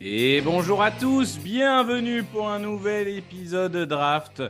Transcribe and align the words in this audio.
Et 0.00 0.40
bonjour 0.42 0.82
à 0.82 0.90
tous, 0.90 1.38
bienvenue 1.38 2.24
pour 2.24 2.48
un 2.48 2.58
nouvel 2.58 3.08
épisode 3.08 3.72
de 3.72 3.84
Draft. 3.84 4.42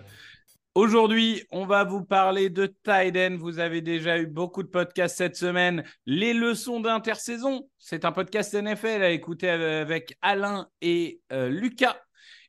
Aujourd'hui, 0.75 1.45
on 1.53 1.67
va 1.67 1.84
vous 1.84 2.05
parler 2.05 2.51
de 2.51 2.67
Tiden. 2.83 3.36
Vous 3.36 3.61
avez 3.61 3.81
déjà 3.81 4.19
eu 4.19 4.27
beaucoup 4.27 4.64
de 4.64 4.69
podcasts 4.69 5.17
cette 5.17 5.36
semaine. 5.36 5.84
Les 6.06 6.34
leçons 6.34 6.81
d'intersaison, 6.81 7.69
c'est 7.79 8.05
un 8.05 8.11
podcast 8.11 8.55
NFL 8.55 9.03
à 9.03 9.11
écouter 9.11 9.48
avec 9.48 10.19
Alain 10.20 10.69
et 10.81 11.20
euh, 11.33 11.48
Lucas. 11.48 11.97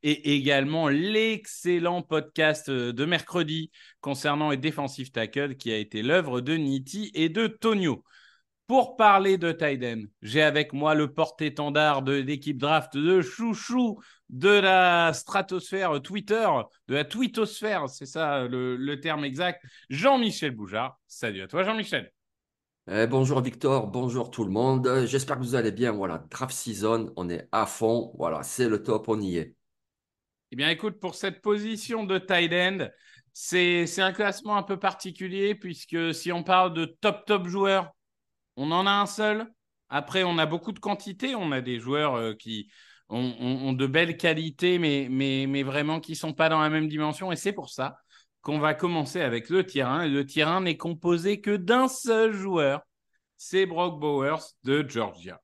Et 0.08 0.36
également 0.36 0.88
l'excellent 0.88 2.04
podcast 2.04 2.70
euh, 2.70 2.94
de 2.94 3.06
mercredi 3.06 3.72
concernant 4.02 4.52
les 4.52 4.58
defensive 4.58 5.10
tackle 5.10 5.56
qui 5.56 5.72
a 5.72 5.78
été 5.78 6.04
l'œuvre 6.04 6.42
de 6.42 6.54
Nitti 6.54 7.10
et 7.16 7.28
de 7.28 7.48
Tonio. 7.48 8.04
Pour 8.68 8.98
parler 8.98 9.40
de 9.40 9.52
Tiden, 9.52 10.08
j'ai 10.22 10.44
avec 10.44 10.74
moi 10.74 10.94
le 10.94 11.12
porte-étendard 11.12 12.04
de 12.04 12.14
l'équipe 12.14 12.60
draft 12.60 12.96
de 12.96 13.24
chouchou 13.24 14.00
de 14.30 14.50
la 14.50 15.12
stratosphère 15.12 16.00
Twitter, 16.04 16.48
de 16.88 16.94
la 16.94 17.04
twittosphère, 17.04 17.90
c'est 17.90 18.06
ça 18.06 18.44
le, 18.44 18.76
le 18.76 19.00
terme 19.00 19.26
exact, 19.26 19.66
Jean-Michel 19.90 20.52
Boujard. 20.52 21.00
Salut 21.08 21.42
à 21.42 21.48
toi 21.48 21.64
Jean-Michel. 21.64 22.12
Eh, 22.92 23.08
bonjour 23.08 23.42
Victor, 23.42 23.88
bonjour 23.88 24.30
tout 24.30 24.44
le 24.44 24.52
monde. 24.52 25.06
J'espère 25.08 25.38
que 25.38 25.42
vous 25.42 25.56
allez 25.56 25.72
bien. 25.72 25.94
Voilà, 25.94 26.24
draft 26.30 26.54
season, 26.54 27.12
on 27.16 27.28
est 27.28 27.50
à 27.52 27.66
fond. 27.66 28.14
Voilà, 28.20 28.44
c'est 28.44 28.70
le 28.70 28.84
top, 28.84 29.10
on 29.10 29.20
y 29.20 29.38
est. 29.38 29.56
Eh 30.56 30.60
bien 30.60 30.70
écoute, 30.70 31.02
pour 31.02 31.16
cette 31.16 31.42
position 31.42 32.06
de 32.06 32.18
tight 32.18 32.54
end, 32.54 32.88
c'est 33.34 34.00
un 34.00 34.14
classement 34.14 34.56
un 34.56 34.64
peu 34.64 34.80
particulier 34.80 35.54
puisque 35.54 36.14
si 36.14 36.32
on 36.32 36.44
parle 36.44 36.74
de 36.74 36.86
top 36.86 37.26
top 37.26 37.46
joueurs, 37.48 37.92
on 38.56 38.72
en 38.72 38.88
a 38.88 38.92
un 38.92 39.06
seul. 39.06 39.52
Après, 39.90 40.24
on 40.24 40.38
a 40.38 40.46
beaucoup 40.46 40.72
de 40.72 40.80
quantité. 40.80 41.36
On 41.36 41.52
a 41.52 41.60
des 41.60 41.78
joueurs 41.78 42.16
euh, 42.16 42.34
qui 42.36 42.72
ont, 43.10 43.74
de 43.74 43.86
belles 43.86 44.16
qualités, 44.16 44.80
mais, 44.80 45.10
mais, 45.12 45.46
mais 45.46 45.64
vraiment 45.64 46.00
qui 46.00 46.14
ne 46.14 46.18
sont 46.18 46.32
pas 46.32 46.48
dans 46.48 46.62
la 46.62 46.70
même 46.70 46.88
dimension. 46.88 47.34
Et 47.34 47.36
c'est 47.36 47.52
pour 47.52 47.70
ça 47.70 47.98
qu'on 48.42 48.58
va 48.58 48.74
commencer 48.74 49.20
avec 49.20 49.50
le 49.50 49.66
tir 49.66 49.90
1. 49.90 50.04
Et 50.04 50.10
le 50.10 50.26
tir 50.26 50.48
1 50.48 50.62
n'est 50.62 50.78
composé 50.78 51.42
que 51.42 51.58
d'un 51.58 51.90
seul 51.90 52.32
joueur. 52.32 52.82
C'est 53.36 53.66
Brock 53.66 54.00
Bowers 54.00 54.54
de 54.64 54.88
Georgia. 54.88 55.42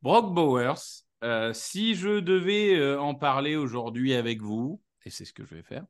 Brock 0.00 0.32
Bowers, 0.32 1.04
euh, 1.22 1.52
si 1.52 1.94
je 1.94 2.20
devais 2.20 2.76
euh, 2.76 3.00
en 3.00 3.14
parler 3.14 3.56
aujourd'hui 3.56 4.14
avec 4.14 4.40
vous, 4.40 4.80
et 5.04 5.10
c'est 5.10 5.24
ce 5.24 5.32
que 5.32 5.44
je 5.44 5.54
vais 5.54 5.62
faire, 5.62 5.84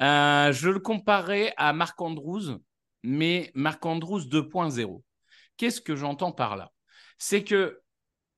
euh, 0.00 0.52
je 0.52 0.70
le 0.70 0.80
comparerais 0.80 1.52
à 1.56 1.72
Marc 1.72 2.00
Andrews, 2.00 2.60
mais 3.02 3.50
Marc 3.54 3.84
Andrews 3.86 4.20
2.0. 4.20 5.02
Qu'est-ce 5.56 5.80
que 5.80 5.96
j'entends 5.96 6.32
par 6.32 6.56
là? 6.56 6.72
C'est 7.18 7.44
que 7.44 7.80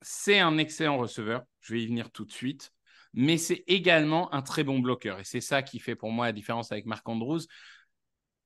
c'est 0.00 0.38
un 0.38 0.58
excellent 0.58 0.98
receveur, 0.98 1.42
je 1.60 1.74
vais 1.74 1.82
y 1.82 1.86
venir 1.86 2.10
tout 2.10 2.24
de 2.24 2.32
suite, 2.32 2.72
mais 3.14 3.38
c'est 3.38 3.64
également 3.66 4.32
un 4.34 4.42
très 4.42 4.64
bon 4.64 4.78
bloqueur. 4.78 5.18
Et 5.18 5.24
c'est 5.24 5.40
ça 5.40 5.62
qui 5.62 5.78
fait 5.78 5.96
pour 5.96 6.12
moi 6.12 6.26
la 6.26 6.32
différence 6.32 6.70
avec 6.72 6.86
Marc 6.86 7.08
Andrews. 7.08 7.40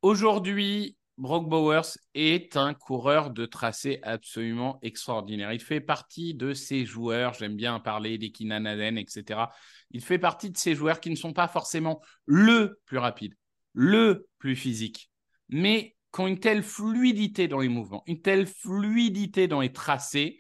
Aujourd'hui, 0.01 0.97
Brock 1.19 1.49
Bowers 1.49 1.99
est 2.15 2.57
un 2.57 2.75
coureur 2.75 3.31
de 3.31 3.45
tracé 3.45 4.01
absolument 4.03 4.79
extraordinaire. 4.83 5.53
Il 5.53 5.61
fait 5.61 5.81
partie 5.81 6.35
de 6.35 6.55
ces 6.55 6.85
joueurs, 6.85 7.35
j'aime 7.35 7.55
bien 7.55 7.79
parler 7.81 8.19
des 8.19 8.33
Keenan 8.33 8.65
Allen, 8.65 8.97
etc. 8.97 9.51
Il 9.91 10.01
fait 10.01 10.19
partie 10.19 10.51
de 10.51 10.57
ces 10.57 10.75
joueurs 10.75 11.01
qui 11.01 11.11
ne 11.11 11.17
sont 11.17 11.33
pas 11.33 11.49
forcément 11.49 12.01
le 12.25 12.81
plus 12.87 12.99
rapide, 12.99 13.35
le 13.75 14.27
plus 14.39 14.57
physique, 14.57 15.11
mais 15.49 15.97
qui 16.13 16.21
ont 16.21 16.27
une 16.27 16.41
telle 16.41 16.63
fluidité 16.63 17.47
dans 17.47 17.61
les 17.61 17.69
mouvements, 17.69 18.03
une 18.07 18.21
telle 18.21 18.47
fluidité 18.47 19.49
dans 19.49 19.61
les 19.61 19.73
tracés 19.73 20.39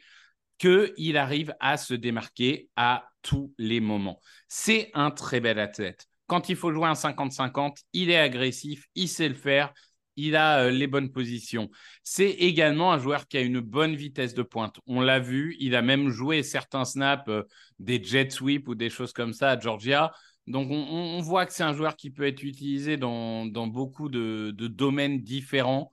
qu'il 0.58 1.16
arrive 1.16 1.54
à 1.60 1.76
se 1.76 1.94
démarquer 1.94 2.70
à 2.76 3.08
tous 3.20 3.52
les 3.58 3.80
moments. 3.80 4.20
C'est 4.48 4.90
un 4.94 5.10
très 5.10 5.40
bel 5.40 5.58
athlète. 5.58 6.06
Quand 6.26 6.48
il 6.48 6.56
faut 6.56 6.72
jouer 6.72 6.86
un 6.86 6.94
50-50, 6.94 7.78
il 7.92 8.10
est 8.10 8.18
agressif, 8.18 8.86
il 8.94 9.08
sait 9.08 9.28
le 9.28 9.34
faire, 9.34 9.72
il 10.16 10.36
a 10.36 10.64
euh, 10.64 10.70
les 10.70 10.86
bonnes 10.86 11.10
positions. 11.10 11.70
C'est 12.04 12.30
également 12.30 12.92
un 12.92 12.98
joueur 12.98 13.26
qui 13.28 13.36
a 13.38 13.40
une 13.40 13.60
bonne 13.60 13.94
vitesse 13.94 14.34
de 14.34 14.42
pointe. 14.42 14.78
On 14.86 15.00
l'a 15.00 15.20
vu, 15.20 15.56
il 15.60 15.74
a 15.74 15.82
même 15.82 16.10
joué 16.10 16.42
certains 16.42 16.84
snaps, 16.84 17.28
euh, 17.28 17.42
des 17.78 18.02
jet 18.02 18.30
sweeps 18.30 18.68
ou 18.68 18.74
des 18.74 18.90
choses 18.90 19.12
comme 19.12 19.32
ça 19.32 19.50
à 19.50 19.58
Georgia. 19.58 20.12
Donc 20.46 20.68
on, 20.70 21.20
voit 21.20 21.46
que 21.46 21.52
c'est 21.52 21.62
un 21.62 21.72
joueur 21.72 21.94
qui 21.96 22.10
peut 22.10 22.26
être 22.26 22.42
utilisé 22.42 22.96
dans, 22.96 23.46
beaucoup 23.46 24.08
de, 24.08 24.52
de 24.56 24.66
domaines 24.66 25.22
différents. 25.22 25.92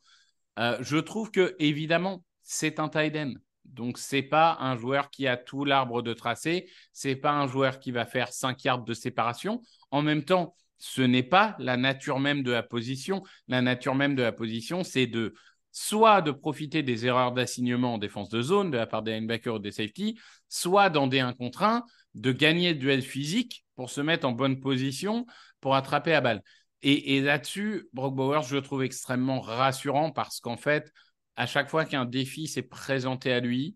Euh, 0.57 0.78
je 0.81 0.97
trouve 0.97 1.30
que 1.30 1.56
évidemment 1.59 2.24
c'est 2.41 2.80
un 2.80 2.90
tight 2.90 3.16
end. 3.16 3.34
Donc 3.66 4.00
c'est 4.00 4.24
pas 4.24 4.57
un 4.59 4.75
joueur 4.75 5.12
qui 5.12 5.28
a 5.28 5.38
tout 5.38 5.66
l'arbre 5.66 6.01
de 6.01 6.13
tracé. 6.13 6.68
C'est 6.94 7.16
pas 7.16 7.31
un 7.31 7.47
joueur 7.47 7.80
qui 7.80 7.91
va 7.91 8.06
faire 8.06 8.34
5 8.34 8.63
yards 8.63 8.84
de 8.84 8.94
séparation. 8.96 9.62
En 9.91 10.01
même 10.01 10.24
temps, 10.24 10.56
ce 10.79 11.01
n'est 11.01 11.23
pas 11.23 11.56
la 11.59 11.78
nature 11.78 12.19
même 12.19 12.41
de 12.41 12.51
la 12.51 12.63
position. 12.63 13.22
La 13.47 13.62
nature 13.62 13.95
même 13.95 14.16
de 14.16 14.23
la 14.23 14.31
position, 14.31 14.84
c'est 14.84 15.07
de 15.07 15.34
soit 15.72 16.22
de 16.22 16.31
profiter 16.31 16.81
des 16.81 17.06
erreurs 17.06 17.31
d'assignement 17.31 17.95
en 17.95 17.97
défense 17.97 18.29
de 18.29 18.41
zone 18.41 18.72
de 18.72 18.78
la 18.78 18.88
part 18.88 19.03
des 19.03 19.13
linebackers 19.13 19.56
ou 19.56 19.59
des 19.59 19.72
safety, 19.72 20.19
soit 20.47 20.89
dans 20.89 21.07
des 21.07 21.19
1 21.19 21.34
contre 21.34 21.63
1, 21.63 21.84
de 22.16 22.31
gagner 22.31 22.73
le 22.73 22.79
duel 22.79 23.01
physique 23.01 23.66
pour 23.75 23.89
se 23.89 24.01
mettre 24.01 24.28
en 24.28 24.31
bonne 24.31 24.59
position 24.59 25.25
pour 25.62 25.75
attraper 25.75 26.12
la 26.12 26.22
balle. 26.22 26.44
Et, 26.81 27.18
et 27.18 27.22
là-dessus, 27.22 27.88
Brock 27.94 28.16
Bowers, 28.16 28.44
je 28.47 28.56
le 28.56 28.62
trouve 28.62 28.84
extrêmement 28.84 29.41
rassurant 29.41 30.12
parce 30.12 30.39
qu'en 30.39 30.57
fait, 30.57 30.91
à 31.35 31.45
chaque 31.45 31.69
fois 31.69 31.85
qu'un 31.85 32.06
défi 32.06 32.47
s'est 32.47 32.63
présenté 32.63 33.31
à 33.31 33.41
lui, 33.41 33.75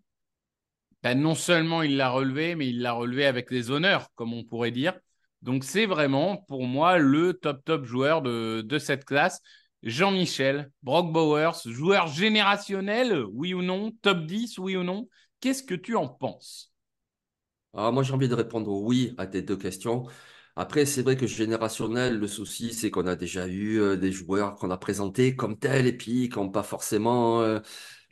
ben, 1.03 1.19
non 1.19 1.35
seulement 1.35 1.81
il 1.81 1.97
l'a 1.97 2.09
relevé, 2.09 2.55
mais 2.55 2.69
il 2.69 2.81
l'a 2.81 2.93
relevé 2.93 3.25
avec 3.25 3.51
les 3.51 3.71
honneurs, 3.71 4.07
comme 4.15 4.33
on 4.33 4.43
pourrait 4.43 4.71
dire. 4.71 4.93
Donc 5.43 5.65
c'est 5.65 5.85
vraiment 5.85 6.37
pour 6.37 6.63
moi 6.63 6.97
le 6.97 7.33
top 7.33 7.65
top 7.65 7.83
joueur 7.83 8.21
de, 8.21 8.77
cette 8.79 9.03
classe. 9.03 9.41
Jean-Michel, 9.83 10.71
Brock 10.83 11.11
Bowers, 11.11 11.57
joueur 11.65 12.07
générationnel, 12.07 13.25
oui 13.33 13.53
ou 13.53 13.61
non, 13.61 13.91
top 14.01 14.25
10, 14.25 14.57
oui 14.57 14.77
ou 14.77 14.83
non? 14.83 15.09
Qu'est-ce 15.41 15.61
que 15.61 15.75
tu 15.75 15.97
en 15.97 16.07
penses? 16.07 16.71
Alors, 17.73 17.91
moi, 17.91 18.03
j'ai 18.03 18.13
envie 18.13 18.29
de 18.29 18.35
répondre 18.35 18.71
oui 18.71 19.13
à 19.17 19.27
tes 19.27 19.41
deux 19.41 19.57
questions. 19.57 20.05
Après, 20.55 20.85
c'est 20.85 21.01
vrai 21.01 21.17
que 21.17 21.27
générationnel, 21.27 22.17
le 22.17 22.27
souci, 22.27 22.73
c'est 22.73 22.91
qu'on 22.91 23.07
a 23.07 23.17
déjà 23.17 23.45
eu 23.47 23.81
euh, 23.81 23.97
des 23.97 24.13
joueurs 24.13 24.55
qu'on 24.55 24.71
a 24.71 24.77
présentés 24.77 25.35
comme 25.35 25.59
tels 25.59 25.87
et 25.87 25.97
puis 25.97 26.29
qui 26.29 26.37
n'ont 26.37 26.51
pas 26.51 26.63
forcément 26.63 27.41
euh, 27.41 27.59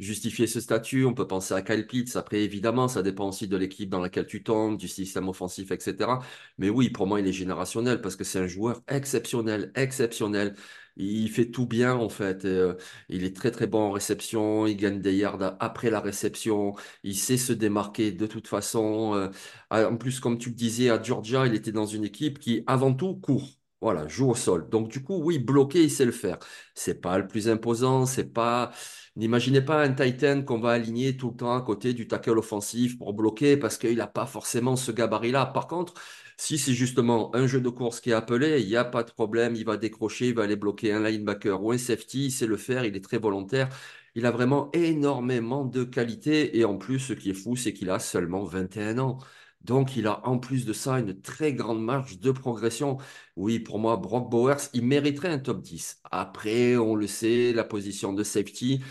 justifier 0.02 0.48
ce 0.48 0.60
statut. 0.60 1.06
On 1.06 1.14
peut 1.14 1.28
penser 1.28 1.54
à 1.54 1.62
Kyle 1.62 1.88
Pitts. 1.88 2.16
Après, 2.16 2.42
évidemment, 2.42 2.88
ça 2.88 3.04
dépend 3.04 3.30
aussi 3.30 3.48
de 3.48 3.56
l'équipe 3.58 3.90
dans 3.90 4.00
laquelle 4.02 4.28
tu 4.28 4.44
tombes, 4.44 4.78
du 4.78 4.88
système 4.88 5.30
offensif, 5.30 5.72
etc. 5.72 6.20
Mais 6.58 6.70
oui, 6.70 6.90
pour 6.90 7.08
moi, 7.08 7.20
il 7.22 7.28
est 7.28 7.34
générationnel 7.34 8.02
parce 8.02 8.16
que 8.16 8.24
c'est 8.24 8.40
un 8.40 8.48
joueur 8.48 8.82
exceptionnel, 8.88 9.72
exceptionnel. 9.76 10.56
Il 10.98 11.30
fait 11.32 11.50
tout 11.52 11.66
bien 11.66 11.96
en 11.96 12.10
fait. 12.10 12.46
Euh, 12.46 12.76
il 13.10 13.24
est 13.24 13.36
très 13.36 13.52
très 13.52 13.68
bon 13.68 13.80
en 13.80 13.92
réception. 13.92 14.68
Il 14.68 14.76
gagne 14.76 15.02
des 15.02 15.16
yards 15.16 15.56
après 15.60 15.90
la 15.90 16.02
réception. 16.02 16.74
Il 17.04 17.16
sait 17.16 17.38
se 17.38 17.54
démarquer 17.54 18.12
de 18.12 18.28
toute 18.28 18.48
façon. 18.48 19.14
Euh, 19.16 19.30
en 19.72 19.98
plus, 19.98 20.20
comme 20.20 20.38
tu 20.38 20.50
le 20.50 20.56
disais, 20.56 20.90
à 20.90 21.02
Georgia, 21.02 21.48
il 21.48 21.56
était 21.56 21.72
dans 21.72 21.86
une 21.86 22.04
équipe 22.04 22.40
qui 22.40 22.64
avant 22.68 22.94
tout 22.94 23.16
court. 23.16 23.61
Voilà, 23.82 24.08
joue 24.08 24.30
au 24.30 24.36
sol. 24.36 24.70
Donc 24.70 24.90
du 24.90 25.04
coup, 25.04 25.16
oui, 25.24 25.40
bloquer, 25.40 25.84
il 25.84 25.90
sait 25.90 26.06
le 26.06 26.12
faire. 26.12 26.38
C'est 26.76 27.02
pas 27.02 27.18
le 27.18 27.28
plus 27.28 27.50
imposant, 27.50 28.06
c'est 28.06 28.32
pas. 28.32 28.72
N'imaginez 29.16 29.62
pas 29.62 29.82
un 29.84 29.92
Titan 29.94 30.44
qu'on 30.44 30.60
va 30.60 30.72
aligner 30.72 31.18
tout 31.18 31.32
le 31.32 31.36
temps 31.38 31.56
à 31.56 31.62
côté 31.62 31.94
du 31.94 32.08
tackle 32.08 32.38
offensif 32.38 32.98
pour 33.00 33.14
bloquer 33.14 33.58
parce 33.58 33.78
qu'il 33.80 33.98
n'a 33.98 34.06
pas 34.08 34.28
forcément 34.28 34.76
ce 34.76 34.92
gabarit-là. 34.92 35.48
Par 35.48 35.68
contre, 35.68 35.96
si 36.38 36.60
c'est 36.60 36.74
justement 36.74 37.36
un 37.36 37.48
jeu 37.48 37.60
de 37.60 37.70
course 37.70 38.00
qui 38.02 38.12
est 38.12 38.14
appelé, 38.14 38.62
il 38.62 38.68
n'y 38.68 38.76
a 38.76 38.86
pas 38.86 39.04
de 39.04 39.12
problème, 39.12 39.56
il 39.56 39.66
va 39.66 39.78
décrocher, 39.78 40.28
il 40.30 40.36
va 40.36 40.44
aller 40.44 40.56
bloquer 40.56 40.94
un 40.94 41.02
linebacker 41.04 41.62
ou 41.62 41.72
un 41.72 41.78
safety, 41.80 42.26
il 42.28 42.32
sait 42.32 42.48
le 42.48 42.58
faire, 42.58 42.86
il 42.86 42.96
est 42.96 43.04
très 43.04 43.18
volontaire. 43.18 43.70
Il 44.16 44.26
a 44.26 44.32
vraiment 44.32 44.70
énormément 44.74 45.66
de 45.66 45.84
qualité 45.84 46.58
et 46.58 46.66
en 46.66 46.78
plus, 46.78 47.00
ce 47.00 47.14
qui 47.14 47.32
est 47.32 47.34
fou, 47.34 47.56
c'est 47.56 47.74
qu'il 47.74 47.90
a 47.90 47.98
seulement 48.00 48.44
21 48.44 49.00
ans. 49.00 49.18
Donc, 49.64 49.96
il 49.96 50.08
a 50.08 50.26
en 50.28 50.40
plus 50.40 50.66
de 50.66 50.74
ça 50.74 51.00
une 51.00 51.22
très 51.22 51.54
grande 51.54 51.84
marge 51.84 52.20
de 52.20 52.32
progression. 52.32 52.98
Oui, 53.36 53.60
pour 53.60 53.80
moi, 53.80 53.98
Brock 53.98 54.30
Bowers, 54.30 54.58
il 54.74 54.86
mériterait 54.86 55.30
un 55.30 55.40
top 55.40 55.62
10. 55.62 56.00
Après, 56.12 56.78
on 56.78 56.96
le 56.96 57.08
sait, 57.08 57.54
la 57.54 57.64
position 57.64 58.14
de 58.14 58.24
safety, 58.24 58.84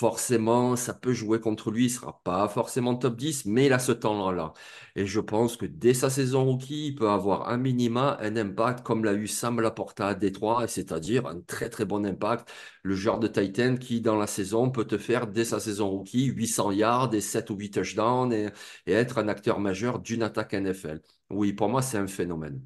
forcément, 0.00 0.76
ça 0.76 0.94
peut 0.94 1.12
jouer 1.12 1.40
contre 1.40 1.70
lui. 1.70 1.84
Il 1.84 1.88
ne 1.88 1.92
sera 1.92 2.22
pas 2.24 2.48
forcément 2.48 2.94
top 2.96 3.16
10, 3.16 3.44
mais 3.44 3.66
il 3.66 3.72
a 3.74 3.78
ce 3.78 3.92
talent-là. 3.92 4.54
Et 4.96 5.04
je 5.06 5.20
pense 5.20 5.58
que 5.58 5.66
dès 5.66 5.92
sa 5.92 6.08
saison 6.08 6.46
rookie, 6.46 6.88
il 6.88 6.94
peut 6.94 7.10
avoir 7.10 7.50
un 7.50 7.58
minima, 7.58 8.16
un 8.20 8.34
impact 8.36 8.82
comme 8.82 9.04
l'a 9.04 9.12
eu 9.12 9.26
Sam 9.26 9.60
Laporta 9.60 10.08
à 10.08 10.14
Détroit, 10.14 10.66
c'est-à-dire 10.68 11.26
un 11.26 11.42
très 11.42 11.68
très 11.68 11.84
bon 11.84 12.06
impact. 12.06 12.50
Le 12.82 12.94
genre 12.94 13.18
de 13.18 13.28
Titan 13.28 13.76
qui, 13.76 14.00
dans 14.00 14.16
la 14.16 14.26
saison, 14.26 14.70
peut 14.70 14.86
te 14.86 14.96
faire 14.96 15.26
dès 15.26 15.44
sa 15.44 15.60
saison 15.60 15.90
rookie 15.90 16.24
800 16.26 16.72
yards 16.72 17.14
et 17.14 17.20
7 17.20 17.50
ou 17.50 17.56
8 17.56 17.70
touchdowns 17.72 18.32
et, 18.32 18.48
être 18.86 19.18
un 19.18 19.28
acteur 19.28 19.60
majeur 19.60 19.98
d'une 20.00 20.22
attaque 20.22 20.54
NFL. 20.54 21.00
Oui, 21.28 21.52
pour 21.52 21.68
moi, 21.68 21.82
c'est 21.82 21.98
un 21.98 22.06
phénomène. 22.06 22.60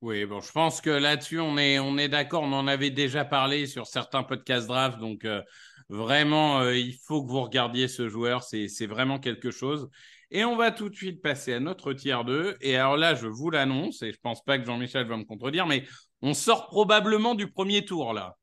Oui, 0.00 0.24
bon, 0.24 0.40
je 0.40 0.50
pense 0.52 0.80
que 0.80 0.88
là-dessus, 0.88 1.40
on 1.40 1.58
est, 1.58 1.78
on 1.78 1.98
est 1.98 2.08
d'accord. 2.08 2.44
On 2.44 2.52
en 2.54 2.66
avait 2.66 2.90
déjà 2.90 3.26
parlé 3.26 3.66
sur 3.66 3.86
certains 3.86 4.22
podcasts 4.22 4.66
draft. 4.66 4.98
Donc, 4.98 5.26
euh, 5.26 5.42
vraiment, 5.90 6.60
euh, 6.60 6.76
il 6.76 6.94
faut 6.94 7.22
que 7.22 7.28
vous 7.28 7.42
regardiez 7.42 7.88
ce 7.88 8.08
joueur. 8.08 8.42
C'est 8.42 8.86
vraiment 8.86 9.18
quelque 9.18 9.50
chose. 9.50 9.90
Et 10.30 10.44
on 10.44 10.56
va 10.56 10.70
tout 10.70 10.88
de 10.88 10.94
suite 10.94 11.20
passer 11.20 11.52
à 11.52 11.60
notre 11.60 11.92
tiers 11.92 12.24
2. 12.24 12.56
Et 12.60 12.76
alors 12.76 12.96
là, 12.96 13.14
je 13.14 13.26
vous 13.26 13.50
l'annonce, 13.50 14.02
et 14.02 14.12
je 14.12 14.18
pense 14.22 14.42
pas 14.42 14.58
que 14.58 14.64
Jean-Michel 14.64 15.06
va 15.06 15.16
me 15.16 15.24
contredire, 15.24 15.66
mais 15.66 15.84
on 16.22 16.34
sort 16.34 16.68
probablement 16.68 17.34
du 17.34 17.50
premier 17.50 17.84
tour, 17.84 18.12
là. 18.12 18.36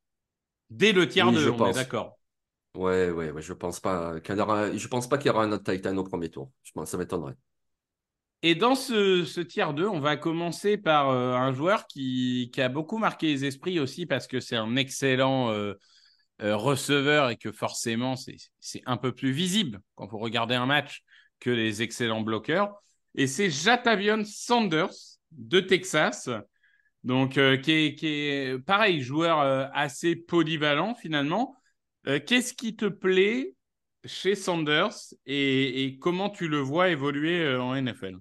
Dès 0.70 0.92
le 0.92 1.08
tiers 1.08 1.32
2, 1.32 1.50
on 1.50 1.66
est 1.66 1.72
d'accord. 1.72 2.18
Ouais, 2.74 3.10
ouais, 3.10 3.30
ouais, 3.30 3.42
je 3.42 3.54
pense 3.54 3.80
pas 3.80 4.20
qu'il 4.20 4.36
y 4.36 4.40
aura, 4.40 4.76
je 4.76 4.88
pense 4.88 5.08
pas 5.08 5.16
qu'il 5.16 5.28
y 5.28 5.30
aura 5.30 5.44
un 5.44 5.52
autre 5.52 5.72
Titan 5.72 5.96
au 5.96 6.04
premier 6.04 6.28
tour. 6.28 6.50
Je 6.62 6.72
pense, 6.72 6.90
ça 6.90 6.98
m'étonnerait. 6.98 7.34
Et 8.42 8.54
dans 8.54 8.74
ce, 8.74 9.24
ce 9.24 9.40
tiers 9.40 9.74
2, 9.74 9.88
on 9.88 9.98
va 9.98 10.16
commencer 10.16 10.76
par 10.76 11.08
euh, 11.08 11.32
un 11.32 11.52
joueur 11.52 11.86
qui, 11.86 12.50
qui, 12.52 12.60
a 12.60 12.68
beaucoup 12.68 12.98
marqué 12.98 13.28
les 13.28 13.44
esprits 13.46 13.80
aussi 13.80 14.06
parce 14.06 14.28
que 14.28 14.38
c'est 14.38 14.54
un 14.54 14.76
excellent 14.76 15.50
euh, 15.50 15.74
euh, 16.42 16.56
receveur 16.56 17.30
et 17.30 17.36
que 17.36 17.52
forcément 17.52 18.14
c'est 18.16 18.82
un 18.86 18.96
peu 18.96 19.12
plus 19.12 19.32
visible 19.32 19.80
quand 19.94 20.06
vous 20.06 20.18
regardez 20.18 20.54
un 20.54 20.66
match 20.66 21.02
que 21.40 21.50
les 21.50 21.82
excellents 21.82 22.22
bloqueurs. 22.22 22.74
Et 23.14 23.26
c'est 23.26 23.50
Jatavion 23.50 24.22
Sanders 24.24 24.94
de 25.32 25.60
Texas, 25.60 26.28
donc 27.04 27.32
qui 27.32 27.40
est, 27.40 27.94
qui, 27.94 28.06
est, 28.06 28.58
pareil, 28.64 29.00
joueur 29.00 29.40
assez 29.74 30.16
polyvalent 30.16 30.94
finalement. 30.94 31.56
Qu'est-ce 32.04 32.54
qui 32.54 32.76
te 32.76 32.86
plaît 32.86 33.54
chez 34.04 34.34
Sanders 34.34 34.94
et, 35.26 35.84
et, 35.84 35.98
comment 35.98 36.30
tu 36.30 36.48
le 36.48 36.58
vois 36.58 36.88
évoluer 36.90 37.56
en 37.56 37.74
NFL 37.74 38.18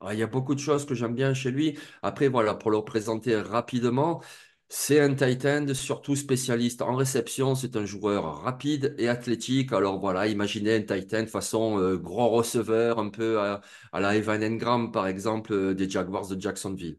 ah, 0.00 0.12
il 0.12 0.20
y 0.20 0.22
a 0.22 0.26
beaucoup 0.26 0.54
de 0.54 0.60
choses 0.60 0.84
que 0.84 0.94
j'aime 0.94 1.14
bien 1.14 1.32
chez 1.32 1.50
lui. 1.50 1.78
Après, 2.02 2.28
voilà, 2.28 2.54
pour 2.54 2.70
le 2.70 2.82
présenter 2.82 3.34
rapidement, 3.36 4.22
c'est 4.68 5.00
un 5.00 5.14
Titan, 5.14 5.72
surtout 5.74 6.16
spécialiste 6.16 6.82
en 6.82 6.96
réception. 6.96 7.54
C'est 7.54 7.76
un 7.76 7.84
joueur 7.84 8.42
rapide 8.42 8.94
et 8.98 9.08
athlétique. 9.08 9.72
Alors 9.72 10.00
voilà, 10.00 10.26
imaginez 10.26 10.74
un 10.76 10.82
Titan 10.82 11.26
façon 11.26 11.78
euh, 11.78 11.96
grand 11.96 12.30
receveur, 12.30 12.98
un 12.98 13.08
peu 13.10 13.38
à, 13.40 13.60
la 13.92 14.16
Evan 14.16 14.42
Engram, 14.42 14.90
par 14.92 15.06
exemple, 15.06 15.52
euh, 15.52 15.74
des 15.74 15.88
Jaguars 15.88 16.26
de 16.28 16.40
Jacksonville. 16.40 16.98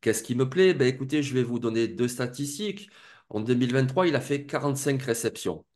Qu'est-ce 0.00 0.22
qui 0.22 0.34
me 0.34 0.48
plaît? 0.48 0.74
Ben, 0.74 0.88
écoutez, 0.88 1.22
je 1.22 1.34
vais 1.34 1.42
vous 1.44 1.58
donner 1.58 1.88
deux 1.88 2.08
statistiques. 2.08 2.90
En 3.30 3.40
2023, 3.40 4.08
il 4.08 4.16
a 4.16 4.20
fait 4.20 4.46
45 4.46 5.02
réceptions. 5.02 5.66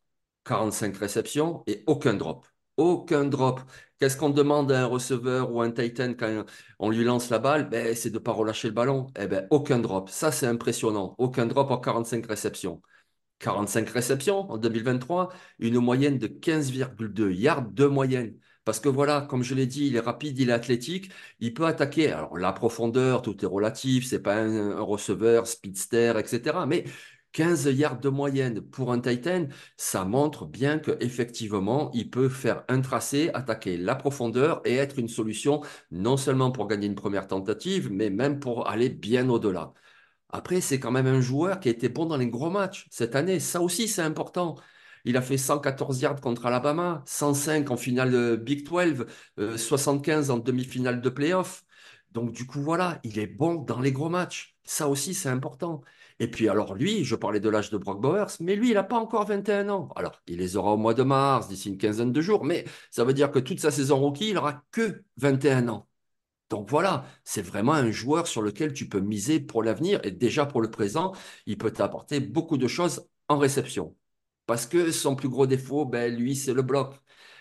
45 0.45 0.97
réceptions 0.97 1.63
et 1.67 1.83
aucun 1.87 2.13
drop. 2.15 2.45
Aucun 2.77 3.25
drop. 3.25 3.61
Qu'est-ce 3.99 4.17
qu'on 4.17 4.29
demande 4.31 4.71
à 4.71 4.81
un 4.81 4.85
receveur 4.85 5.51
ou 5.53 5.61
un 5.61 5.71
Titan 5.71 6.13
quand 6.17 6.43
on 6.79 6.89
lui 6.89 7.03
lance 7.03 7.29
la 7.29 7.39
balle? 7.39 7.69
Ben, 7.69 7.95
C'est 7.95 8.09
de 8.09 8.15
ne 8.15 8.19
pas 8.19 8.31
relâcher 8.31 8.67
le 8.67 8.73
ballon. 8.73 9.07
Eh 9.19 9.27
ben, 9.27 9.47
aucun 9.51 9.79
drop. 9.79 10.09
Ça, 10.09 10.31
c'est 10.31 10.47
impressionnant. 10.47 11.15
Aucun 11.19 11.45
drop 11.45 11.69
en 11.71 11.77
45 11.77 12.25
réceptions. 12.25 12.81
45 13.39 13.89
réceptions 13.89 14.49
en 14.51 14.57
2023, 14.57 15.29
une 15.59 15.79
moyenne 15.79 16.17
de 16.17 16.27
15,2 16.27 17.31
yards 17.31 17.69
de 17.71 17.85
moyenne. 17.85 18.37
Parce 18.65 18.79
que 18.79 18.87
voilà, 18.89 19.21
comme 19.29 19.43
je 19.43 19.55
l'ai 19.55 19.67
dit, 19.67 19.87
il 19.87 19.95
est 19.97 19.99
rapide, 19.99 20.39
il 20.39 20.49
est 20.49 20.53
athlétique, 20.53 21.11
il 21.39 21.53
peut 21.53 21.65
attaquer. 21.65 22.11
Alors 22.13 22.37
la 22.37 22.53
profondeur, 22.53 23.21
tout 23.21 23.43
est 23.43 23.47
relatif, 23.47 24.05
c'est 24.07 24.21
pas 24.21 24.37
un 24.41 24.79
receveur, 24.81 25.47
speedster, 25.47 26.13
etc. 26.17 26.65
Mais 26.65 26.85
15 27.33 27.65
yards 27.65 27.99
de 27.99 28.09
moyenne 28.09 28.61
pour 28.61 28.91
un 28.91 28.99
Titan, 29.01 29.47
ça 29.77 30.05
montre 30.05 30.45
bien 30.45 30.79
qu'effectivement, 30.79 31.91
il 31.93 32.09
peut 32.09 32.29
faire 32.29 32.63
un 32.69 32.81
tracé, 32.81 33.29
attaquer 33.33 33.77
la 33.77 33.95
profondeur 33.95 34.61
et 34.65 34.75
être 34.75 34.99
une 34.99 35.07
solution 35.09 35.61
non 35.91 36.15
seulement 36.17 36.51
pour 36.51 36.67
gagner 36.67 36.87
une 36.87 36.95
première 36.95 37.27
tentative, 37.27 37.91
mais 37.91 38.09
même 38.09 38.39
pour 38.39 38.69
aller 38.69 38.89
bien 38.89 39.29
au-delà. 39.29 39.73
Après, 40.29 40.61
c'est 40.61 40.79
quand 40.79 40.91
même 40.91 41.07
un 41.07 41.21
joueur 41.21 41.59
qui 41.59 41.69
a 41.69 41.71
été 41.71 41.89
bon 41.89 42.05
dans 42.05 42.17
les 42.17 42.27
gros 42.27 42.49
matchs 42.49 42.87
cette 42.91 43.15
année. 43.15 43.39
Ça 43.39 43.61
aussi, 43.61 43.87
c'est 43.87 44.01
important. 44.01 44.55
Il 45.05 45.17
a 45.17 45.21
fait 45.21 45.37
114 45.37 46.01
yards 46.01 46.21
contre 46.21 46.45
Alabama, 46.45 47.03
105 47.05 47.69
en 47.71 47.77
finale 47.77 48.37
Big 48.37 48.67
12, 48.67 49.05
75 49.57 50.29
euh, 50.29 50.33
en 50.33 50.37
demi-finale 50.37 51.01
de 51.01 51.09
playoff. 51.09 51.65
Donc, 52.11 52.31
du 52.31 52.45
coup, 52.45 52.61
voilà, 52.61 52.99
il 53.03 53.19
est 53.19 53.27
bon 53.27 53.55
dans 53.55 53.79
les 53.81 53.91
gros 53.91 54.09
matchs. 54.09 54.55
Ça 54.63 54.87
aussi, 54.87 55.13
c'est 55.13 55.29
important. 55.29 55.81
Et 56.19 56.29
puis 56.29 56.49
alors 56.49 56.75
lui, 56.75 57.03
je 57.03 57.15
parlais 57.15 57.39
de 57.39 57.49
l'âge 57.49 57.69
de 57.69 57.77
Brock 57.77 58.01
Bowers, 58.01 58.27
mais 58.39 58.55
lui, 58.55 58.69
il 58.69 58.73
n'a 58.75 58.83
pas 58.83 58.97
encore 58.97 59.25
21 59.25 59.69
ans. 59.69 59.89
Alors, 59.95 60.21
il 60.27 60.37
les 60.37 60.57
aura 60.57 60.73
au 60.73 60.77
mois 60.77 60.93
de 60.93 61.03
mars, 61.03 61.47
d'ici 61.47 61.69
une 61.69 61.77
quinzaine 61.77 62.11
de 62.11 62.21
jours, 62.21 62.43
mais 62.45 62.65
ça 62.91 63.03
veut 63.03 63.13
dire 63.13 63.31
que 63.31 63.39
toute 63.39 63.59
sa 63.59 63.71
saison 63.71 63.99
rookie, 63.99 64.29
il 64.29 64.35
n'aura 64.35 64.63
que 64.71 65.03
21 65.17 65.67
ans. 65.69 65.87
Donc 66.49 66.69
voilà, 66.69 67.05
c'est 67.23 67.41
vraiment 67.41 67.73
un 67.73 67.91
joueur 67.91 68.27
sur 68.27 68.41
lequel 68.41 68.73
tu 68.73 68.87
peux 68.87 68.99
miser 68.99 69.39
pour 69.39 69.63
l'avenir 69.63 69.99
et 70.03 70.11
déjà 70.11 70.45
pour 70.45 70.61
le 70.61 70.69
présent, 70.69 71.13
il 71.47 71.57
peut 71.57 71.71
t'apporter 71.71 72.19
beaucoup 72.19 72.57
de 72.57 72.67
choses 72.67 73.07
en 73.27 73.37
réception. 73.39 73.95
Parce 74.45 74.65
que 74.67 74.91
son 74.91 75.15
plus 75.15 75.29
gros 75.29 75.47
défaut, 75.47 75.85
ben, 75.85 76.13
lui, 76.15 76.35
c'est 76.35 76.53
le 76.53 76.61
bloc. 76.61 76.95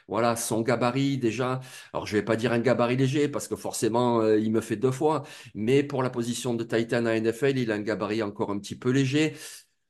Voilà, 0.08 0.36
son 0.36 0.60
gabarit 0.62 1.18
déjà. 1.18 1.60
Alors, 1.92 2.06
je 2.06 2.14
ne 2.16 2.20
vais 2.20 2.24
pas 2.24 2.36
dire 2.36 2.52
un 2.52 2.58
gabarit 2.60 2.96
léger 2.96 3.28
parce 3.28 3.48
que 3.48 3.56
forcément, 3.56 4.20
euh, 4.20 4.38
il 4.38 4.50
me 4.52 4.60
fait 4.60 4.76
deux 4.76 4.90
fois. 4.92 5.22
Mais 5.54 5.82
pour 5.82 6.02
la 6.02 6.10
position 6.10 6.54
de 6.54 6.64
Titan 6.64 7.06
à 7.06 7.14
NFL, 7.16 7.58
il 7.58 7.70
a 7.70 7.74
un 7.74 7.80
gabarit 7.80 8.22
encore 8.22 8.50
un 8.50 8.58
petit 8.58 8.76
peu 8.76 8.90
léger. 8.90 9.34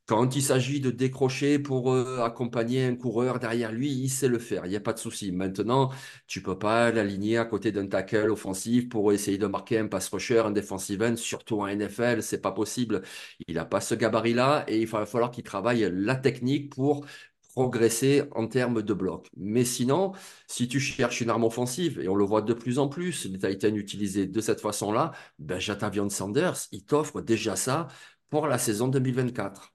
Quand 0.06 0.34
il 0.36 0.42
s'agit 0.42 0.80
de 0.80 0.90
décrocher 0.90 1.58
pour 1.60 1.92
euh, 1.92 2.22
accompagner 2.24 2.84
un 2.84 2.96
coureur 2.96 3.38
derrière 3.38 3.70
lui, 3.72 3.90
il 3.92 4.10
sait 4.10 4.26
le 4.28 4.38
faire, 4.40 4.66
il 4.66 4.70
n'y 4.70 4.76
a 4.76 4.80
pas 4.80 4.92
de 4.92 4.98
souci. 4.98 5.30
Maintenant, 5.32 5.90
tu 6.26 6.40
ne 6.40 6.44
peux 6.44 6.58
pas 6.58 6.90
l'aligner 6.90 7.38
à 7.38 7.44
côté 7.44 7.70
d'un 7.72 7.86
tackle 7.86 8.30
offensif 8.30 8.88
pour 8.88 9.12
essayer 9.12 9.38
de 9.38 9.46
marquer 9.46 9.78
un 9.78 9.86
pass 9.86 10.08
rusher, 10.08 10.40
un 10.40 10.50
defensive 10.50 11.02
end, 11.02 11.16
surtout 11.16 11.60
en 11.60 11.68
NFL, 11.68 12.22
c'est 12.22 12.40
pas 12.40 12.50
possible. 12.52 13.02
Il 13.46 13.54
n'a 13.54 13.64
pas 13.64 13.80
ce 13.80 13.94
gabarit-là 13.94 14.64
et 14.68 14.80
il 14.80 14.86
va 14.88 15.06
falloir 15.06 15.30
qu'il 15.30 15.44
travaille 15.44 15.88
la 15.92 16.16
technique 16.16 16.70
pour 16.74 17.06
progresser 17.54 18.22
en 18.32 18.46
termes 18.46 18.82
de 18.82 18.94
bloc. 18.94 19.28
Mais 19.36 19.64
sinon, 19.64 20.12
si 20.46 20.68
tu 20.68 20.80
cherches 20.80 21.20
une 21.20 21.30
arme 21.30 21.44
offensive, 21.44 22.00
et 22.00 22.08
on 22.08 22.14
le 22.14 22.24
voit 22.24 22.42
de 22.42 22.54
plus 22.54 22.78
en 22.78 22.88
plus, 22.88 23.26
les 23.26 23.38
Titans 23.38 23.76
utilisés 23.76 24.26
de 24.26 24.40
cette 24.40 24.60
façon-là, 24.60 25.12
ben 25.38 25.58
Jatavion 25.58 26.08
Sanders, 26.08 26.56
il 26.72 26.84
t'offre 26.84 27.20
déjà 27.20 27.56
ça 27.56 27.88
pour 28.30 28.46
la 28.46 28.58
saison 28.58 28.88
2024. 28.88 29.72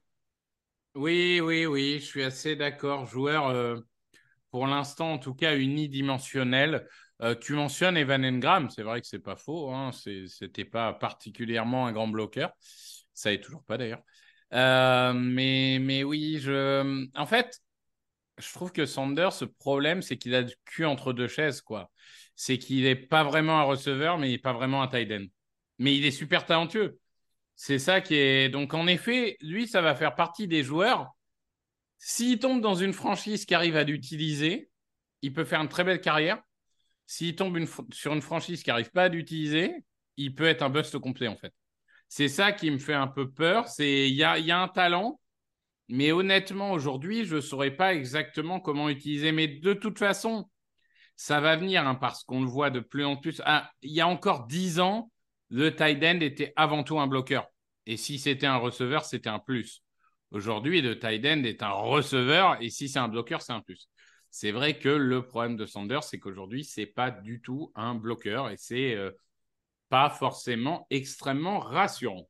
Oui, 0.95 1.39
oui, 1.41 1.67
oui, 1.67 1.99
je 1.99 2.05
suis 2.05 2.23
assez 2.23 2.55
d'accord. 2.55 3.05
Joueur, 3.05 3.47
euh, 3.49 3.77
pour 4.49 4.65
l'instant, 4.65 5.13
en 5.13 5.17
tout 5.19 5.35
cas, 5.35 5.55
unidimensionnel. 5.55 6.87
Euh, 7.21 7.35
tu 7.35 7.53
mentionnes 7.53 7.97
Evan 7.97 8.23
Engram, 8.25 8.69
c'est 8.69 8.83
vrai 8.83 9.01
que 9.01 9.07
c'est 9.07 9.19
pas 9.19 9.35
faux, 9.35 9.71
hein, 9.71 9.91
c'était 9.91 10.65
pas 10.65 10.93
particulièrement 10.93 11.87
un 11.87 11.91
grand 11.91 12.07
bloqueur, 12.07 12.51
ça 13.13 13.33
est 13.33 13.41
toujours 13.41 13.63
pas 13.63 13.77
d'ailleurs. 13.77 14.03
Euh, 14.53 15.13
mais, 15.13 15.79
mais 15.81 16.03
oui, 16.03 16.37
je... 16.39 17.07
en 17.15 17.25
fait, 17.25 17.59
je 18.37 18.53
trouve 18.53 18.71
que 18.71 18.85
Sanders, 18.85 19.33
ce 19.33 19.45
problème, 19.45 20.01
c'est 20.01 20.17
qu'il 20.17 20.35
a 20.35 20.41
le 20.41 20.51
cul 20.65 20.85
entre 20.85 21.13
deux 21.13 21.27
chaises, 21.27 21.61
quoi. 21.61 21.91
C'est 22.35 22.57
qu'il 22.57 22.83
n'est 22.83 22.95
pas 22.95 23.23
vraiment 23.23 23.59
un 23.59 23.63
receveur, 23.63 24.17
mais 24.17 24.29
il 24.29 24.33
n'est 24.33 24.37
pas 24.37 24.53
vraiment 24.53 24.83
un 24.83 24.87
tight 24.87 25.11
end. 25.11 25.25
Mais 25.79 25.95
il 25.95 26.05
est 26.05 26.11
super 26.11 26.45
talentueux. 26.45 26.99
C'est 27.55 27.79
ça 27.79 28.01
qui 28.01 28.15
est. 28.15 28.49
Donc, 28.49 28.73
en 28.73 28.85
effet, 28.87 29.37
lui, 29.41 29.67
ça 29.67 29.81
va 29.81 29.95
faire 29.95 30.15
partie 30.15 30.47
des 30.47 30.63
joueurs. 30.63 31.11
S'il 31.97 32.37
tombe 32.37 32.61
dans 32.61 32.75
une 32.75 32.93
franchise 32.93 33.45
qui 33.45 33.55
arrive 33.55 33.75
à 33.75 33.83
l'utiliser, 33.83 34.69
il 35.23 35.33
peut 35.33 35.45
faire 35.45 35.61
une 35.61 35.69
très 35.69 35.83
belle 35.83 36.01
carrière. 36.01 36.39
S'il 37.07 37.35
tombe 37.35 37.57
sur 37.91 38.13
une 38.13 38.21
franchise 38.21 38.61
qui 38.61 38.69
n'arrive 38.69 38.91
pas 38.91 39.05
à 39.05 39.07
l'utiliser, 39.07 39.73
il 40.17 40.35
peut 40.35 40.45
être 40.45 40.61
un 40.61 40.69
bust 40.69 40.99
complet, 40.99 41.27
en 41.27 41.37
fait. 41.37 41.53
C'est 42.07 42.27
ça 42.27 42.51
qui 42.51 42.69
me 42.69 42.77
fait 42.77 42.93
un 42.93 43.07
peu 43.07 43.31
peur. 43.31 43.67
C'est 43.67 44.09
il 44.09 44.15
y 44.15 44.23
a 44.23 44.59
un 44.59 44.67
talent, 44.67 45.19
mais 45.89 46.11
honnêtement, 46.11 46.71
aujourd'hui, 46.71 47.25
je 47.25 47.35
ne 47.35 47.41
saurais 47.41 47.71
pas 47.71 47.93
exactement 47.93 48.59
comment 48.59 48.89
utiliser. 48.89 49.31
Mais 49.31 49.47
de 49.47 49.73
toute 49.73 49.99
façon, 49.99 50.49
ça 51.15 51.39
va 51.39 51.55
venir 51.55 51.87
hein, 51.87 51.95
parce 51.95 52.23
qu'on 52.23 52.41
le 52.41 52.47
voit 52.47 52.69
de 52.69 52.79
plus 52.79 53.05
en 53.05 53.17
plus. 53.17 53.41
Ah, 53.45 53.71
il 53.81 53.91
y 53.91 54.01
a 54.01 54.07
encore 54.07 54.47
dix 54.47 54.79
ans, 54.79 55.11
le 55.49 55.75
tight 55.75 56.03
end 56.03 56.19
était 56.21 56.53
avant 56.55 56.83
tout 56.83 56.99
un 56.99 57.07
bloqueur. 57.07 57.47
Et 57.85 57.97
si 57.97 58.19
c'était 58.19 58.47
un 58.47 58.57
receveur, 58.57 59.05
c'était 59.05 59.29
un 59.29 59.39
plus. 59.39 59.83
Aujourd'hui, 60.31 60.81
le 60.81 60.99
tight 60.99 61.25
end 61.25 61.43
est 61.43 61.63
un 61.63 61.71
receveur 61.71 62.61
et 62.61 62.69
si 62.69 62.89
c'est 62.89 62.99
un 62.99 63.07
bloqueur, 63.07 63.41
c'est 63.41 63.53
un 63.53 63.61
plus. 63.61 63.87
C'est 64.29 64.51
vrai 64.51 64.77
que 64.77 64.89
le 64.89 65.25
problème 65.25 65.55
de 65.55 65.65
Sanders, 65.65 66.03
c'est 66.03 66.19
qu'aujourd'hui, 66.19 66.65
ce 66.65 66.81
n'est 66.81 66.85
pas 66.85 67.11
du 67.11 67.41
tout 67.41 67.71
un 67.75 67.95
bloqueur 67.95 68.49
et 68.49 68.57
c'est 68.57 68.93
euh, 68.93 69.11
pas 69.89 70.09
forcément 70.09 70.85
extrêmement 70.89 71.59
rassurant. 71.59 72.27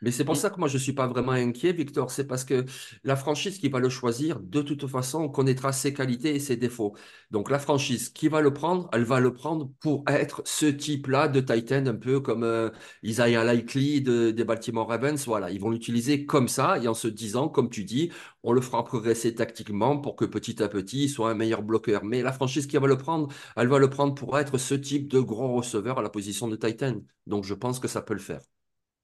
Mais 0.00 0.12
c'est 0.12 0.24
pour 0.24 0.36
ça 0.36 0.50
que 0.50 0.58
moi, 0.60 0.68
je 0.68 0.74
ne 0.74 0.82
suis 0.82 0.92
pas 0.92 1.08
vraiment 1.08 1.32
inquiet, 1.32 1.72
Victor. 1.72 2.10
C'est 2.12 2.26
parce 2.26 2.44
que 2.44 2.64
la 3.02 3.16
franchise 3.16 3.58
qui 3.58 3.68
va 3.68 3.80
le 3.80 3.88
choisir, 3.88 4.38
de 4.40 4.62
toute 4.62 4.86
façon, 4.86 5.28
connaîtra 5.28 5.72
ses 5.72 5.92
qualités 5.92 6.34
et 6.36 6.38
ses 6.40 6.56
défauts. 6.56 6.94
Donc, 7.32 7.50
la 7.50 7.58
franchise 7.58 8.08
qui 8.08 8.28
va 8.28 8.40
le 8.40 8.52
prendre, 8.52 8.88
elle 8.92 9.02
va 9.04 9.18
le 9.18 9.32
prendre 9.32 9.70
pour 9.80 10.04
être 10.08 10.42
ce 10.44 10.66
type-là 10.66 11.26
de 11.26 11.40
Titan, 11.40 11.84
un 11.86 11.96
peu 11.96 12.20
comme 12.20 12.44
euh, 12.44 12.70
Isaiah 13.02 13.42
Likely 13.52 14.00
des 14.02 14.44
Baltimore 14.44 14.88
Ravens. 14.88 15.24
Voilà, 15.26 15.50
ils 15.50 15.60
vont 15.60 15.70
l'utiliser 15.70 16.26
comme 16.26 16.46
ça 16.48 16.78
et 16.78 16.86
en 16.86 16.94
se 16.94 17.08
disant, 17.08 17.48
comme 17.48 17.68
tu 17.68 17.84
dis, 17.84 18.12
on 18.44 18.52
le 18.52 18.60
fera 18.60 18.84
progresser 18.84 19.34
tactiquement 19.34 19.98
pour 19.98 20.14
que 20.16 20.24
petit 20.24 20.62
à 20.62 20.68
petit, 20.68 21.04
il 21.04 21.08
soit 21.08 21.30
un 21.30 21.34
meilleur 21.34 21.62
bloqueur. 21.62 22.04
Mais 22.04 22.22
la 22.22 22.32
franchise 22.32 22.66
qui 22.68 22.76
va 22.76 22.86
le 22.86 22.98
prendre, 22.98 23.28
elle 23.56 23.68
va 23.68 23.78
le 23.78 23.90
prendre 23.90 24.14
pour 24.14 24.38
être 24.38 24.58
ce 24.58 24.74
type 24.74 25.08
de 25.08 25.18
gros 25.20 25.56
receveur 25.56 25.98
à 25.98 26.02
la 26.02 26.10
position 26.10 26.46
de 26.46 26.56
Titan. 26.56 27.00
Donc, 27.26 27.44
je 27.44 27.54
pense 27.54 27.80
que 27.80 27.88
ça 27.88 28.00
peut 28.02 28.14
le 28.14 28.20
faire. 28.20 28.40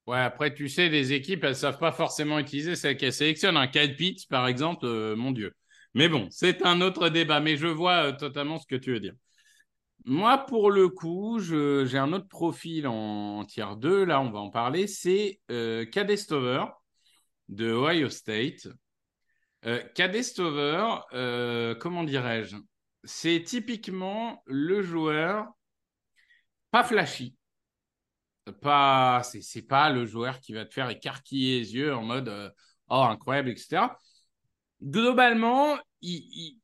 Ouais, 0.07 0.19
après, 0.19 0.53
tu 0.53 0.69
sais, 0.69 0.91
les 0.91 1.15
équipes, 1.15 1.45
elles 1.45 1.51
ne 1.51 1.55
savent 1.55 1.79
pas 1.79 1.93
forcément 1.93 2.39
utiliser 2.39 2.77
celles 2.77 2.97
qu'elles 2.99 3.13
sélectionnent. 3.13 3.57
Un 3.57 3.69
Kyle 3.69 3.97
Pitts, 3.97 4.29
par 4.29 4.47
exemple, 4.47 4.85
euh, 4.85 5.17
mon 5.17 5.33
Dieu. 5.33 5.55
Mais 5.95 6.09
bon, 6.09 6.29
c'est 6.31 6.65
un 6.67 6.83
autre 6.83 7.09
débat, 7.09 7.41
mais 7.41 7.57
je 7.57 7.67
vois 7.69 8.09
euh, 8.09 8.13
totalement 8.13 8.59
ce 8.59 8.67
que 8.67 8.75
tu 8.77 8.93
veux 8.93 9.01
dire. 9.01 9.15
Moi, 10.05 10.37
pour 10.47 10.71
le 10.71 10.91
coup, 10.91 11.39
j'ai 11.39 11.97
un 11.97 12.13
autre 12.13 12.29
profil 12.29 12.87
en, 12.87 13.45
tier 13.47 13.65
2, 13.79 14.05
là, 14.05 14.21
on 14.21 14.31
va 14.31 14.41
en 14.41 14.51
parler. 14.51 14.87
C'est 14.87 15.41
euh, 15.51 15.87
Cadestover 15.87 16.67
de 17.49 17.73
Ohio 17.73 18.11
State. 18.11 18.69
Cadestover, 19.95 20.99
comment 21.81 22.05
dirais-je? 22.05 22.57
C'est 23.05 23.43
typiquement 23.43 24.43
le 24.45 24.83
joueur 24.83 25.47
pas 26.71 26.85
flashy 26.85 27.35
pas, 28.53 29.23
c'est 29.23 29.67
pas 29.67 29.91
le 29.91 30.07
joueur 30.07 30.41
qui 30.41 30.53
va 30.53 30.65
te 30.65 30.75
faire 30.75 30.91
écarquiller 30.91 31.61
les 31.61 31.75
yeux 31.75 31.95
en 31.95 32.03
mode 32.03 32.29
euh, 32.29 32.51
oh 32.89 33.03
incroyable, 33.03 33.51
etc. 33.51 33.87
Globalement, 34.83 35.79
il, 36.03 36.59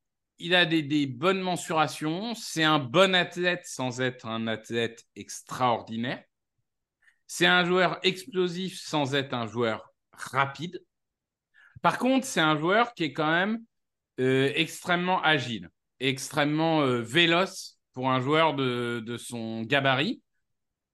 a 0.54 0.66
des, 0.66 1.06
bonnes 1.06 1.40
mensurations. 1.40 2.34
C'est 2.34 2.64
un 2.64 2.78
bon 2.78 3.14
athlète 3.14 3.64
sans 3.64 4.00
être 4.00 4.26
un 4.26 4.46
athlète 4.46 5.04
extraordinaire. 5.16 6.22
C'est 7.26 7.46
un 7.46 7.64
joueur 7.64 7.98
explosif 8.02 8.78
sans 8.80 9.14
être 9.14 9.32
un 9.32 9.46
joueur 9.46 9.94
rapide. 10.12 10.84
Par 11.80 11.98
contre, 11.98 12.26
c'est 12.26 12.40
un 12.40 12.58
joueur 12.58 12.92
qui 12.92 13.04
est 13.04 13.12
quand 13.12 13.30
même 13.30 13.60
euh, 14.18 14.52
extrêmement 14.54 15.22
agile, 15.22 15.70
extrêmement 15.98 16.82
euh, 16.82 17.00
véloce 17.00 17.78
pour 17.94 18.10
un 18.10 18.20
joueur 18.20 18.54
de 18.54 19.16
son 19.16 19.62
gabarit. 19.62 20.22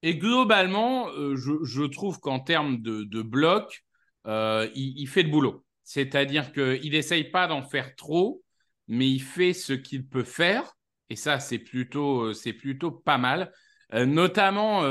Et 0.06 0.14
globalement, 0.14 1.08
euh, 1.08 1.34
je, 1.34 1.82
trouve 1.82 2.20
qu'en 2.20 2.38
termes 2.38 2.80
de, 2.80 3.22
bloc, 3.22 3.82
euh, 4.28 4.70
il, 4.76 5.08
fait 5.08 5.24
le 5.24 5.30
boulot. 5.30 5.64
C'est-à-dire 5.82 6.52
qu'il 6.52 6.92
n'essaye 6.92 7.24
pas 7.24 7.48
d'en 7.48 7.64
faire 7.64 7.96
trop, 7.96 8.40
mais 8.86 9.10
il 9.10 9.18
fait 9.18 9.52
ce 9.52 9.72
qu'il 9.72 10.06
peut 10.06 10.22
faire. 10.22 10.76
Et 11.10 11.16
ça, 11.16 11.40
c'est 11.40 11.58
plutôt, 11.58 12.26
euh, 12.26 12.34
c'est 12.34 12.52
plutôt 12.52 12.92
pas 12.92 13.18
mal. 13.18 13.52
notamment, 13.92 14.82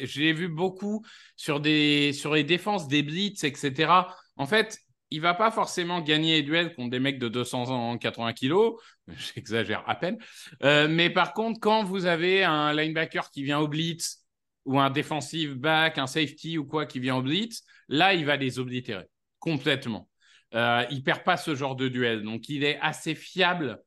j'ai 0.00 0.34
vu 0.34 0.48
beaucoup 0.48 1.06
sur, 1.36 1.60
des, 1.60 2.12
les 2.30 2.44
défenses 2.44 2.86
des 2.86 3.02
blitz, 3.02 3.44
etc. 3.44 4.08
En 4.36 4.46
fait, 4.46 4.76
il 5.08 5.22
va 5.22 5.32
pas 5.32 5.50
forcément 5.50 6.02
gagner 6.02 6.36
les 6.36 6.42
duels 6.42 6.74
contre 6.74 6.90
des 6.90 7.00
mecs 7.00 7.18
de 7.18 7.28
280 7.28 8.34
kilos, 8.34 8.78
j'exagère 9.08 9.84
à 9.86 9.94
peine. 9.94 10.18
mais 10.62 11.08
par 11.08 11.32
contre, 11.32 11.60
quand 11.60 11.82
vous 11.82 12.04
avez 12.04 12.44
un 12.44 12.74
linebacker 12.74 13.30
qui 13.30 13.42
vient 13.42 13.58
au 13.58 13.68
blitz 13.68 14.19
ou 14.64 14.78
un 14.78 14.90
defensive 14.90 15.54
back, 15.54 15.98
un 15.98 16.06
safety 16.06 16.58
ou 16.58 16.64
quoi 16.64 16.86
qui 16.86 17.00
vient 17.00 17.16
en 17.16 17.22
blitz, 17.22 17.62
là, 17.88 18.14
il 18.14 18.24
va 18.24 18.36
les 18.36 18.58
oblitérer 18.58 19.08
complètement. 19.40 20.08
Euh, 20.54 20.84
il 20.90 21.02
perd 21.02 21.24
pas 21.24 21.36
ce 21.36 21.54
genre 21.54 21.74
de 21.74 21.88
duel. 21.88 22.22
Donc, 22.22 22.48
il 22.48 22.62
est 22.62 22.78
assez 22.80 23.14
fiable. 23.14 23.82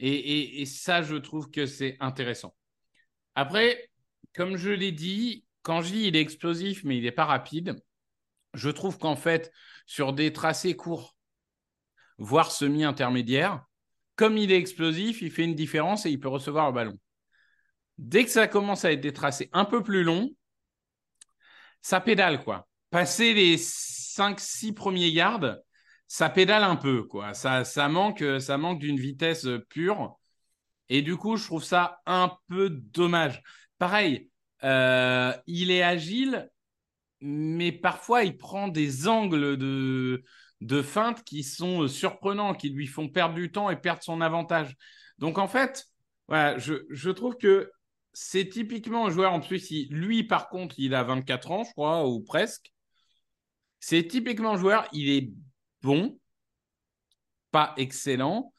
Et, 0.00 0.64
ça, 0.66 1.02
je 1.02 1.16
trouve 1.16 1.50
que 1.50 1.66
c'est 1.66 1.96
intéressant. 2.00 2.54
Après, 3.34 3.90
comme 4.34 4.56
je 4.56 4.70
l'ai 4.70 4.92
dit, 4.92 5.44
quand 5.62 5.82
je 5.82 5.92
dis 5.92 6.06
il 6.08 6.16
est 6.16 6.20
explosif, 6.20 6.84
mais 6.84 6.98
il 6.98 7.04
n'est 7.04 7.12
pas 7.12 7.24
rapide, 7.24 7.76
je 8.54 8.70
trouve 8.70 8.98
qu'en 8.98 9.16
fait, 9.16 9.50
sur 9.86 10.12
des 10.12 10.32
tracés 10.32 10.76
courts, 10.76 11.16
voire 12.18 12.50
semi-intermédiaires, 12.50 13.64
comme 14.16 14.36
il 14.36 14.52
est 14.52 14.58
explosif, 14.58 15.22
il 15.22 15.30
fait 15.30 15.44
une 15.44 15.54
différence 15.54 16.06
et 16.06 16.10
il 16.10 16.20
peut 16.20 16.28
recevoir 16.28 16.66
le 16.66 16.74
ballon. 16.74 16.98
Dès 17.98 18.24
que 18.24 18.30
ça 18.30 18.48
commence 18.48 18.84
à 18.84 18.92
être 18.92 19.00
des 19.00 19.12
tracés 19.12 19.48
un 19.52 19.64
peu 19.64 19.82
plus 19.82 20.02
longs, 20.02 20.30
ça 21.80 22.00
pédale, 22.00 22.42
quoi. 22.42 22.66
Passer 22.90 23.34
les 23.34 23.56
5-6 23.56 24.72
premiers 24.72 25.08
yards, 25.08 25.56
ça 26.06 26.28
pédale 26.30 26.64
un 26.64 26.76
peu, 26.76 27.04
quoi. 27.04 27.34
Ça, 27.34 27.64
ça 27.64 27.88
manque, 27.88 28.24
ça 28.40 28.58
manque 28.58 28.80
d'une 28.80 28.98
vitesse 28.98 29.46
pure. 29.68 30.18
Et 30.88 31.02
du 31.02 31.16
coup, 31.16 31.36
je 31.36 31.44
trouve 31.44 31.64
ça 31.64 32.00
un 32.06 32.32
peu 32.48 32.70
dommage. 32.70 33.42
Pareil, 33.78 34.30
euh, 34.64 35.32
il 35.46 35.70
est 35.70 35.82
agile, 35.82 36.50
mais 37.20 37.72
parfois 37.72 38.24
il 38.24 38.36
prend 38.36 38.68
des 38.68 39.08
angles 39.08 39.56
de, 39.56 40.22
de 40.60 40.82
feinte 40.82 41.24
qui 41.24 41.42
sont 41.42 41.88
surprenants, 41.88 42.54
qui 42.54 42.70
lui 42.70 42.86
font 42.86 43.08
perdre 43.08 43.34
du 43.34 43.50
temps 43.50 43.70
et 43.70 43.76
perdre 43.76 44.02
son 44.02 44.20
avantage. 44.20 44.76
Donc 45.18 45.38
en 45.38 45.48
fait, 45.48 45.86
je, 46.30 46.84
je 46.90 47.10
trouve 47.10 47.36
que 47.36 47.70
c'est 48.14 48.48
typiquement 48.48 49.06
un 49.06 49.10
joueur, 49.10 49.32
en 49.32 49.40
plus, 49.40 49.70
lui, 49.90 50.22
par 50.22 50.48
contre, 50.48 50.76
il 50.78 50.94
a 50.94 51.02
24 51.02 51.50
ans, 51.50 51.64
je 51.64 51.72
crois, 51.72 52.08
ou 52.08 52.20
presque. 52.20 52.72
C'est 53.80 54.06
typiquement 54.06 54.52
un 54.52 54.56
joueur, 54.56 54.88
il 54.92 55.10
est 55.10 55.30
bon, 55.82 56.18
pas 57.50 57.74
excellent. 57.76 58.54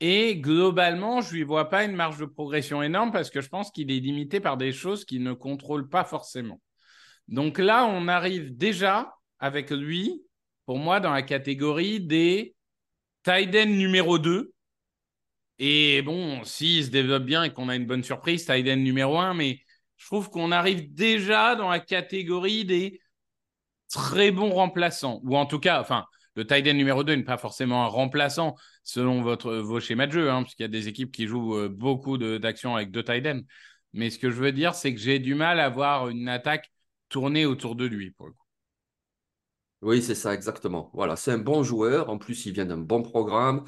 Et 0.00 0.36
globalement, 0.36 1.22
je 1.22 1.30
ne 1.30 1.34
lui 1.36 1.42
vois 1.44 1.70
pas 1.70 1.84
une 1.84 1.96
marge 1.96 2.18
de 2.18 2.26
progression 2.26 2.82
énorme 2.82 3.12
parce 3.12 3.30
que 3.30 3.40
je 3.40 3.48
pense 3.48 3.70
qu'il 3.70 3.90
est 3.90 4.00
limité 4.00 4.40
par 4.40 4.56
des 4.58 4.72
choses 4.72 5.04
qu'il 5.06 5.22
ne 5.22 5.32
contrôle 5.32 5.88
pas 5.88 6.04
forcément. 6.04 6.60
Donc 7.28 7.58
là, 7.58 7.86
on 7.86 8.08
arrive 8.08 8.56
déjà 8.56 9.14
avec 9.38 9.70
lui, 9.70 10.22
pour 10.66 10.78
moi, 10.78 11.00
dans 11.00 11.12
la 11.12 11.22
catégorie 11.22 12.00
des 12.00 12.54
Tiden 13.22 13.70
numéro 13.76 14.18
2 14.18 14.52
et 15.58 16.02
bon, 16.02 16.44
s'il 16.44 16.84
se 16.84 16.90
développe 16.90 17.24
bien 17.24 17.44
et 17.44 17.52
qu'on 17.52 17.68
a 17.68 17.76
une 17.76 17.86
bonne 17.86 18.02
surprise, 18.04 18.44
Tyden 18.44 18.82
numéro 18.82 19.18
1, 19.18 19.34
mais 19.34 19.60
je 19.96 20.06
trouve 20.06 20.30
qu'on 20.30 20.52
arrive 20.52 20.92
déjà 20.92 21.56
dans 21.56 21.70
la 21.70 21.80
catégorie 21.80 22.64
des 22.64 23.00
très 23.90 24.30
bons 24.30 24.50
remplaçants. 24.50 25.20
Ou 25.24 25.36
en 25.36 25.46
tout 25.46 25.58
cas, 25.58 25.80
enfin, 25.80 26.04
le 26.34 26.46
Tyden 26.46 26.76
numéro 26.76 27.04
2 27.04 27.14
n'est 27.14 27.24
pas 27.24 27.38
forcément 27.38 27.84
un 27.84 27.88
remplaçant 27.88 28.56
selon 28.82 29.22
votre, 29.22 29.54
vos 29.56 29.80
schémas 29.80 30.06
de 30.06 30.12
jeu, 30.12 30.30
hein, 30.30 30.42
parce 30.42 30.54
qu'il 30.54 30.64
y 30.64 30.68
a 30.68 30.68
des 30.68 30.88
équipes 30.88 31.10
qui 31.10 31.26
jouent 31.26 31.56
euh, 31.56 31.68
beaucoup 31.68 32.18
d'actions 32.18 32.76
avec 32.76 32.90
deux 32.90 33.02
Tyden. 33.02 33.42
Mais 33.94 34.10
ce 34.10 34.18
que 34.18 34.30
je 34.30 34.36
veux 34.36 34.52
dire, 34.52 34.74
c'est 34.74 34.94
que 34.94 35.00
j'ai 35.00 35.18
du 35.18 35.34
mal 35.34 35.58
à 35.58 35.70
voir 35.70 36.08
une 36.08 36.28
attaque 36.28 36.70
tourner 37.08 37.46
autour 37.46 37.76
de 37.76 37.86
lui, 37.86 38.10
pour 38.10 38.26
le 38.26 38.32
coup. 38.32 38.46
Oui, 39.82 40.02
c'est 40.02 40.14
ça, 40.14 40.34
exactement. 40.34 40.90
Voilà, 40.94 41.16
c'est 41.16 41.32
un 41.32 41.38
bon 41.38 41.62
joueur. 41.62 42.10
En 42.10 42.18
plus, 42.18 42.46
il 42.46 42.52
vient 42.52 42.66
d'un 42.66 42.78
bon 42.78 43.02
programme. 43.02 43.64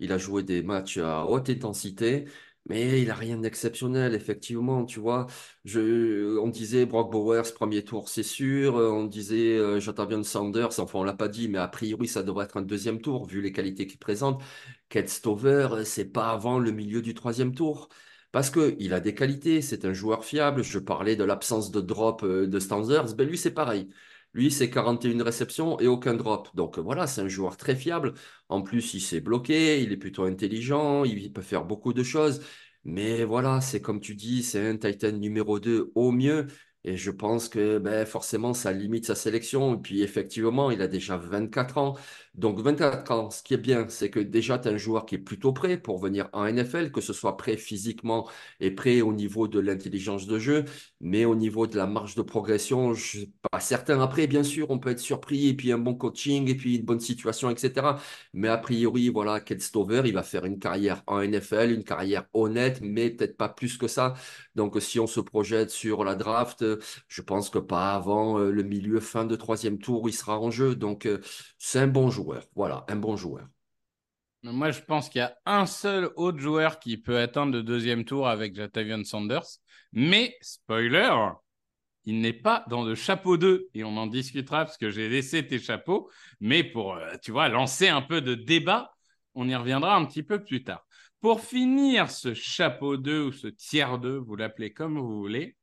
Il 0.00 0.12
a 0.12 0.18
joué 0.18 0.42
des 0.42 0.62
matchs 0.62 0.98
à 0.98 1.24
haute 1.26 1.50
intensité. 1.50 2.26
Mais 2.68 3.00
il 3.00 3.10
a 3.10 3.14
rien 3.14 3.38
d'exceptionnel, 3.38 4.14
effectivement, 4.14 4.84
tu 4.84 5.00
vois. 5.00 5.26
On 5.74 6.48
disait 6.48 6.84
Brock 6.86 7.10
Bowers, 7.10 7.52
premier 7.54 7.82
tour, 7.84 8.08
c'est 8.08 8.22
sûr. 8.22 8.74
On 8.74 9.04
disait 9.04 9.56
euh, 9.56 9.80
Jatavion 9.80 10.22
Sanders, 10.22 10.78
enfin, 10.78 10.98
on 10.98 11.04
l'a 11.04 11.14
pas 11.14 11.28
dit, 11.28 11.48
mais 11.48 11.58
a 11.58 11.68
priori, 11.68 12.08
ça 12.08 12.22
devrait 12.22 12.44
être 12.44 12.56
un 12.58 12.62
deuxième 12.62 13.00
tour, 13.00 13.26
vu 13.26 13.40
les 13.40 13.52
qualités 13.52 13.86
qu'il 13.86 13.98
présente. 13.98 14.42
Kate 14.90 15.08
Stover, 15.08 15.68
c'est 15.84 16.06
pas 16.12 16.30
avant 16.30 16.58
le 16.58 16.70
milieu 16.70 17.00
du 17.02 17.14
troisième 17.14 17.54
tour. 17.54 17.88
Parce 18.32 18.50
qu'il 18.50 18.92
a 18.92 19.00
des 19.00 19.14
qualités, 19.14 19.62
c'est 19.62 19.84
un 19.86 19.92
joueur 19.94 20.24
fiable. 20.24 20.62
Je 20.62 20.78
parlais 20.78 21.16
de 21.16 21.24
l'absence 21.24 21.70
de 21.70 21.80
drop 21.80 22.22
euh, 22.22 22.46
de 22.46 22.58
Sanders, 22.58 23.14
ben 23.14 23.26
lui, 23.26 23.38
c'est 23.38 23.52
pareil. 23.54 23.88
Lui, 24.38 24.52
c'est 24.52 24.70
41 24.70 25.24
réceptions 25.24 25.80
et 25.80 25.88
aucun 25.88 26.14
drop. 26.14 26.48
Donc 26.54 26.78
voilà, 26.78 27.08
c'est 27.08 27.22
un 27.22 27.28
joueur 27.28 27.56
très 27.56 27.74
fiable. 27.74 28.14
En 28.48 28.62
plus, 28.62 28.94
il 28.94 29.00
s'est 29.00 29.20
bloqué, 29.20 29.82
il 29.82 29.90
est 29.92 29.96
plutôt 29.96 30.22
intelligent, 30.22 31.02
il 31.04 31.32
peut 31.32 31.42
faire 31.42 31.64
beaucoup 31.64 31.92
de 31.92 32.04
choses. 32.04 32.40
Mais 32.84 33.24
voilà, 33.24 33.60
c'est 33.60 33.80
comme 33.80 34.00
tu 34.00 34.14
dis, 34.14 34.44
c'est 34.44 34.64
un 34.68 34.76
Titan 34.76 35.10
numéro 35.10 35.58
2 35.58 35.90
au 35.96 36.12
mieux. 36.12 36.46
Et 36.84 36.96
je 36.96 37.10
pense 37.10 37.48
que 37.48 37.78
ben, 37.78 38.06
forcément, 38.06 38.54
ça 38.54 38.70
limite 38.72 39.06
sa 39.06 39.16
sélection. 39.16 39.74
Et 39.74 39.78
puis 39.78 40.02
effectivement, 40.02 40.70
il 40.70 40.82
a 40.82 40.86
déjà 40.88 41.16
24 41.16 41.78
ans. 41.78 41.96
Donc 42.38 42.60
24 42.60 43.10
ans, 43.10 43.30
ce 43.30 43.42
qui 43.42 43.54
est 43.54 43.56
bien, 43.56 43.88
c'est 43.88 44.10
que 44.10 44.20
déjà, 44.20 44.60
tu 44.60 44.68
as 44.68 44.70
un 44.70 44.76
joueur 44.76 45.06
qui 45.06 45.16
est 45.16 45.18
plutôt 45.18 45.52
prêt 45.52 45.76
pour 45.76 45.98
venir 45.98 46.28
en 46.32 46.46
NFL, 46.46 46.92
que 46.92 47.00
ce 47.00 47.12
soit 47.12 47.36
prêt 47.36 47.56
physiquement 47.56 48.28
et 48.60 48.70
prêt 48.70 49.00
au 49.00 49.12
niveau 49.12 49.48
de 49.48 49.58
l'intelligence 49.58 50.26
de 50.28 50.38
jeu, 50.38 50.64
mais 51.00 51.24
au 51.24 51.34
niveau 51.34 51.66
de 51.66 51.76
la 51.76 51.86
marge 51.88 52.14
de 52.14 52.22
progression, 52.22 52.94
je 52.94 53.00
ne 53.00 53.06
suis 53.24 53.32
pas 53.50 53.58
certain. 53.58 54.00
Après, 54.00 54.28
bien 54.28 54.44
sûr, 54.44 54.70
on 54.70 54.78
peut 54.78 54.90
être 54.90 55.00
surpris, 55.00 55.48
et 55.48 55.54
puis 55.54 55.72
un 55.72 55.78
bon 55.78 55.96
coaching, 55.96 56.48
et 56.48 56.54
puis 56.54 56.76
une 56.76 56.84
bonne 56.84 57.00
situation, 57.00 57.50
etc. 57.50 57.98
Mais 58.32 58.46
a 58.48 58.58
priori, 58.58 59.08
voilà, 59.08 59.40
Kate 59.40 59.60
Stover, 59.60 60.02
il 60.04 60.14
va 60.14 60.22
faire 60.22 60.44
une 60.44 60.60
carrière 60.60 61.02
en 61.08 61.20
NFL, 61.20 61.72
une 61.72 61.82
carrière 61.84 62.26
honnête, 62.34 62.78
mais 62.82 63.10
peut-être 63.10 63.36
pas 63.36 63.48
plus 63.48 63.76
que 63.76 63.88
ça. 63.88 64.14
Donc 64.54 64.80
si 64.80 65.00
on 65.00 65.06
se 65.08 65.20
projette 65.20 65.70
sur 65.70 66.04
la 66.04 66.14
draft, 66.14 66.64
je 67.08 67.22
pense 67.22 67.50
que 67.50 67.58
pas 67.58 67.94
avant 67.94 68.38
euh, 68.38 68.50
le 68.50 68.62
milieu, 68.62 69.00
fin 69.00 69.24
de 69.24 69.36
troisième 69.36 69.78
tour, 69.78 70.08
il 70.08 70.12
sera 70.12 70.38
en 70.40 70.50
jeu. 70.50 70.74
Donc 70.76 71.06
euh, 71.06 71.18
c'est 71.58 71.80
un 71.80 71.86
bon 71.88 72.10
joueur. 72.10 72.27
Voilà, 72.54 72.84
un 72.88 72.96
bon 72.96 73.16
joueur. 73.16 73.46
Moi, 74.42 74.70
je 74.70 74.80
pense 74.80 75.08
qu'il 75.08 75.18
y 75.18 75.22
a 75.22 75.36
un 75.46 75.66
seul 75.66 76.10
autre 76.16 76.38
joueur 76.38 76.78
qui 76.78 76.96
peut 76.96 77.18
atteindre 77.18 77.52
le 77.52 77.62
deuxième 77.62 78.04
tour 78.04 78.28
avec 78.28 78.54
Jatavion 78.54 79.02
Sanders. 79.04 79.58
Mais, 79.92 80.36
spoiler, 80.40 81.10
il 82.04 82.20
n'est 82.20 82.32
pas 82.32 82.64
dans 82.68 82.84
le 82.84 82.94
chapeau 82.94 83.36
2. 83.36 83.68
Et 83.74 83.82
on 83.82 83.96
en 83.96 84.06
discutera 84.06 84.64
parce 84.64 84.78
que 84.78 84.90
j'ai 84.90 85.08
laissé 85.08 85.46
tes 85.46 85.58
chapeaux. 85.58 86.08
Mais 86.40 86.62
pour, 86.62 86.94
euh, 86.94 87.16
tu 87.20 87.32
vois, 87.32 87.48
lancer 87.48 87.88
un 87.88 88.02
peu 88.02 88.20
de 88.20 88.34
débat, 88.34 88.92
on 89.34 89.48
y 89.48 89.54
reviendra 89.56 89.96
un 89.96 90.04
petit 90.04 90.22
peu 90.22 90.42
plus 90.42 90.62
tard. 90.62 90.86
Pour 91.20 91.40
finir 91.40 92.10
ce 92.10 92.32
chapeau 92.32 92.96
2 92.96 93.24
ou 93.24 93.32
ce 93.32 93.48
tiers 93.48 93.98
2, 93.98 94.18
vous 94.18 94.36
l'appelez 94.36 94.72
comme 94.72 94.98
vous 94.98 95.18
voulez, 95.18 95.56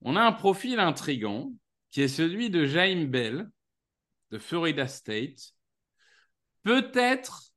on 0.00 0.16
a 0.16 0.22
un 0.22 0.32
profil 0.32 0.78
intrigant 0.80 1.52
qui 1.90 2.02
est 2.02 2.08
celui 2.08 2.48
de 2.48 2.64
Jaime 2.64 3.06
Bell 3.06 3.50
de 4.30 4.38
Florida 4.38 4.86
State. 4.86 5.54
Peut-être, 6.62 7.52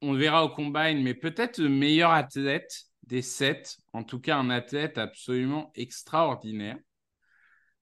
on 0.00 0.12
le 0.12 0.18
verra 0.18 0.44
au 0.44 0.48
combine, 0.48 1.02
mais 1.02 1.14
peut-être 1.14 1.58
le 1.58 1.68
meilleur 1.68 2.10
athlète 2.10 2.84
des 3.02 3.22
sept, 3.22 3.78
en 3.92 4.04
tout 4.04 4.20
cas 4.20 4.36
un 4.36 4.50
athlète 4.50 4.98
absolument 4.98 5.72
extraordinaire. 5.74 6.78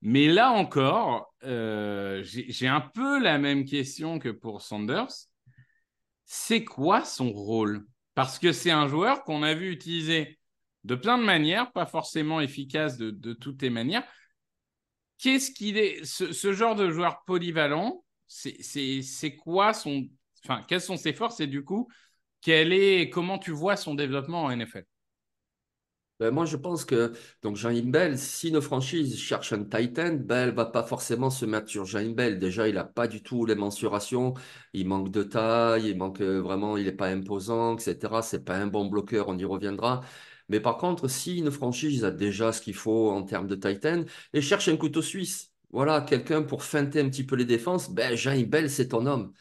Mais 0.01 0.29
là 0.29 0.51
encore, 0.53 1.35
euh, 1.45 2.23
j'ai 2.23 2.69
un 2.69 2.81
peu 2.81 3.21
la 3.21 3.39
même 3.39 3.65
question 3.65 4.19
que 4.19 4.29
pour 4.29 4.63
Sanders. 4.63 5.29
C'est 6.25 6.65
quoi 6.65 7.05
son 7.05 7.33
rôle? 7.33 7.87
Parce 8.15 8.39
que 8.39 8.53
c'est 8.53 8.71
un 8.71 8.87
joueur 8.87 9.25
qu'on 9.25 9.43
a 9.43 9.55
vu 9.55 9.71
utiliser 9.73 10.39
de 10.85 10.95
plein 10.95 11.19
de 11.19 11.25
manières, 11.25 11.73
pas 11.73 11.87
forcément 11.87 12.41
efficace 12.41 12.97
de, 12.97 13.33
toutes 13.33 13.63
les 13.63 13.71
manières. 13.71 14.05
Qu'est-ce 15.19 15.51
qu'il 15.51 15.79
est, 15.79 16.05
ce, 16.05 16.53
genre 16.53 16.75
de 16.75 16.91
joueur 16.91 17.25
polyvalent 17.25 18.05
C'est 18.27 19.37
quoi 19.37 19.75
son, 19.75 20.09
enfin, 20.45 20.63
quelles 20.69 20.81
sont 20.81 20.97
ses 20.97 21.13
forces 21.13 21.41
et 21.41 21.47
du 21.47 21.65
coup, 21.65 21.89
quel 22.41 22.73
est, 22.73 23.11
comment 23.11 23.39
tu 23.39 23.51
vois 23.51 23.77
son 23.77 23.95
développement 23.95 24.45
en 24.45 24.51
NFL 24.51 24.85
ben 26.21 26.33
moi, 26.33 26.47
je 26.47 26.57
pense 26.57 26.85
que 26.85 27.13
donc 27.43 27.55
Jean 27.55 27.81
Bell, 27.91 28.19
si 28.19 28.51
nos 28.51 28.61
franchises 28.61 29.17
cherchent 29.17 29.53
un 29.53 29.63
Titan, 29.63 30.15
Bell 30.15 30.51
va 30.51 30.67
pas 30.67 30.83
forcément 30.83 31.31
se 31.31 31.45
mettre 31.45 31.69
sur 31.69 31.85
Jean 31.85 32.13
Bell. 32.13 32.41
Déjà, 32.41 32.67
il 32.67 32.75
n'a 32.75 32.83
pas 32.83 33.07
du 33.07 33.23
tout 33.23 33.47
les 33.47 33.55
mensurations. 33.55 34.35
Il 34.73 34.89
manque 34.89 35.13
de 35.13 35.23
taille, 35.23 35.91
il 35.91 35.97
manque 35.97 36.21
euh, 36.21 36.41
vraiment, 36.41 36.77
il 36.77 36.87
n'est 36.87 36.93
pas 36.93 37.07
imposant, 37.07 37.77
etc. 37.77 38.21
C'est 38.23 38.45
pas 38.45 38.57
un 38.57 38.67
bon 38.67 38.87
bloqueur, 38.87 39.29
on 39.29 39.39
y 39.39 39.45
reviendra. 39.45 40.01
Mais 40.49 40.61
par 40.61 40.79
contre, 40.79 41.09
si 41.09 41.39
une 41.39 41.51
franchise 41.51 42.05
a 42.05 42.11
déjà 42.11 42.53
ce 42.53 42.61
qu'il 42.61 42.75
faut 42.75 43.11
en 43.11 43.23
termes 43.23 43.47
de 43.47 43.55
Titan 43.55 44.05
et 44.33 44.41
cherche 44.41 44.69
un 44.69 44.77
couteau 44.77 45.03
suisse, 45.03 45.53
voilà, 45.71 46.01
quelqu'un 46.01 46.43
pour 46.43 46.65
feinter 46.65 47.01
un 47.01 47.09
petit 47.09 47.25
peu 47.25 47.37
les 47.37 47.45
défenses, 47.45 47.91
ben 47.91 48.17
Jean 48.17 48.41
Bell, 48.47 48.71
c'est 48.71 48.89
ton 48.89 49.07
homme. 49.07 49.33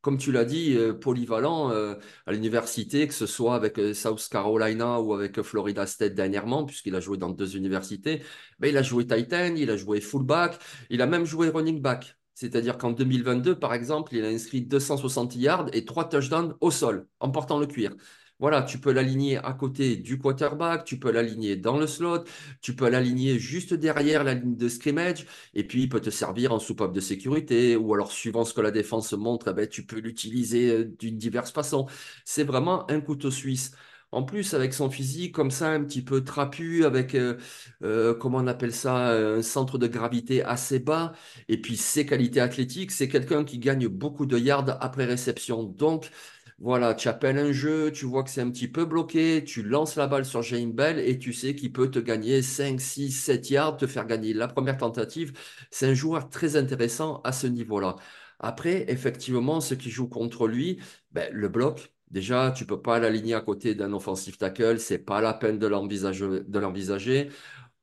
Comme 0.00 0.18
tu 0.18 0.32
l'as 0.32 0.44
dit, 0.44 0.76
euh, 0.76 0.94
polyvalent 0.94 1.70
euh, 1.70 1.94
à 2.26 2.32
l'université, 2.32 3.06
que 3.06 3.14
ce 3.14 3.26
soit 3.26 3.54
avec 3.54 3.78
euh, 3.78 3.94
South 3.94 4.28
Carolina 4.28 5.00
ou 5.00 5.14
avec 5.14 5.40
Florida 5.42 5.86
State 5.86 6.14
dernièrement, 6.14 6.64
puisqu'il 6.64 6.94
a 6.96 7.00
joué 7.00 7.18
dans 7.18 7.30
deux 7.30 7.56
universités, 7.56 8.22
ben, 8.58 8.68
il 8.68 8.76
a 8.76 8.82
joué 8.82 9.06
Titan, 9.06 9.54
il 9.56 9.70
a 9.70 9.76
joué 9.76 10.00
fullback, 10.00 10.58
il 10.90 11.02
a 11.02 11.06
même 11.06 11.24
joué 11.24 11.50
running 11.50 11.80
back. 11.80 12.16
C'est-à-dire 12.34 12.78
qu'en 12.78 12.90
2022, 12.90 13.58
par 13.58 13.74
exemple, 13.74 14.14
il 14.16 14.24
a 14.24 14.28
inscrit 14.28 14.62
260 14.62 15.36
yards 15.36 15.66
et 15.72 15.84
trois 15.84 16.08
touchdowns 16.08 16.56
au 16.60 16.70
sol, 16.72 17.06
en 17.20 17.30
portant 17.30 17.58
le 17.60 17.66
cuir. 17.66 17.94
Voilà, 18.42 18.62
tu 18.62 18.78
peux 18.80 18.92
l'aligner 18.92 19.38
à 19.38 19.52
côté 19.52 19.96
du 19.96 20.18
quarterback, 20.18 20.84
tu 20.84 20.98
peux 20.98 21.12
l'aligner 21.12 21.54
dans 21.54 21.78
le 21.78 21.86
slot, 21.86 22.24
tu 22.60 22.74
peux 22.74 22.88
l'aligner 22.90 23.38
juste 23.38 23.72
derrière 23.72 24.24
la 24.24 24.34
ligne 24.34 24.56
de 24.56 24.68
scrimmage, 24.68 25.26
et 25.54 25.64
puis 25.64 25.82
il 25.82 25.88
peut 25.88 26.00
te 26.00 26.10
servir 26.10 26.52
en 26.52 26.58
soupape 26.58 26.92
de 26.92 26.98
sécurité, 27.00 27.76
ou 27.76 27.94
alors 27.94 28.10
suivant 28.10 28.44
ce 28.44 28.52
que 28.52 28.60
la 28.60 28.72
défense 28.72 29.12
montre, 29.12 29.46
eh 29.50 29.54
ben, 29.54 29.68
tu 29.68 29.86
peux 29.86 30.00
l'utiliser 30.00 30.70
euh, 30.72 30.84
d'une 30.98 31.18
diverse 31.18 31.52
façon. 31.52 31.86
C'est 32.24 32.42
vraiment 32.42 32.90
un 32.90 33.00
couteau 33.00 33.30
suisse. 33.30 33.70
En 34.10 34.24
plus, 34.24 34.54
avec 34.54 34.74
son 34.74 34.90
physique 34.90 35.32
comme 35.34 35.50
ça, 35.52 35.70
un 35.70 35.84
petit 35.84 36.02
peu 36.02 36.22
trapu, 36.24 36.84
avec, 36.84 37.14
euh, 37.14 37.38
euh, 37.84 38.12
comment 38.14 38.38
on 38.38 38.46
appelle 38.48 38.74
ça, 38.74 39.12
un 39.12 39.42
centre 39.42 39.78
de 39.78 39.86
gravité 39.86 40.42
assez 40.42 40.80
bas, 40.80 41.12
et 41.48 41.60
puis 41.60 41.76
ses 41.76 42.04
qualités 42.06 42.40
athlétiques, 42.40 42.90
c'est 42.90 43.08
quelqu'un 43.08 43.44
qui 43.44 43.58
gagne 43.58 43.86
beaucoup 43.88 44.26
de 44.26 44.36
yards 44.38 44.76
après 44.80 45.04
réception. 45.06 45.62
Donc, 45.62 46.10
voilà, 46.58 46.94
tu 46.94 47.08
appelles 47.08 47.38
un 47.38 47.52
jeu, 47.52 47.90
tu 47.92 48.04
vois 48.06 48.22
que 48.22 48.30
c'est 48.30 48.40
un 48.40 48.50
petit 48.50 48.68
peu 48.68 48.84
bloqué, 48.84 49.42
tu 49.44 49.62
lances 49.62 49.96
la 49.96 50.06
balle 50.06 50.24
sur 50.24 50.42
James 50.42 50.72
Bell 50.72 50.98
et 51.00 51.18
tu 51.18 51.32
sais 51.32 51.54
qu'il 51.54 51.72
peut 51.72 51.90
te 51.90 51.98
gagner 51.98 52.40
5, 52.42 52.80
6, 52.80 53.10
7 53.10 53.50
yards, 53.50 53.76
te 53.78 53.86
faire 53.86 54.06
gagner 54.06 54.32
la 54.32 54.48
première 54.48 54.76
tentative. 54.76 55.32
C'est 55.70 55.88
un 55.88 55.94
joueur 55.94 56.28
très 56.30 56.56
intéressant 56.56 57.20
à 57.24 57.32
ce 57.32 57.46
niveau-là. 57.46 57.96
Après, 58.38 58.84
effectivement, 58.90 59.60
ce 59.60 59.74
qui 59.74 59.90
joue 59.90 60.08
contre 60.08 60.46
lui, 60.48 60.80
ben, 61.12 61.28
le 61.32 61.48
bloc, 61.48 61.92
déjà, 62.10 62.50
tu 62.52 62.66
peux 62.66 62.80
pas 62.82 62.98
l'aligner 62.98 63.34
à 63.34 63.40
côté 63.40 63.74
d'un 63.74 63.92
offensive 63.92 64.36
tackle, 64.36 64.78
c'est 64.80 64.98
pas 64.98 65.20
la 65.20 65.34
peine 65.34 65.58
de 65.58 65.66
l'envisager. 65.66 67.30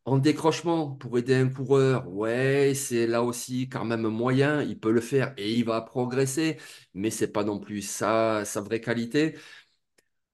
En 0.10 0.18
décrochement, 0.18 0.90
pour 0.96 1.20
aider 1.20 1.36
un 1.36 1.50
coureur, 1.50 2.08
ouais, 2.12 2.74
c'est 2.74 3.06
là 3.06 3.22
aussi 3.24 3.70
quand 3.70 3.86
même 3.86 4.08
moyen, 4.08 4.64
il 4.64 4.80
peut 4.80 4.92
le 4.92 5.02
faire 5.02 5.36
et 5.38 5.54
il 5.54 5.64
va 5.66 5.82
progresser, 5.82 6.58
mais 6.96 7.12
c'est 7.12 7.28
pas 7.32 7.44
non 7.44 7.60
plus 7.60 7.84
sa, 7.84 8.44
vraie 8.56 8.82
qualité. 8.82 9.36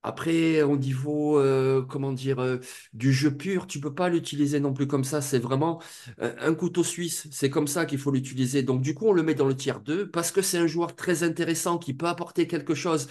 Après, 0.03 0.61
au 0.61 0.77
niveau, 0.77 1.39
euh, 1.39 1.81
comment 1.81 2.13
dire, 2.13 2.39
euh, 2.39 2.59
du 2.93 3.11
jeu 3.11 3.35
pur, 3.35 3.65
tu 3.65 3.79
peux 3.79 3.93
pas 3.95 4.07
l'utiliser 4.07 4.59
non 4.59 4.71
plus 4.71 4.85
comme 4.88 5.03
ça. 5.03 5.19
C'est 5.19 5.39
vraiment 5.39 5.81
un 6.19 6.53
couteau 6.53 6.83
suisse. 6.83 7.27
C'est 7.31 7.49
comme 7.49 7.67
ça 7.67 7.85
qu'il 7.88 7.97
faut 7.97 8.11
l'utiliser. 8.11 8.61
Donc, 8.61 8.81
du 8.81 8.93
coup, 8.93 9.07
on 9.07 9.13
le 9.13 9.23
met 9.23 9.33
dans 9.33 9.47
le 9.47 9.55
tiers 9.55 9.79
2 9.81 10.09
parce 10.11 10.31
que 10.31 10.43
c'est 10.43 10.59
un 10.59 10.67
joueur 10.67 10.95
très 10.95 11.23
intéressant 11.23 11.79
qui 11.79 11.95
peut 11.95 12.05
apporter 12.05 12.45
quelque 12.47 12.75
chose. 12.75 13.07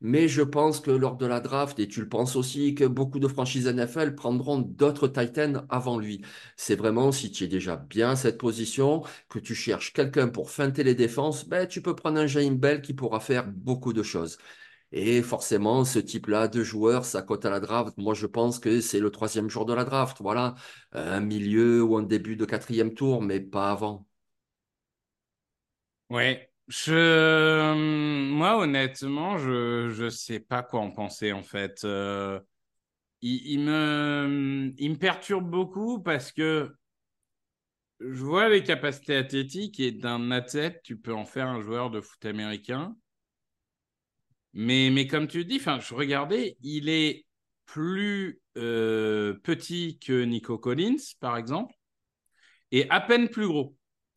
Mais 0.00 0.28
je 0.28 0.42
pense 0.42 0.80
que 0.80 0.90
lors 0.90 1.16
de 1.16 1.26
la 1.26 1.40
draft, 1.40 1.78
et 1.78 1.88
tu 1.88 2.00
le 2.00 2.08
penses 2.08 2.36
aussi, 2.36 2.74
que 2.74 2.84
beaucoup 2.84 3.18
de 3.18 3.28
franchises 3.28 3.66
NFL 3.66 4.14
prendront 4.14 4.58
d'autres 4.58 5.08
Titans 5.08 5.66
avant 5.70 5.98
lui. 5.98 6.22
C'est 6.56 6.76
vraiment, 6.76 7.12
si 7.12 7.30
tu 7.32 7.44
es 7.44 7.48
déjà 7.48 7.76
bien 7.76 8.10
à 8.10 8.16
cette 8.16 8.38
position, 8.38 9.02
que 9.28 9.38
tu 9.38 9.54
cherches 9.54 9.92
quelqu'un 9.92 10.28
pour 10.28 10.50
feinter 10.50 10.84
les 10.84 10.94
défenses, 10.94 11.48
ben, 11.48 11.66
tu 11.66 11.82
peux 11.82 11.94
prendre 11.96 12.18
un 12.20 12.26
James 12.26 12.56
Bell 12.56 12.82
qui 12.82 12.94
pourra 12.94 13.20
faire 13.20 13.46
beaucoup 13.48 13.92
de 13.92 14.02
choses. 14.02 14.38
Et 14.92 15.22
forcément, 15.22 15.84
ce 15.84 15.98
type-là 16.00 16.48
de 16.48 16.62
joueur, 16.64 17.04
ça 17.04 17.22
cote 17.22 17.44
à 17.44 17.50
la 17.50 17.60
draft. 17.60 17.96
Moi, 17.98 18.14
je 18.14 18.26
pense 18.26 18.58
que 18.58 18.80
c'est 18.80 19.00
le 19.00 19.10
troisième 19.10 19.50
jour 19.50 19.66
de 19.66 19.74
la 19.74 19.84
draft. 19.84 20.18
Voilà, 20.20 20.54
un 20.92 21.20
milieu 21.20 21.82
ou 21.82 21.96
un 21.96 22.02
début 22.02 22.36
de 22.36 22.44
quatrième 22.44 22.94
tour, 22.94 23.22
mais 23.22 23.40
pas 23.40 23.70
avant. 23.72 24.06
Ouais, 26.10 26.50
je, 26.68 27.72
moi, 28.30 28.58
honnêtement, 28.58 29.38
je 29.38 30.02
ne 30.02 30.10
sais 30.10 30.40
pas 30.40 30.62
quoi 30.62 30.80
en 30.80 30.90
penser, 30.90 31.32
en 31.32 31.42
fait. 31.42 31.84
Euh, 31.84 32.40
il, 33.22 33.60
me, 33.60 34.72
il 34.78 34.90
me 34.92 34.96
perturbe 34.98 35.48
beaucoup 35.50 36.00
parce 36.00 36.32
que 36.32 36.72
je 38.00 38.22
vois 38.24 38.48
les 38.48 38.62
capacités 38.62 39.16
athlétiques 39.16 39.80
et 39.80 39.92
d'un 39.92 40.30
athlète, 40.30 40.80
tu 40.82 40.96
peux 40.98 41.14
en 41.14 41.24
faire 41.26 41.46
un 41.48 41.60
joueur 41.60 41.90
de 41.90 42.00
foot 42.00 42.24
américain. 42.24 42.96
Mais, 44.54 44.90
mais 44.90 45.06
comme 45.06 45.28
tu 45.28 45.44
dis, 45.44 45.58
je 45.58 45.94
regardais, 45.94 46.56
il 46.62 46.88
est 46.88 47.26
plus 47.66 48.40
euh, 48.56 49.34
petit 49.42 49.98
que 49.98 50.24
Nico 50.24 50.56
Collins, 50.58 50.96
par 51.20 51.36
exemple, 51.36 51.74
et 52.72 52.88
à 52.90 53.00
peine 53.00 53.28
plus 53.28 53.46
gros. 53.48 53.76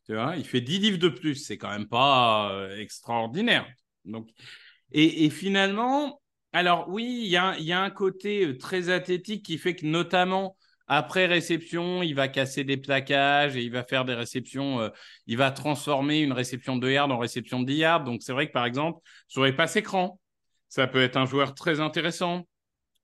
Tu 0.09 0.15
vois, 0.15 0.35
il 0.37 0.43
fait 0.43 0.59
10 0.59 0.79
livres 0.79 0.97
de 0.97 1.09
plus, 1.09 1.35
c'est 1.35 1.59
quand 1.59 1.69
même 1.69 1.87
pas 1.87 2.51
euh, 2.51 2.75
extraordinaire. 2.79 3.67
Donc, 4.05 4.27
et, 4.91 5.29
finalement, 5.29 6.19
alors 6.51 6.89
oui, 6.89 7.21
il 7.25 7.29
y 7.29 7.37
a, 7.37 7.79
un 7.79 7.89
côté 7.91 8.43
euh, 8.43 8.57
très 8.57 8.89
athlétique 8.89 9.45
qui 9.45 9.59
fait 9.59 9.75
que 9.75 9.85
notamment 9.85 10.57
après 10.87 11.27
réception, 11.27 12.01
il 12.01 12.15
va 12.15 12.27
casser 12.27 12.63
des 12.63 12.77
plaquages 12.77 13.55
et 13.55 13.61
il 13.61 13.71
va 13.71 13.83
faire 13.83 14.03
des 14.03 14.15
réceptions, 14.15 14.81
euh, 14.81 14.89
il 15.27 15.37
va 15.37 15.51
transformer 15.51 16.21
une 16.21 16.33
réception 16.33 16.77
de 16.77 16.89
yards 16.89 17.11
en 17.11 17.19
réception 17.19 17.59
de 17.59 17.67
10 17.67 17.75
yards. 17.75 18.03
Donc 18.03 18.23
c'est 18.23 18.33
vrai 18.33 18.47
que 18.47 18.53
par 18.53 18.65
exemple, 18.65 18.99
sur 19.27 19.45
les 19.45 19.53
passes 19.53 19.75
écran, 19.75 20.19
ça 20.69 20.87
peut 20.87 21.03
être 21.03 21.17
un 21.17 21.27
joueur 21.27 21.53
très 21.53 21.81
intéressant 21.81 22.47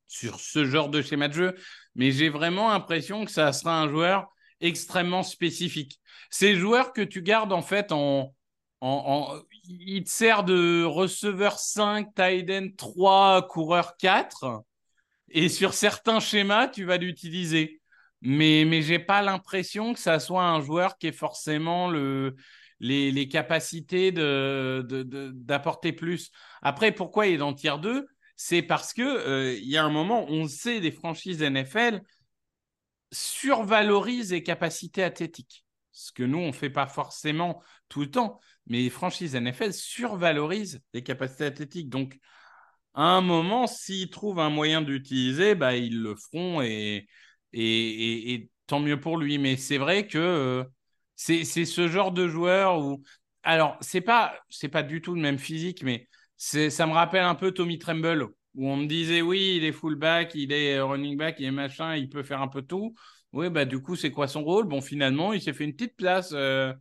sur 0.08 0.40
ce 0.40 0.66
genre 0.66 0.90
de 0.90 1.04
schéma 1.04 1.28
de 1.28 1.34
jeu, 1.34 1.56
mais 1.94 2.10
j'ai 2.10 2.30
vraiment 2.30 2.70
l'impression 2.70 3.26
que 3.26 3.32
ça 3.32 3.54
sera 3.54 3.80
un 3.80 3.90
joueur 3.90 4.26
extrêmement 4.62 5.24
spécifique. 5.24 6.00
Ces 6.30 6.56
joueurs 6.56 6.94
que 6.94 7.02
tu 7.02 7.22
gardes 7.22 7.54
en 7.54 7.62
fait 7.62 7.92
en, 7.92 8.34
en, 8.82 9.40
il 9.68 10.04
te 10.04 10.10
sert 10.10 10.44
de 10.44 10.84
receveur 10.84 11.60
5, 11.60 12.14
tight 12.14 12.50
end 12.50 12.68
3, 12.78 13.48
coureur 13.48 13.98
4. 13.98 14.64
Et 15.30 15.50
sur 15.50 15.74
certains 15.74 16.20
schémas, 16.20 16.68
tu 16.68 16.86
vas 16.86 16.98
l'utiliser. 16.98 17.82
Mais, 18.22 18.66
mais 18.66 18.82
je 18.82 18.94
n'ai 18.94 19.00
pas 19.00 19.22
l'impression 19.22 19.94
que 19.94 20.00
ça 20.00 20.20
soit 20.20 20.44
un 20.44 20.62
joueur 20.62 20.98
qui 20.98 21.08
ait 21.08 21.12
forcément 21.12 21.90
le, 21.90 22.36
les, 22.80 23.12
les 23.12 23.28
capacités 23.28 24.12
d'apporter 24.12 25.92
de, 25.92 25.96
de, 25.96 26.00
plus. 26.00 26.32
Après, 26.62 26.92
pourquoi 26.92 27.28
il 27.28 27.36
est 27.36 27.38
dans 27.38 27.54
tier 27.54 27.74
2 27.82 28.08
C'est 28.36 28.62
parce 28.62 28.94
qu'il 28.94 29.04
euh, 29.04 29.58
y 29.62 29.78
a 29.78 29.84
un 29.84 29.90
moment, 29.90 30.26
on 30.30 30.48
sait, 30.48 30.80
des 30.80 30.92
franchises 30.92 31.42
NFL 31.42 32.02
survalorisent 33.12 34.32
les 34.32 34.44
capacités 34.44 35.04
athlétiques. 35.04 35.66
Ce 35.92 36.12
que 36.12 36.24
nous, 36.24 36.40
on 36.40 36.48
ne 36.48 36.52
fait 36.52 36.70
pas 36.70 36.88
forcément 36.88 37.62
tout 37.88 38.02
le 38.02 38.12
temps. 38.12 38.40
Mais 38.68 38.80
les 38.82 38.90
franchises 38.90 39.36
NFL 39.36 39.74
survalorisent 39.74 40.82
les 40.94 41.04
capacités 41.04 41.46
athlétiques. 41.46 41.90
Donc, 41.90 42.20
à 42.94 43.04
un 43.04 43.22
moment, 43.22 43.68
s'ils 43.68 44.10
trouvent 44.10 44.40
un 44.40 44.50
moyen 44.50 44.82
d'utiliser, 44.82 45.56
bah, 45.56 45.76
ils 45.76 46.02
le 46.02 46.16
feront 46.16 46.62
et, 46.62 47.08
et, 47.54 48.34
et, 48.34 48.50
tant 48.68 48.80
mieux 48.80 49.00
pour 49.00 49.18
lui. 49.18 49.38
Mais 49.38 49.58
c'est 49.58 49.78
vrai 49.78 50.08
que 50.08 50.18
euh, 50.18 50.64
c'est 51.16 51.44
ce 51.46 51.88
genre 51.88 52.12
de 52.12 52.28
joueur 52.28 52.80
où. 52.80 53.04
Alors, 53.44 53.78
c'est 53.82 54.02
pas, 54.02 54.40
pas 54.72 54.84
du 54.84 55.02
tout 55.02 55.14
le 55.14 55.22
même 55.22 55.38
physique, 55.38 55.84
mais 55.84 56.10
ça 56.38 56.88
me 56.88 56.94
rappelle 56.94 57.24
un 57.24 57.36
peu 57.36 57.52
Tommy 57.52 57.78
Tremble, 57.78 58.30
où 58.56 58.70
on 58.70 58.78
me 58.78 58.88
disait 58.88 59.22
oui, 59.22 59.56
il 59.58 59.66
est 59.66 59.72
fullback, 59.72 60.36
il 60.36 60.52
est 60.52 60.80
running 60.80 61.18
back, 61.18 61.36
il 61.40 61.46
est 61.46 61.52
machin, 61.52 61.96
il 61.96 62.10
peut 62.10 62.24
faire 62.24 62.42
un 62.42 62.48
peu 62.48 62.62
tout. 62.62 62.96
Oui, 63.34 63.50
bah 63.50 63.66
du 63.66 63.82
coup, 63.82 63.96
c'est 63.96 64.12
quoi 64.12 64.28
son 64.28 64.44
rôle? 64.44 64.66
Bon, 64.66 64.82
finalement, 64.82 65.34
il 65.34 65.42
s'est 65.42 65.54
fait 65.54 65.66
une 65.66 65.74
petite 65.74 65.98
place. 65.98 66.34
Euh, 66.34 66.74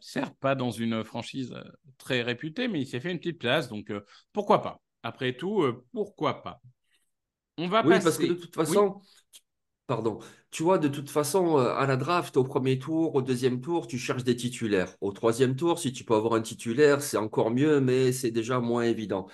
certes, 0.00 0.34
pas 0.40 0.54
dans 0.54 0.70
une 0.70 1.04
franchise 1.04 1.52
euh, 1.52 1.62
très 1.98 2.22
réputée, 2.22 2.66
mais 2.66 2.80
il 2.80 2.86
s'est 2.86 3.00
fait 3.00 3.12
une 3.12 3.18
petite 3.18 3.38
place. 3.38 3.68
Donc, 3.68 3.90
euh, 3.90 4.00
pourquoi 4.32 4.62
pas? 4.62 4.80
Après 5.02 5.34
tout, 5.34 5.64
pourquoi 5.92 6.42
pas? 6.42 6.60
On 7.58 7.68
va 7.68 7.84
oui, 7.86 7.98
parce 8.02 8.16
que 8.16 8.26
de 8.26 8.34
toute 8.34 8.54
façon, 8.54 9.00
pardon, 9.90 10.20
tu 10.52 10.62
vois, 10.62 10.78
de 10.78 10.86
toute 10.86 11.10
façon, 11.10 11.56
à 11.56 11.84
la 11.84 11.96
draft, 11.96 12.36
au 12.36 12.44
premier 12.44 12.78
tour, 12.78 13.12
au 13.16 13.22
deuxième 13.22 13.60
tour, 13.60 13.88
tu 13.88 13.98
cherches 13.98 14.22
des 14.22 14.36
titulaires. 14.36 14.94
Au 15.00 15.10
troisième 15.10 15.56
tour, 15.56 15.80
si 15.80 15.92
tu 15.92 16.04
peux 16.04 16.14
avoir 16.14 16.34
un 16.34 16.42
titulaire, 16.42 17.02
c'est 17.02 17.16
encore 17.16 17.50
mieux, 17.50 17.80
mais 17.80 18.12
c'est 18.12 18.30
déjà 18.30 18.60
moins 18.60 18.84
évident. 18.84 19.26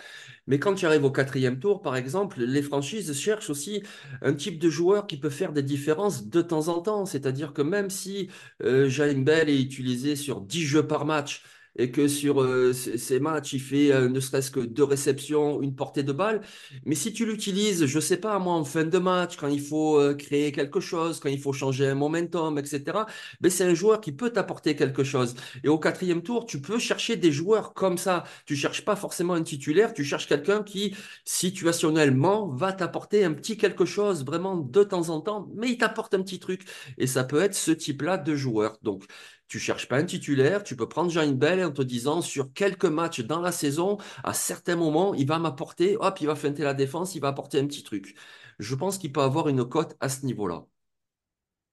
Mais 0.47 0.59
quand 0.59 0.75
tu 0.75 0.87
arrives 0.87 1.05
au 1.05 1.11
quatrième 1.11 1.59
tour, 1.59 1.83
par 1.83 1.95
exemple, 1.95 2.41
les 2.43 2.63
franchises 2.63 3.13
cherchent 3.13 3.51
aussi 3.51 3.83
un 4.23 4.33
type 4.33 4.59
de 4.59 4.71
joueur 4.71 5.07
qui 5.07 5.19
peut 5.19 5.29
faire 5.29 5.53
des 5.53 5.63
différences 5.63 6.27
de 6.27 6.41
temps 6.41 6.69
en 6.69 6.81
temps. 6.81 7.05
C'est-à-dire 7.05 7.53
que 7.53 7.61
même 7.63 7.91
si 7.91 8.31
euh, 8.63 8.89
Bell 9.19 9.51
est 9.51 9.61
utilisé 9.61 10.17
sur 10.17 10.41
10 10.41 10.63
jeux 10.63 10.87
par 10.87 11.05
match, 11.05 11.43
et 11.79 11.91
que 11.91 12.09
sur 12.09 12.43
euh, 12.43 12.73
ces 12.73 13.21
matchs, 13.21 13.53
il 13.55 13.61
fait 13.61 13.93
euh, 13.93 14.09
ne 14.09 14.21
serait-ce 14.21 14.51
que 14.51 14.61
deux 14.61 14.85
réceptions, 14.85 15.61
une 15.63 15.75
portée 15.75 16.03
de 16.03 16.13
balle. 16.13 16.41
Mais 16.85 16.95
si 16.95 17.13
tu 17.13 17.27
l'utilises, 17.27 17.87
je 17.87 18.01
sais 18.01 18.17
pas, 18.17 18.39
moi, 18.39 18.55
en 18.55 18.65
fin 18.65 18.85
de 18.85 18.99
match, 18.99 19.37
quand 19.37 19.49
il 19.49 19.61
faut 19.61 20.01
euh, 20.01 20.15
créer 20.15 20.53
quelque 20.53 20.81
chose, 20.81 21.21
quand 21.21 21.29
il 21.29 21.41
faut 21.41 21.53
changer 21.53 21.87
un 21.87 21.95
momentum, 21.95 22.59
etc., 22.59 23.07
ben, 23.41 23.51
c'est 23.51 23.65
un 23.65 23.75
joueur 23.75 24.01
qui 24.01 24.13
peut 24.13 24.31
t'apporter 24.31 24.77
quelque 24.77 25.05
chose. 25.05 25.35
Et 25.65 25.69
au 25.69 25.79
quatrième 25.79 26.23
tour, 26.23 26.47
tu 26.47 26.61
peux 26.61 26.79
chercher 26.79 27.17
des 27.17 27.33
joueurs 27.33 27.75
comme 27.75 27.99
ça. 27.99 28.25
Tu 28.47 28.57
cherches 28.57 28.85
pas 28.85 28.97
forcément 28.97 29.35
un 29.35 29.43
titulaire, 29.43 29.93
tu 29.95 30.05
cherches 30.05 30.27
quelqu'un 30.27 30.63
qui, 30.63 30.95
situationnellement, 31.25 32.49
va 32.49 32.73
t'apporter 32.73 33.25
un 33.25 33.33
petit 33.33 33.57
quelque 33.57 33.85
chose, 33.85 34.25
vraiment 34.25 34.57
de 34.57 34.83
temps 34.83 35.09
en 35.11 35.21
temps, 35.21 35.49
mais 35.55 35.71
il 35.71 35.79
t'apporte 35.79 36.15
un 36.15 36.23
petit 36.23 36.39
truc. 36.39 36.63
Et 36.99 37.07
ça 37.07 37.25
peut 37.25 37.41
être 37.41 37.55
ce 37.55 37.71
type-là 37.71 38.19
de 38.19 38.35
joueur. 38.35 38.79
Donc, 38.83 39.05
tu 39.49 39.59
cherches 39.59 39.89
pas 39.89 39.99
un 39.99 40.05
titulaire, 40.05 40.65
tu 40.65 40.77
peux 40.77 40.89
prendre 40.89 41.11
Jean 41.11 41.33
Bell 41.33 41.65
en 41.65 41.71
te 41.71 41.83
disant 41.83 42.23
sur 42.23 42.53
quelques 42.53 42.85
matchs 42.85 43.21
dans 43.21 43.41
la 43.41 43.53
saison, 43.53 43.99
à 44.25 44.33
certains 44.33 44.77
moments, 44.77 45.15
il 45.15 45.27
va 45.27 45.39
m'apporter, 45.39 45.97
hop, 45.99 46.21
il 46.21 46.27
va 46.27 46.35
feinter 46.35 46.63
la 46.63 46.75
défense, 46.75 47.15
il 47.15 47.21
va 47.21 47.29
apporter 47.29 47.59
un 47.59 47.67
petit 47.67 47.83
truc. 47.83 48.17
Je 48.59 48.75
pense 48.75 48.99
qu'il 48.99 49.13
peut 49.13 49.21
avoir 49.21 49.49
une 49.49 49.65
cote 49.65 49.97
à 50.01 50.09
ce 50.09 50.27
niveau-là. 50.27 50.65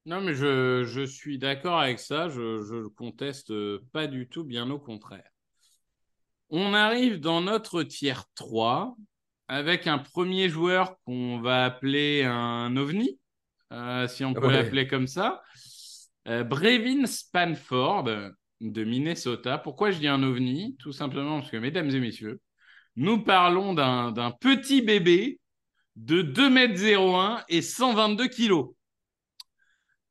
Non, 0.06 0.22
mais 0.22 0.36
je, 0.36 0.84
je 0.84 1.02
suis 1.02 1.38
d'accord 1.38 1.80
avec 1.80 2.00
ça, 2.00 2.30
je 2.30 2.60
ne 2.74 2.88
conteste 2.88 3.54
pas 3.94 4.08
du 4.08 4.28
tout, 4.28 4.44
bien 4.44 4.70
au 4.70 4.78
contraire. 4.78 5.30
On 6.50 6.74
arrive 6.74 7.20
dans 7.20 7.42
notre 7.42 7.84
tiers 7.84 8.26
3 8.36 8.96
avec 9.48 9.88
un 9.88 9.98
premier 9.98 10.50
joueur 10.50 10.98
qu'on 11.06 11.40
va 11.42 11.66
appeler 11.66 12.24
un 12.24 12.76
ovni, 12.76 13.20
euh, 13.72 14.08
si 14.08 14.24
on 14.26 14.34
peut 14.34 14.52
l'appeler 14.52 14.88
comme 14.88 15.08
ça. 15.08 15.42
Euh, 16.28 16.44
Brevin 16.44 17.06
Spanford 17.06 18.06
de 18.62 18.84
Minnesota. 18.84 19.58
Pourquoi 19.58 19.92
je 19.92 20.00
dis 20.00 20.08
un 20.08 20.24
ovni? 20.24 20.76
Tout 20.80 20.94
simplement 20.94 21.40
parce 21.40 21.52
que, 21.52 21.58
mesdames 21.58 21.90
et 21.90 22.00
messieurs, 22.00 22.40
nous 22.96 23.24
parlons 23.24 23.74
d'un 23.74 24.32
petit 24.40 24.82
bébé 24.82 25.40
de 25.96 26.22
2,01 26.22 27.38
m 27.38 27.44
et 27.50 27.62
122 27.62 28.28
kg. 28.28 28.74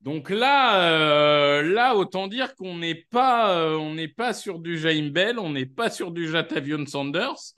Donc 0.01 0.31
là, 0.31 0.83
euh, 0.83 1.62
là, 1.62 1.94
autant 1.94 2.27
dire 2.27 2.57
qu'on 2.57 2.77
n'est 2.79 3.07
pas, 3.11 3.57
euh, 3.57 4.09
pas 4.16 4.35
sur 4.35 4.59
du 4.59 4.77
Jaime 4.77 5.11
Bell, 5.11 5.38
on 5.38 5.51
n'est 5.51 5.66
pas 5.66 5.90
sur 5.90 6.11
du 6.11 6.29
Jatavion 6.29 6.85
Sanders, 6.87 7.55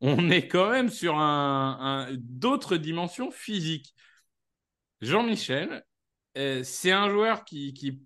on 0.00 0.30
est 0.30 0.48
quand 0.48 0.70
même 0.70 0.88
sur 0.88 1.18
un 1.18 2.08
d'autres 2.18 2.78
dimensions 2.78 3.30
physiques. 3.30 3.94
Jean-Michel, 5.02 5.84
c'est 6.34 6.92
un 6.92 7.10
joueur 7.10 7.44
qui, 7.44 7.72
qui, 7.74 7.98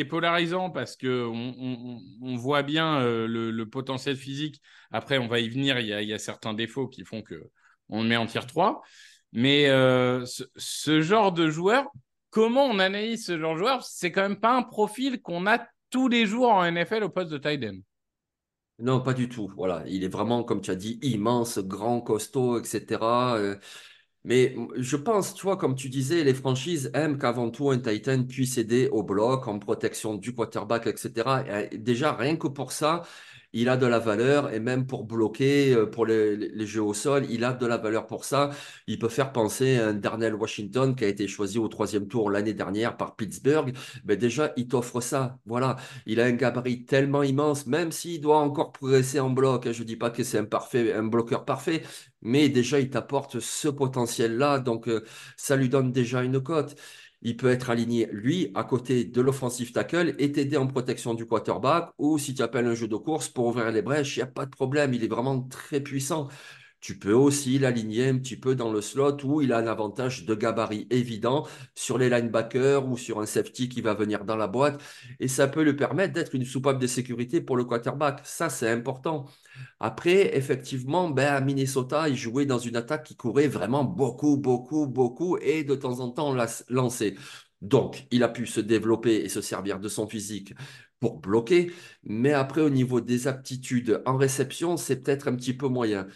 est 0.00 0.04
polarisant 0.04 0.70
parce 0.70 0.96
qu'on 0.96 1.54
on, 2.20 2.36
voit 2.36 2.62
bien 2.62 3.00
euh, 3.00 3.26
le, 3.26 3.68
potentiel 3.68 4.16
physique. 4.16 4.60
Après, 4.90 5.18
on 5.18 5.26
va 5.26 5.40
y 5.40 5.48
venir. 5.48 5.78
Il 5.78 5.86
y 5.86 6.12
a, 6.12 6.18
certains 6.18 6.54
défauts 6.54 6.88
qui 6.88 7.04
font 7.04 7.22
qu'on 7.22 8.02
le 8.02 8.08
met 8.08 8.16
en 8.16 8.26
tier 8.26 8.40
3. 8.46 8.82
Mais 9.32 9.68
euh, 9.68 10.24
ce, 10.56 11.00
genre 11.00 11.32
de 11.32 11.48
joueur, 11.48 11.86
comment 12.30 12.66
on 12.66 12.78
analyse 12.78 13.26
ce 13.26 13.38
genre 13.38 13.54
de 13.54 13.58
joueur? 13.58 13.84
C'est 13.84 14.12
quand 14.12 14.22
même 14.22 14.40
pas 14.40 14.56
un 14.56 14.62
profil 14.62 15.20
qu'on 15.20 15.46
a 15.46 15.66
tous 15.90 16.08
les 16.08 16.26
jours 16.26 16.50
en 16.50 16.70
NFL 16.70 17.04
au 17.04 17.08
poste 17.08 17.30
de 17.30 17.38
tight. 17.38 17.64
Non, 18.78 19.00
pas 19.00 19.14
du 19.14 19.28
tout. 19.28 19.50
Voilà, 19.56 19.82
il 19.86 20.04
est 20.04 20.08
vraiment, 20.08 20.44
comme 20.44 20.60
tu 20.60 20.70
as 20.70 20.76
dit, 20.76 20.98
immense, 21.02 21.58
grand, 21.58 22.02
costaud, 22.02 22.58
etc. 22.58 22.98
Mais 24.26 24.56
je 24.76 24.96
pense, 24.96 25.34
tu 25.34 25.42
vois, 25.44 25.56
comme 25.56 25.76
tu 25.76 25.88
disais, 25.88 26.24
les 26.24 26.34
franchises 26.34 26.90
aiment 26.94 27.16
qu'avant 27.16 27.48
tout 27.50 27.70
un 27.70 27.78
Titan 27.78 28.24
puisse 28.24 28.58
aider 28.58 28.88
au 28.90 29.04
bloc, 29.04 29.46
en 29.46 29.58
protection 29.60 30.16
du 30.16 30.34
quarterback, 30.34 30.88
etc. 30.88 31.68
Et 31.72 31.78
déjà, 31.78 32.12
rien 32.12 32.36
que 32.36 32.48
pour 32.48 32.72
ça, 32.72 33.02
il 33.56 33.70
a 33.70 33.76
de 33.78 33.86
la 33.86 33.98
valeur 33.98 34.52
et 34.52 34.60
même 34.60 34.86
pour 34.86 35.04
bloquer, 35.04 35.72
euh, 35.72 35.86
pour 35.86 36.04
les, 36.04 36.66
jeux 36.66 36.82
au 36.82 36.92
sol, 36.94 37.26
il 37.30 37.42
a 37.42 37.52
de 37.54 37.66
la 37.66 37.78
valeur 37.78 38.06
pour 38.06 38.24
ça. 38.24 38.50
Il 38.86 38.98
peut 38.98 39.08
faire 39.08 39.32
penser 39.32 39.78
à 39.78 39.92
Darnell 39.94 40.34
Washington 40.34 40.94
qui 40.94 41.04
a 41.04 41.08
été 41.08 41.26
choisi 41.26 41.58
au 41.58 41.66
troisième 41.68 42.06
tour 42.06 42.30
l'année 42.30 42.52
dernière 42.52 42.96
par 42.98 43.16
Pittsburgh. 43.16 43.74
Mais 44.04 44.16
déjà, 44.18 44.52
il 44.56 44.68
t'offre 44.68 45.00
ça. 45.00 45.38
Voilà, 45.46 45.76
il 46.04 46.20
a 46.20 46.24
un 46.26 46.32
gabarit 46.32 46.84
tellement 46.84 47.22
immense, 47.22 47.66
même 47.66 47.92
s'il 47.92 48.20
doit 48.20 48.38
encore 48.38 48.72
progresser 48.72 49.20
en 49.20 49.30
bloc. 49.30 49.66
Hein. 49.66 49.72
Je 49.72 49.82
ne 49.82 49.86
dis 49.86 49.96
pas 49.96 50.10
que 50.10 50.22
c'est 50.22 50.38
un, 50.38 50.48
un 50.94 51.04
bloqueur 51.04 51.44
parfait, 51.46 51.82
mais 52.22 52.48
déjà, 52.50 52.78
il 52.78 52.90
t'apporte 52.90 53.40
ce 53.40 53.68
potentiel-là. 53.68 54.58
Donc, 54.58 54.88
euh, 54.88 55.02
ça 55.36 55.56
lui 55.56 55.68
donne 55.70 55.92
déjà 55.92 56.22
une 56.22 56.40
cote 56.42 56.76
il 57.22 57.36
peut 57.36 57.48
être 57.50 57.70
aligné, 57.70 58.08
lui, 58.12 58.50
à 58.54 58.64
côté 58.64 59.04
de 59.04 59.20
l'offensive 59.20 59.72
tackle 59.72 60.14
et 60.18 60.32
t'aider 60.32 60.56
en 60.56 60.66
protection 60.66 61.14
du 61.14 61.26
quarterback 61.26 61.90
ou 61.98 62.18
si 62.18 62.34
tu 62.34 62.42
appelles 62.42 62.66
un 62.66 62.74
jeu 62.74 62.88
de 62.88 62.96
course 62.96 63.28
pour 63.28 63.46
ouvrir 63.46 63.70
les 63.72 63.82
brèches, 63.82 64.16
il 64.16 64.20
n'y 64.20 64.24
a 64.24 64.26
pas 64.26 64.46
de 64.46 64.50
problème. 64.50 64.94
Il 64.94 65.02
est 65.04 65.08
vraiment 65.08 65.40
très 65.42 65.80
puissant. 65.80 66.28
Tu 66.80 66.98
peux 66.98 67.12
aussi 67.14 67.58
l'aligner 67.58 68.08
un 68.08 68.18
petit 68.18 68.36
peu 68.36 68.54
dans 68.54 68.70
le 68.72 68.80
slot 68.80 69.16
où 69.24 69.40
il 69.40 69.52
a 69.52 69.58
un 69.58 69.66
avantage 69.66 70.24
de 70.24 70.34
gabarit 70.34 70.86
évident 70.90 71.46
sur 71.74 71.98
les 71.98 72.08
linebackers 72.10 72.86
ou 72.86 72.96
sur 72.96 73.20
un 73.20 73.26
safety 73.26 73.68
qui 73.68 73.80
va 73.80 73.94
venir 73.94 74.24
dans 74.24 74.36
la 74.36 74.46
boîte. 74.46 74.80
Et 75.18 75.26
ça 75.28 75.48
peut 75.48 75.62
lui 75.62 75.74
permettre 75.74 76.12
d'être 76.12 76.34
une 76.34 76.44
soupape 76.44 76.78
de 76.78 76.86
sécurité 76.86 77.40
pour 77.40 77.56
le 77.56 77.64
quarterback. 77.64 78.20
Ça, 78.24 78.50
c'est 78.50 78.70
important. 78.70 79.26
Après, 79.80 80.36
effectivement, 80.36 81.10
ben, 81.10 81.34
à 81.34 81.40
Minnesota, 81.40 82.08
il 82.08 82.16
jouait 82.16 82.46
dans 82.46 82.58
une 82.58 82.76
attaque 82.76 83.04
qui 83.04 83.16
courait 83.16 83.48
vraiment 83.48 83.84
beaucoup, 83.84 84.36
beaucoup, 84.36 84.86
beaucoup 84.86 85.36
et 85.38 85.64
de 85.64 85.74
temps 85.74 86.00
en 86.00 86.10
temps 86.10 86.34
lançait. 86.68 87.14
Donc, 87.62 88.06
il 88.10 88.22
a 88.22 88.28
pu 88.28 88.46
se 88.46 88.60
développer 88.60 89.16
et 89.16 89.28
se 89.28 89.40
servir 89.40 89.80
de 89.80 89.88
son 89.88 90.06
physique 90.06 90.54
pour 91.00 91.18
bloquer. 91.20 91.72
Mais 92.04 92.32
après, 92.32 92.60
au 92.60 92.70
niveau 92.70 93.00
des 93.00 93.28
aptitudes 93.28 94.02
en 94.06 94.16
réception, 94.16 94.76
c'est 94.76 95.02
peut-être 95.02 95.28
un 95.28 95.36
petit 95.36 95.54
peu 95.54 95.68
moyen. 95.68 96.06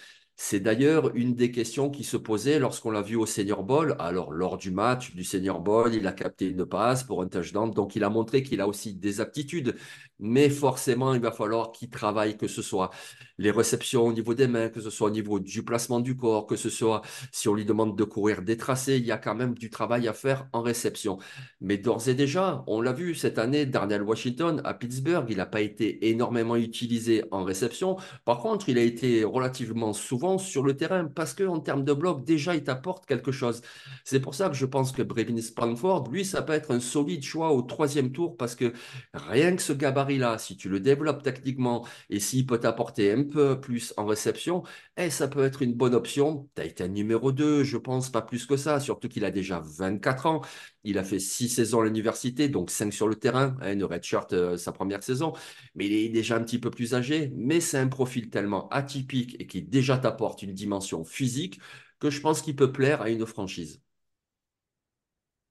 C'est 0.42 0.58
d'ailleurs 0.58 1.14
une 1.14 1.34
des 1.34 1.50
questions 1.50 1.90
qui 1.90 2.02
se 2.02 2.16
posait 2.16 2.58
lorsqu'on 2.58 2.90
l'a 2.90 3.02
vu 3.02 3.14
au 3.14 3.26
Senior 3.26 3.62
Bowl. 3.62 3.94
Alors, 3.98 4.32
lors 4.32 4.56
du 4.56 4.70
match 4.70 5.14
du 5.14 5.22
Senior 5.22 5.60
Bowl, 5.60 5.94
il 5.94 6.06
a 6.06 6.12
capté 6.12 6.46
une 6.46 6.64
passe 6.64 7.04
pour 7.04 7.20
un 7.20 7.28
touchdown. 7.28 7.70
Donc, 7.70 7.94
il 7.94 8.02
a 8.04 8.08
montré 8.08 8.42
qu'il 8.42 8.62
a 8.62 8.66
aussi 8.66 8.94
des 8.94 9.20
aptitudes. 9.20 9.76
Mais 10.18 10.48
forcément, 10.48 11.12
il 11.12 11.20
va 11.20 11.30
falloir 11.30 11.72
qu'il 11.72 11.90
travaille, 11.90 12.38
que 12.38 12.48
ce 12.48 12.62
soit 12.62 12.90
les 13.36 13.50
réceptions 13.50 14.06
au 14.06 14.12
niveau 14.12 14.34
des 14.34 14.46
mains, 14.48 14.68
que 14.68 14.80
ce 14.80 14.90
soit 14.90 15.08
au 15.08 15.10
niveau 15.10 15.40
du 15.40 15.62
placement 15.62 16.00
du 16.00 16.16
corps, 16.16 16.46
que 16.46 16.56
ce 16.56 16.68
soit 16.68 17.02
si 17.32 17.48
on 17.48 17.54
lui 17.54 17.64
demande 17.64 17.96
de 17.96 18.04
courir 18.04 18.42
des 18.42 18.56
tracés, 18.58 18.98
il 18.98 19.06
y 19.06 19.12
a 19.12 19.18
quand 19.18 19.34
même 19.34 19.54
du 19.54 19.70
travail 19.70 20.08
à 20.08 20.12
faire 20.12 20.46
en 20.52 20.60
réception. 20.62 21.18
Mais 21.60 21.78
d'ores 21.78 22.08
et 22.08 22.14
déjà, 22.14 22.64
on 22.66 22.82
l'a 22.82 22.92
vu 22.92 23.14
cette 23.14 23.38
année, 23.38 23.64
Darnell 23.64 24.02
Washington 24.02 24.60
à 24.64 24.74
Pittsburgh, 24.74 25.26
il 25.30 25.38
n'a 25.38 25.46
pas 25.46 25.62
été 25.62 26.10
énormément 26.10 26.56
utilisé 26.56 27.24
en 27.30 27.42
réception. 27.44 27.96
Par 28.26 28.40
contre, 28.40 28.68
il 28.68 28.78
a 28.78 28.82
été 28.82 29.24
relativement 29.24 29.94
souvent 29.94 30.29
sur 30.38 30.62
le 30.62 30.76
terrain 30.76 31.06
parce 31.06 31.34
qu'en 31.34 31.60
termes 31.60 31.84
de 31.84 31.92
bloc, 31.92 32.24
déjà, 32.24 32.54
il 32.54 32.62
t'apporte 32.64 33.06
quelque 33.06 33.32
chose. 33.32 33.62
C'est 34.04 34.20
pour 34.20 34.34
ça 34.34 34.48
que 34.48 34.54
je 34.54 34.66
pense 34.66 34.92
que 34.92 35.02
Brevin 35.02 35.40
Spangford, 35.40 36.08
lui, 36.10 36.24
ça 36.24 36.42
peut 36.42 36.52
être 36.52 36.72
un 36.72 36.80
solide 36.80 37.22
choix 37.22 37.52
au 37.52 37.62
troisième 37.62 38.12
tour 38.12 38.36
parce 38.36 38.54
que 38.54 38.72
rien 39.14 39.56
que 39.56 39.62
ce 39.62 39.72
gabarit-là, 39.72 40.38
si 40.38 40.56
tu 40.56 40.68
le 40.68 40.80
développes 40.80 41.22
techniquement 41.22 41.86
et 42.08 42.20
s'il 42.20 42.46
peut 42.46 42.58
t'apporter 42.58 43.12
un 43.12 43.24
peu 43.24 43.60
plus 43.60 43.94
en 43.96 44.06
réception, 44.06 44.62
eh, 44.96 45.10
ça 45.10 45.28
peut 45.28 45.44
être 45.44 45.62
une 45.62 45.74
bonne 45.74 45.94
option. 45.94 46.48
Tu 46.54 46.62
as 46.62 46.64
été 46.66 46.84
un 46.84 46.88
numéro 46.88 47.32
2, 47.32 47.64
je 47.64 47.76
pense, 47.76 48.10
pas 48.10 48.22
plus 48.22 48.46
que 48.46 48.56
ça, 48.56 48.80
surtout 48.80 49.08
qu'il 49.08 49.24
a 49.24 49.30
déjà 49.30 49.60
24 49.64 50.26
ans. 50.26 50.42
Il 50.84 50.98
a 50.98 51.04
fait 51.04 51.18
six 51.18 51.48
saisons 51.48 51.80
à 51.80 51.84
l'université, 51.84 52.48
donc 52.48 52.70
cinq 52.70 52.92
sur 52.92 53.08
le 53.08 53.14
terrain, 53.14 53.56
hein, 53.60 53.72
une 53.72 53.84
redshirt 53.84 54.32
euh, 54.32 54.56
sa 54.56 54.72
première 54.72 55.02
saison. 55.02 55.32
Mais 55.74 55.86
il 55.86 55.92
est 55.92 56.08
déjà 56.08 56.36
un 56.36 56.42
petit 56.42 56.58
peu 56.58 56.70
plus 56.70 56.94
âgé. 56.94 57.32
Mais 57.36 57.60
c'est 57.60 57.78
un 57.78 57.88
profil 57.88 58.30
tellement 58.30 58.68
atypique 58.70 59.36
et 59.40 59.46
qui 59.46 59.62
déjà 59.62 59.98
t'apporte 59.98 60.19
une 60.42 60.54
dimension 60.54 61.04
physique 61.04 61.60
que 61.98 62.10
je 62.10 62.20
pense 62.20 62.42
qu'il 62.42 62.56
peut 62.56 62.72
plaire 62.72 63.02
à 63.02 63.10
une 63.10 63.26
franchise. 63.26 63.82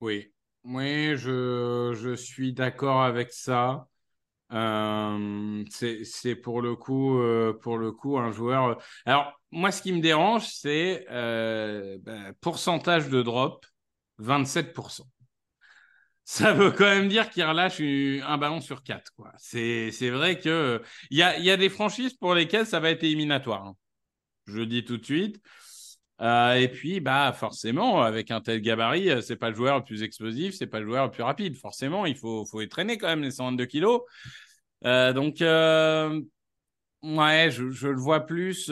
Oui, 0.02 0.34
oui, 0.64 1.18
je, 1.18 1.94
je 1.96 2.16
suis 2.16 2.54
d'accord 2.54 3.02
avec 3.04 3.32
ça. 3.32 3.88
Euh, 4.52 5.64
c'est 5.70 6.36
pour 6.36 6.62
le 6.62 6.76
coup 6.76 7.20
euh, 7.20 7.54
pour 7.54 7.78
le 7.78 7.92
coup 7.92 8.18
un 8.18 8.32
joueur. 8.32 8.82
Alors 9.06 9.40
moi, 9.52 9.72
ce 9.72 9.82
qui 9.82 9.92
me 9.92 10.02
dérange, 10.02 10.48
c'est 10.48 11.06
ben, 11.10 12.34
pourcentage 12.42 13.10
de 13.10 13.22
drop, 13.22 13.66
27% 14.20 15.04
ça 16.30 16.54
veut 16.54 16.70
quand 16.70 16.86
même 16.86 17.08
dire 17.08 17.32
qu'il 17.32 17.44
relâche 17.44 17.82
un 17.82 18.38
ballon 18.38 18.62
sur 18.62 18.84
quatre. 18.84 19.12
C'est, 19.40 19.90
vrai 20.12 20.38
qu'il 20.38 20.80
y 21.10 21.24
a, 21.24 21.40
y 21.40 21.50
a 21.50 21.58
des 21.58 21.70
franchises 21.70 22.14
pour 22.14 22.36
lesquelles 22.36 22.68
ça 22.68 22.80
va 22.80 22.92
être 22.92 23.04
éliminatoire. 23.04 23.66
Hein. 23.66 23.76
Je 24.50 24.62
dis 24.62 24.84
tout 24.84 24.98
de 24.98 25.06
suite. 25.06 25.42
Euh, 26.22 26.56
et 26.56 26.68
puis, 26.68 27.00
bah, 27.00 27.32
forcément, 27.34 28.02
avec 28.02 28.30
un 28.32 28.42
tel 28.42 28.62
gabarit, 28.62 29.10
euh, 29.10 29.22
c'est 29.22 29.38
pas 29.38 29.50
le 29.50 29.56
joueur 29.56 29.78
le 29.78 29.84
plus 29.84 30.04
explosif, 30.04 30.54
c'est 30.54 30.68
pas 30.68 30.80
le 30.80 30.86
joueur 30.86 31.06
le 31.06 31.12
plus 31.12 31.24
rapide. 31.24 31.56
Forcément, 31.56 32.06
il 32.06 32.16
faut, 32.16 32.46
faut 32.46 32.66
traîner 32.66 32.98
quand 32.98 33.08
même 33.08 33.22
les 33.22 33.32
122 33.32 33.66
kilos. 33.66 34.02
Euh, 34.86 35.14
donc, 35.14 35.38
ouais, 35.40 36.22
je, 37.52 37.88
le 37.88 38.00
vois 38.00 38.26
plus 38.26 38.72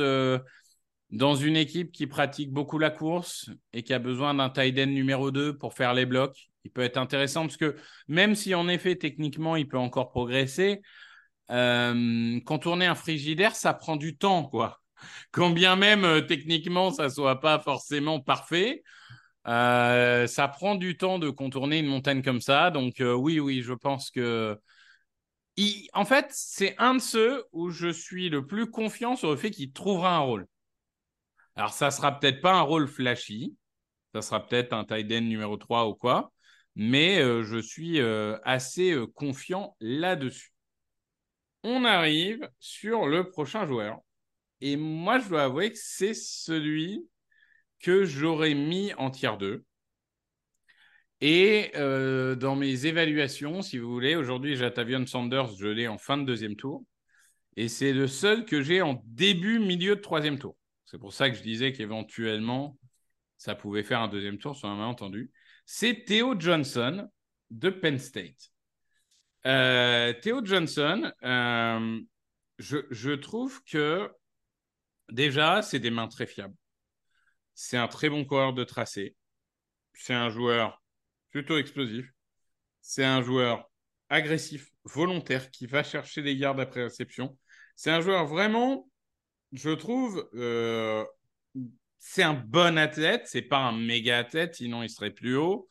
dans 1.09 1.35
une 1.35 1.55
équipe 1.55 1.93
qui 1.93 2.05
pratique 2.05 2.51
beaucoup 2.51 2.79
la 2.79 2.89
course 2.89 3.49
et 3.71 3.81
qui 3.81 3.93
a 3.93 3.99
besoin 3.99 4.33
d'un 4.33 4.49
tight 4.49 4.77
end 4.77 4.87
numéro 4.87 5.31
2 5.31 5.57
pour 5.57 5.73
faire 5.73 5.93
les 5.93 6.05
blocs 6.05 6.49
il 6.65 6.71
peut 6.71 6.81
être 6.81 6.97
intéressant 6.97 7.43
parce 7.43 7.55
que 7.55 7.77
même 8.09 8.35
si 8.35 8.53
en 8.53 8.67
effet 8.67 8.97
techniquement 8.97 9.55
il 9.55 9.69
peut 9.69 9.77
encore 9.77 10.09
progresser, 10.09 10.81
contourner 11.47 12.87
un 12.87 12.95
frigidaire 12.95 13.55
ça 13.55 13.73
prend 13.73 13.95
du 13.95 14.17
temps 14.17 14.43
quoi. 14.43 14.81
Quand 15.31 15.49
bien 15.49 15.75
même 15.75 16.03
euh, 16.05 16.21
techniquement 16.21 16.91
ça 16.91 17.09
soit 17.09 17.39
pas 17.41 17.59
forcément 17.59 18.19
parfait, 18.19 18.83
euh, 19.47 20.27
ça 20.27 20.47
prend 20.47 20.75
du 20.75 20.97
temps 20.97 21.19
de 21.19 21.29
contourner 21.29 21.79
une 21.79 21.87
montagne 21.87 22.21
comme 22.21 22.41
ça. 22.41 22.71
Donc 22.71 22.95
oui 22.99 23.39
oui 23.39 23.61
je 23.61 23.73
pense 23.73 24.11
que 24.11 24.57
en 25.93 26.05
fait 26.05 26.27
c'est 26.29 26.75
un 26.77 26.95
de 26.95 26.99
ceux 26.99 27.45
où 27.51 27.69
je 27.69 27.87
suis 27.89 28.29
le 28.29 28.45
plus 28.45 28.69
confiant 28.69 29.15
sur 29.15 29.31
le 29.31 29.37
fait 29.37 29.51
qu'il 29.51 29.71
trouvera 29.71 30.15
un 30.15 30.19
rôle. 30.19 30.47
Alors 31.55 31.73
ça 31.73 31.91
sera 31.91 32.19
peut-être 32.19 32.41
pas 32.41 32.53
un 32.53 32.61
rôle 32.61 32.87
flashy, 32.87 33.55
ça 34.13 34.21
sera 34.21 34.45
peut-être 34.45 34.73
un 34.73 34.85
tight 34.85 35.09
numéro 35.09 35.57
3 35.57 35.87
ou 35.87 35.95
quoi, 35.95 36.31
mais 36.75 37.19
euh, 37.19 37.43
je 37.43 37.57
suis 37.57 37.99
euh, 37.99 38.37
assez 38.43 38.91
euh, 38.91 39.07
confiant 39.07 39.75
là-dessus. 39.79 40.51
On 41.63 41.85
arrive 41.85 42.49
sur 42.59 43.05
le 43.07 43.29
prochain 43.29 43.67
joueur. 43.67 43.99
Et 44.61 44.75
moi, 44.75 45.19
je 45.19 45.29
dois 45.29 45.43
avouer 45.43 45.71
que 45.71 45.77
c'est 45.79 46.13
celui 46.13 47.05
que 47.79 48.05
j'aurais 48.05 48.53
mis 48.55 48.93
en 48.95 49.11
tier 49.11 49.31
2. 49.39 49.63
Et 51.21 51.71
dans 51.73 52.55
mes 52.55 52.85
évaluations, 52.85 53.61
si 53.61 53.77
vous 53.77 53.91
voulez, 53.91 54.15
aujourd'hui, 54.15 54.55
Jatavion 54.55 55.05
Sanders, 55.05 55.55
je 55.57 55.67
l'ai 55.67 55.87
en 55.87 55.97
fin 55.97 56.17
de 56.17 56.25
deuxième 56.25 56.55
tour. 56.55 56.85
Et 57.55 57.67
c'est 57.67 57.93
le 57.93 58.07
seul 58.07 58.45
que 58.45 58.61
j'ai 58.61 58.81
en 58.81 59.01
début, 59.05 59.59
milieu 59.59 59.95
de 59.95 60.01
troisième 60.01 60.37
tour. 60.37 60.55
C'est 60.85 60.99
pour 60.99 61.13
ça 61.13 61.29
que 61.29 61.35
je 61.35 61.41
disais 61.41 61.73
qu'éventuellement, 61.73 62.77
ça 63.37 63.55
pouvait 63.55 63.83
faire 63.83 64.01
un 64.01 64.07
deuxième 64.07 64.37
tour 64.37 64.55
sur 64.55 64.69
un 64.69 64.75
malentendu 64.75 65.31
c'est 65.67 66.05
Theo 66.05 66.39
Johnson 66.39 67.07
de 67.51 67.69
Penn 67.69 67.99
State. 67.99 68.51
Euh, 69.45 70.13
Theo 70.13 70.43
Johnson, 70.43 71.11
euh, 71.23 71.99
je, 72.57 73.13
trouve 73.13 73.61
que 73.65 74.09
déjà, 75.11 75.61
c'est 75.61 75.79
des 75.79 75.91
mains 75.91 76.07
très 76.07 76.27
fiables. 76.27 76.55
C'est 77.53 77.77
un 77.77 77.87
très 77.87 78.09
bon 78.09 78.25
coureur 78.25 78.53
de 78.53 78.63
tracé. 78.63 79.15
C'est 79.93 80.13
un 80.13 80.29
joueur 80.29 80.81
plutôt 81.31 81.57
explosif. 81.57 82.11
C'est 82.81 83.03
un 83.03 83.21
joueur 83.21 83.69
agressif, 84.09 84.69
volontaire, 84.83 85.51
qui 85.51 85.65
va 85.67 85.83
chercher 85.83 86.21
les 86.21 86.37
gardes 86.37 86.59
après 86.59 86.83
réception. 86.83 87.37
C'est 87.75 87.91
un 87.91 88.01
joueur 88.01 88.25
vraiment, 88.25 88.89
je 89.51 89.71
trouve, 89.71 90.29
euh, 90.35 91.03
c'est 91.99 92.23
un 92.23 92.33
bon 92.33 92.77
athlète, 92.77 93.23
c'est 93.25 93.41
pas 93.41 93.59
un 93.59 93.73
méga 93.73 94.19
athlète, 94.19 94.55
sinon 94.55 94.83
il 94.83 94.89
serait 94.89 95.11
plus 95.11 95.35
haut, 95.35 95.67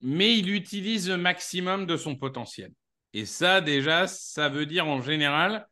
mais 0.00 0.38
il 0.38 0.50
utilise 0.50 1.08
le 1.08 1.16
maximum 1.16 1.86
de 1.86 1.96
son 1.96 2.16
potentiel. 2.16 2.72
Et 3.12 3.26
ça, 3.26 3.60
déjà, 3.60 4.06
ça 4.06 4.48
veut 4.48 4.66
dire 4.66 4.86
en 4.86 5.00
général 5.00 5.66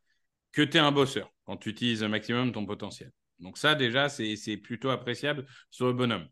que 0.55 0.63
tu 0.63 0.77
es 0.77 0.81
un 0.81 0.93
bosseur 0.93 1.33
quand 1.45 1.57
tu 1.57 1.71
utilises 1.71 2.03
le 2.03 2.09
maximum 2.09 2.53
ton 2.53 2.65
potentiel. 2.65 3.13
Donc 3.41 3.59
ça, 3.59 3.75
déjà, 3.75 4.09
c'est 4.09 4.57
plutôt 4.57 4.91
appréciable 4.91 5.47
sur 5.71 5.87
le 5.87 5.93
bonhomme. 5.93 6.29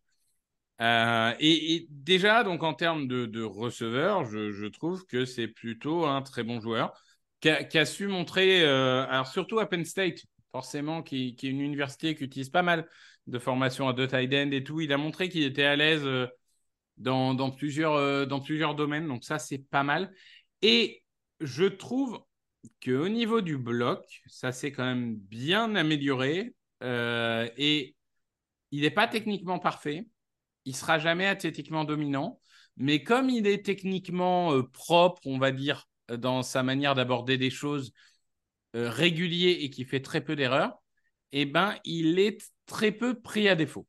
Euh, 0.81 1.35
et, 1.41 1.87
déjà, 1.91 2.45
donc 2.45 2.63
en 2.63 2.75
termes 2.75 3.07
de, 3.09 3.43
receveur, 3.43 4.25
je, 4.25 4.67
trouve 4.69 5.05
que 5.07 5.25
c'est 5.25 5.49
plutôt 5.49 6.07
un 6.07 6.23
très 6.23 6.45
bon 6.45 6.61
joueur 6.61 6.93
qui 7.41 7.49
a, 7.51 7.85
su 7.85 8.07
montrer, 8.07 8.63
euh, 8.63 9.05
alors 9.09 9.27
surtout 9.27 9.59
à 9.59 9.69
Penn 9.69 9.85
State, 9.85 10.23
forcément, 10.53 11.03
qui, 11.03 11.37
est 11.37 11.43
une 11.43 11.61
université 11.61 12.15
qui 12.15 12.23
utilise 12.25 12.51
pas 12.51 12.63
mal 12.63 12.89
de 13.27 13.39
formation 13.41 13.89
à 13.89 13.93
deux 13.93 14.07
tight 14.07 14.33
end 14.33 14.51
et 14.53 14.63
tout. 14.63 14.81
Il 14.81 14.93
a 14.93 14.97
montré 14.97 15.29
qu'il 15.29 15.43
était 15.43 15.65
à 15.65 15.75
l'aise 15.75 16.05
euh, 16.05 16.29
dans 16.99 17.51
plusieurs 17.51 18.75
domaines. 18.77 19.09
Donc 19.09 19.25
ça, 19.25 19.41
c'est 19.41 19.59
pas 19.59 19.83
mal. 19.83 20.13
Et 20.63 21.03
je 21.41 21.65
trouve 21.65 22.23
qu'au 22.85 23.09
niveau 23.09 23.41
du 23.41 23.59
bloc, 23.59 24.23
ça 24.27 24.53
s'est 24.53 24.73
quand 24.73 24.85
même 24.85 25.17
bien 25.17 25.75
amélioré. 25.75 26.55
Euh, 26.83 27.49
et 27.57 27.95
il 28.71 28.83
n'est 28.83 28.91
pas 28.91 29.09
techniquement 29.09 29.59
parfait. 29.59 30.07
Il 30.65 30.77
sera 30.77 30.99
jamais 30.99 31.27
athlétiquement 31.27 31.85
dominant. 31.85 32.41
Mais 32.77 33.03
comme 33.03 33.29
il 33.31 33.47
est 33.47 33.65
techniquement 33.65 34.63
propre, 34.73 35.21
on 35.27 35.39
va 35.39 35.53
dire, 35.53 35.87
dans 36.09 36.43
sa 36.43 36.63
manière 36.63 36.95
d'aborder 36.95 37.37
des 37.37 37.51
choses 37.51 37.93
régulier 38.75 39.59
et 39.61 39.71
qui 39.71 39.85
fait 39.85 40.01
très 40.01 40.23
peu 40.23 40.37
d'erreurs, 40.37 40.83
eh 41.33 41.47
ben, 41.47 41.77
il 41.85 42.19
est 42.19 42.51
très 42.67 42.93
peu 42.93 43.21
pris 43.21 43.49
à 43.49 43.55
défaut. 43.55 43.87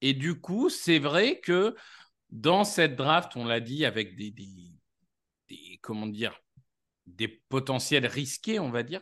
Et 0.00 0.12
du 0.12 0.40
coup, 0.40 0.68
c'est 0.70 0.98
vrai 0.98 1.40
que 1.40 1.74
dans 2.30 2.64
cette 2.64 2.96
draft, 2.96 3.36
on 3.36 3.44
l'a 3.44 3.60
dit, 3.60 3.84
avec 3.84 4.16
des, 4.16 4.34
comment 5.80 6.06
dire, 6.06 6.40
des 7.06 7.28
potentiels 7.48 8.06
risqués, 8.06 8.58
on 8.58 8.70
va 8.70 8.82
dire, 8.82 9.00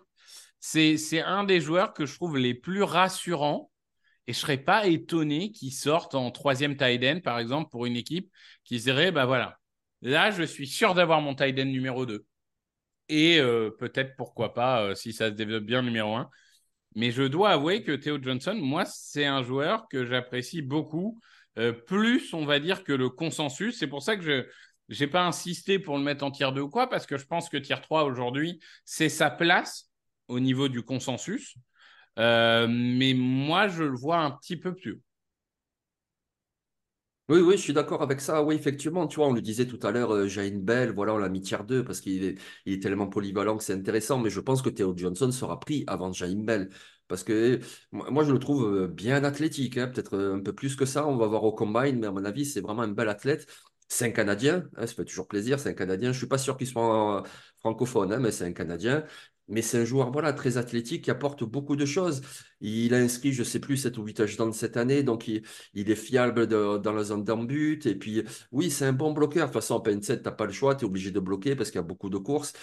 c'est 0.61 1.21
un 1.21 1.45
des 1.45 1.61
joueurs 1.61 1.93
que 1.93 2.07
je 2.07 2.15
trouve 2.15 2.39
les 2.39 2.55
plus 2.55 2.83
rassurants 2.83 3.71
Et 4.27 4.33
je 4.33 4.39
serais 4.39 4.59
pas 4.59 4.87
étonné 4.87 5.53
qu'il 5.53 5.73
sorte 5.73 6.15
en 6.15 6.31
troisième 6.31 6.77
tight 6.77 7.05
end, 7.05 7.21
par 7.23 7.39
exemple, 7.39 7.71
pour 7.71 7.87
une 7.87 7.97
équipe 7.97 8.31
qui 8.65 8.79
dirait, 8.79 9.13
bah 9.13 9.27
voilà, 9.27 9.59
là, 10.03 10.31
je 10.31 10.45
suis 10.45 10.67
sûr 10.69 10.95
d'avoir 10.95 11.21
mon 11.21 11.35
tight 11.35 11.59
end 11.59 11.67
numéro 11.67 12.07
2. 12.07 12.25
Et 13.09 13.39
euh, 13.41 13.71
peut-être, 13.79 14.17
pourquoi 14.17 14.55
pas, 14.55 14.83
euh, 14.85 14.95
si 14.95 15.13
ça 15.13 15.29
se 15.29 15.35
développe 15.35 15.65
bien, 15.65 15.83
numéro 15.83 16.15
1. 16.17 16.31
Mais 16.95 17.11
je 17.11 17.23
dois 17.25 17.51
avouer 17.51 17.83
que 17.85 17.93
Theo 17.93 18.23
Johnson, 18.23 18.55
moi, 18.55 18.85
c'est 18.87 19.27
un 19.27 19.43
joueur 19.43 19.89
que 19.89 20.05
j'apprécie 20.07 20.63
beaucoup, 20.63 21.21
euh, 21.59 21.73
plus, 21.73 22.35
on 22.35 22.45
va 22.47 22.61
dire, 22.61 22.85
que 22.85 22.93
le 22.93 23.09
consensus. 23.11 23.79
C'est 23.79 23.87
pour 23.87 24.03
ça 24.03 24.17
que 24.17 24.23
je 24.23 24.47
n'ai 24.89 25.07
pas 25.07 25.27
insisté 25.27 25.79
pour 25.79 25.97
le 25.97 26.05
mettre 26.05 26.25
en 26.25 26.31
tier 26.31 26.51
2 26.53 26.63
ou 26.63 26.71
quoi, 26.71 26.89
parce 26.89 27.07
que 27.07 27.19
je 27.19 27.27
pense 27.27 27.49
que 27.49 27.57
tier 27.57 27.81
3 27.81 28.05
aujourd'hui, 28.05 28.61
c'est 28.85 29.09
sa 29.09 29.31
place 29.31 29.91
au 30.29 30.41
niveau 30.41 30.69
du 30.69 30.83
consensus. 30.83 31.57
Euh, 32.19 32.67
mais 32.69 33.15
moi, 33.15 33.69
je 33.69 33.85
le 33.85 33.97
vois 33.97 34.19
un 34.19 34.31
petit 34.33 34.57
peu 34.57 34.75
plus. 34.75 35.01
Oui, 37.29 37.41
oui, 37.41 37.57
je 37.57 37.63
suis 37.63 37.73
d'accord 37.73 38.03
avec 38.03 38.21
ça. 38.21 38.43
Oui, 38.43 38.55
effectivement, 38.57 39.07
tu 39.07 39.17
vois, 39.17 39.29
on 39.29 39.33
le 39.33 39.41
disait 39.41 39.67
tout 39.67 39.79
à 39.85 39.91
l'heure, 39.91 40.13
euh, 40.13 40.27
Jain 40.27 40.59
Bell, 40.59 40.93
voilà, 40.93 41.15
on 41.15 41.19
l'a 41.19 41.29
mis 41.29 41.41
tier 41.41 41.57
2 41.67 41.83
parce 41.85 42.01
qu'il 42.01 42.37
est, 42.67 42.83
tellement 42.83 43.07
polyvalent 43.07 43.57
que 43.57 43.65
c'est 43.65 43.73
intéressant. 43.73 44.19
Mais 44.19 44.29
je 44.29 44.41
pense 44.41 44.61
que 44.61 44.69
Theo 44.69 44.95
Johnson 44.97 45.31
sera 45.31 45.59
pris 45.59 45.85
avant 45.87 46.13
Jain 46.13 46.43
Bell. 46.45 46.69
Parce 47.09 47.25
que 47.25 47.61
moi, 47.93 48.25
je 48.25 48.33
le 48.33 48.39
trouve 48.39 48.65
euh, 48.75 48.89
bien 48.89 49.25
athlétique, 49.25 49.79
hein, 49.79 49.89
peut-être 49.89 50.19
un 50.19 50.41
peu 50.41 50.53
plus 50.53 50.77
que 50.77 50.85
ça. 50.85 51.07
On 51.07 51.17
va 51.17 51.27
voir 51.27 51.45
au 51.45 51.53
combine, 51.53 51.99
mais 52.01 52.09
à 52.09 52.13
mon 52.13 52.25
avis, 52.25 52.45
c'est 52.45 52.61
vraiment 52.61 52.83
un 52.83 52.89
bel 52.89 53.09
athlète. 53.09 53.47
C'est 53.93 54.07
un 54.07 54.11
Canadien, 54.11 54.65
hein, 54.77 54.87
ça 54.87 54.95
fait 54.95 55.05
toujours 55.05 55.29
plaisir, 55.29 55.61
c'est 55.61 55.69
un 55.69 55.75
Canadien. 55.75 56.13
Je 56.13 56.17
ne 56.17 56.19
suis 56.19 56.27
pas 56.27 56.39
sûr 56.39 56.57
qu'il 56.57 56.67
soit 56.67 57.23
francophone, 57.61 58.11
hein, 58.13 58.19
mais 58.21 58.31
c'est 58.33 58.47
un 58.47 58.53
Canadien. 58.53 59.05
Mais 59.49 59.61
c'est 59.61 59.79
un 59.81 59.85
joueur 59.85 60.11
voilà, 60.11 60.33
très 60.33 60.57
athlétique 60.57 61.05
qui 61.05 61.11
apporte 61.11 61.45
beaucoup 61.45 61.77
de 61.77 61.85
choses. 61.85 62.23
Il 62.63 62.95
a 62.95 62.99
inscrit, 62.99 63.33
je 63.33 63.41
ne 63.41 63.45
sais 63.45 63.61
plus, 63.61 63.77
7 63.77 63.99
ou 63.99 64.05
8 64.05 64.15
touchdowns 64.15 64.55
cette 64.55 64.79
année, 64.79 65.03
donc 65.03 65.29
il, 65.29 65.43
est 65.75 65.95
fiable 65.95 66.47
dans 66.47 66.93
la 66.93 67.05
zone 67.05 67.25
d'embut. 67.25 67.85
Et 67.87 67.95
puis, 67.95 68.23
oui, 68.51 68.71
c'est 68.71 68.87
un 68.87 68.95
bon 68.95 69.13
bloqueur. 69.13 69.49
De 69.49 69.53
toute 69.53 69.61
façon, 69.61 69.75
en 69.75 69.81
PN7, 69.81 70.19
tu 70.19 70.25
n'as 70.25 70.31
pas 70.33 70.47
le 70.47 70.53
choix, 70.53 70.75
tu 70.75 70.85
es 70.85 70.89
obligé 70.89 71.11
de 71.11 71.21
bloquer 71.21 71.55
parce 71.55 71.71
qu'il 71.71 71.79
y 71.79 71.85
a 71.85 71.87
beaucoup 71.87 72.09
de 72.09 72.19
courses. 72.19 72.55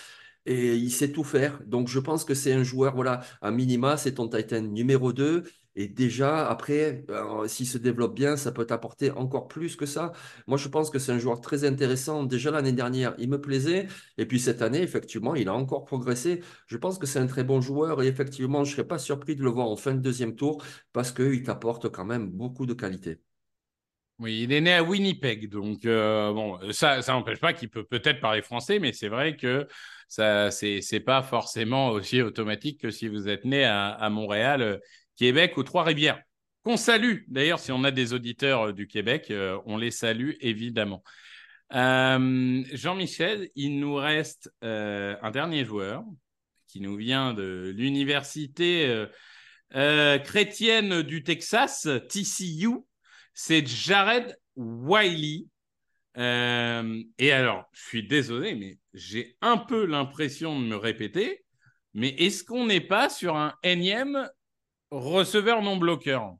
Et 0.45 0.75
il 0.75 0.91
sait 0.91 1.11
tout 1.11 1.23
faire. 1.23 1.61
Donc, 1.67 1.89
je 1.89 1.99
pense 1.99 2.25
que 2.25 2.33
c'est 2.33 2.53
un 2.53 2.63
joueur, 2.63 2.95
voilà, 2.95 3.21
à 3.41 3.51
minima, 3.51 3.97
c'est 3.97 4.15
ton 4.15 4.27
Titan 4.27 4.61
numéro 4.61 5.13
2. 5.13 5.43
Et 5.75 5.87
déjà, 5.87 6.49
après, 6.49 7.05
euh, 7.09 7.47
s'il 7.47 7.67
se 7.67 7.77
développe 7.77 8.15
bien, 8.15 8.35
ça 8.37 8.51
peut 8.51 8.65
t'apporter 8.65 9.11
encore 9.11 9.47
plus 9.47 9.75
que 9.75 9.85
ça. 9.85 10.11
Moi, 10.47 10.57
je 10.57 10.67
pense 10.67 10.89
que 10.89 10.99
c'est 10.99 11.11
un 11.11 11.19
joueur 11.19 11.41
très 11.41 11.63
intéressant. 11.63 12.23
Déjà 12.23 12.51
l'année 12.51 12.71
dernière, 12.73 13.15
il 13.17 13.29
me 13.29 13.39
plaisait. 13.39 13.87
Et 14.17 14.25
puis 14.25 14.39
cette 14.39 14.61
année, 14.61 14.81
effectivement, 14.81 15.35
il 15.35 15.47
a 15.47 15.53
encore 15.53 15.85
progressé. 15.85 16.41
Je 16.67 16.77
pense 16.77 16.97
que 16.97 17.07
c'est 17.07 17.19
un 17.19 17.27
très 17.27 17.43
bon 17.43 17.61
joueur. 17.61 18.01
Et 18.01 18.07
effectivement, 18.07 18.63
je 18.63 18.71
ne 18.71 18.75
serais 18.75 18.87
pas 18.87 18.99
surpris 18.99 19.35
de 19.35 19.43
le 19.43 19.49
voir 19.49 19.67
en 19.69 19.75
fin 19.77 19.93
de 19.93 20.01
deuxième 20.01 20.35
tour 20.35 20.63
parce 20.93 21.11
qu'il 21.11 21.43
t'apporte 21.43 21.89
quand 21.89 22.05
même 22.05 22.29
beaucoup 22.29 22.65
de 22.65 22.73
qualité. 22.73 23.19
Oui, 24.19 24.41
il 24.43 24.51
est 24.51 24.59
né 24.59 24.73
à 24.73 24.83
Winnipeg, 24.83 25.49
donc 25.49 25.85
euh, 25.85 26.33
bon, 26.33 26.59
ça, 26.73 27.01
ça 27.01 27.13
n'empêche 27.13 27.39
pas 27.39 27.53
qu'il 27.53 27.69
peut 27.69 27.85
peut-être 27.85 28.19
parler 28.19 28.41
français, 28.41 28.77
mais 28.77 28.91
c'est 28.91 29.07
vrai 29.07 29.37
que 29.37 29.65
ça, 30.09 30.51
c'est, 30.51 30.99
pas 31.05 31.21
forcément 31.21 31.89
aussi 31.91 32.21
automatique 32.21 32.81
que 32.81 32.91
si 32.91 33.07
vous 33.07 33.29
êtes 33.29 33.45
né 33.45 33.63
à, 33.63 33.91
à 33.91 34.09
Montréal 34.09 34.61
euh, 34.61 34.77
Québec 35.19 35.57
ou 35.57 35.63
Trois-Rivières. 35.63 36.23
Qu'on 36.63 36.77
salue. 36.77 37.23
D'ailleurs, 37.27 37.59
si 37.59 37.73
on 37.73 37.83
a 37.83 37.91
des 37.91 38.13
auditeurs 38.13 38.67
euh, 38.67 38.73
du 38.73 38.87
Québec, 38.87 39.27
euh, 39.31 39.59
on 39.65 39.75
les 39.75 39.91
salue 39.91 40.31
évidemment. 40.39 41.03
Euh, 41.73 42.63
Jean-Michel, 42.71 43.49
il 43.55 43.79
nous 43.79 43.95
reste 43.95 44.49
un 44.61 45.31
dernier 45.31 45.65
joueur 45.65 46.03
qui 46.67 46.79
nous 46.79 46.95
vient 46.95 47.33
de 47.33 47.73
l'université 47.75 49.05
chrétienne 49.71 51.03
du 51.03 51.21
Texas, 51.21 51.87
TCU. 52.09 52.77
C'est 53.33 53.67
Jared 53.67 54.35
Wiley. 54.55 55.45
et 56.15 57.31
alors, 57.31 57.69
je 57.71 57.81
suis 57.81 58.07
désolé, 58.07 58.55
mais 58.55 58.79
j'ai 58.93 59.37
un 59.41 59.57
peu 59.57 59.85
l'impression 59.85 60.59
de 60.59 60.65
me 60.65 60.75
répéter. 60.75 61.45
Mais 61.93 62.09
est-ce 62.09 62.43
qu'on 62.43 62.65
n'est 62.65 62.81
pas 62.81 63.09
sur 63.09 63.35
un 63.35 63.53
énième 63.61 64.27
receveur 64.91 65.61
non 65.63 65.77
bloqueur. 65.77 66.35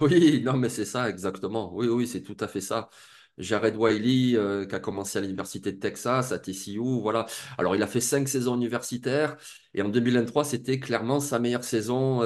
Oui, 0.00 0.42
non, 0.42 0.56
mais 0.56 0.68
c'est 0.68 0.84
ça, 0.84 1.08
exactement. 1.08 1.72
Oui, 1.74 1.86
oui, 1.86 2.06
c'est 2.06 2.22
tout 2.22 2.36
à 2.40 2.48
fait 2.48 2.60
ça. 2.60 2.90
Jared 3.38 3.76
Wiley, 3.76 4.36
euh, 4.36 4.66
qui 4.66 4.74
a 4.74 4.80
commencé 4.80 5.18
à 5.18 5.20
l'Université 5.22 5.72
de 5.72 5.78
Texas, 5.78 6.32
à 6.32 6.38
TCU, 6.38 7.00
voilà. 7.00 7.26
Alors, 7.58 7.74
il 7.76 7.82
a 7.82 7.86
fait 7.86 8.00
cinq 8.00 8.28
saisons 8.28 8.54
universitaires 8.56 9.36
et 9.72 9.82
en 9.82 9.88
2023, 9.88 10.44
c'était 10.44 10.78
clairement 10.80 11.20
sa 11.20 11.38
meilleure 11.38 11.64
saison. 11.64 12.20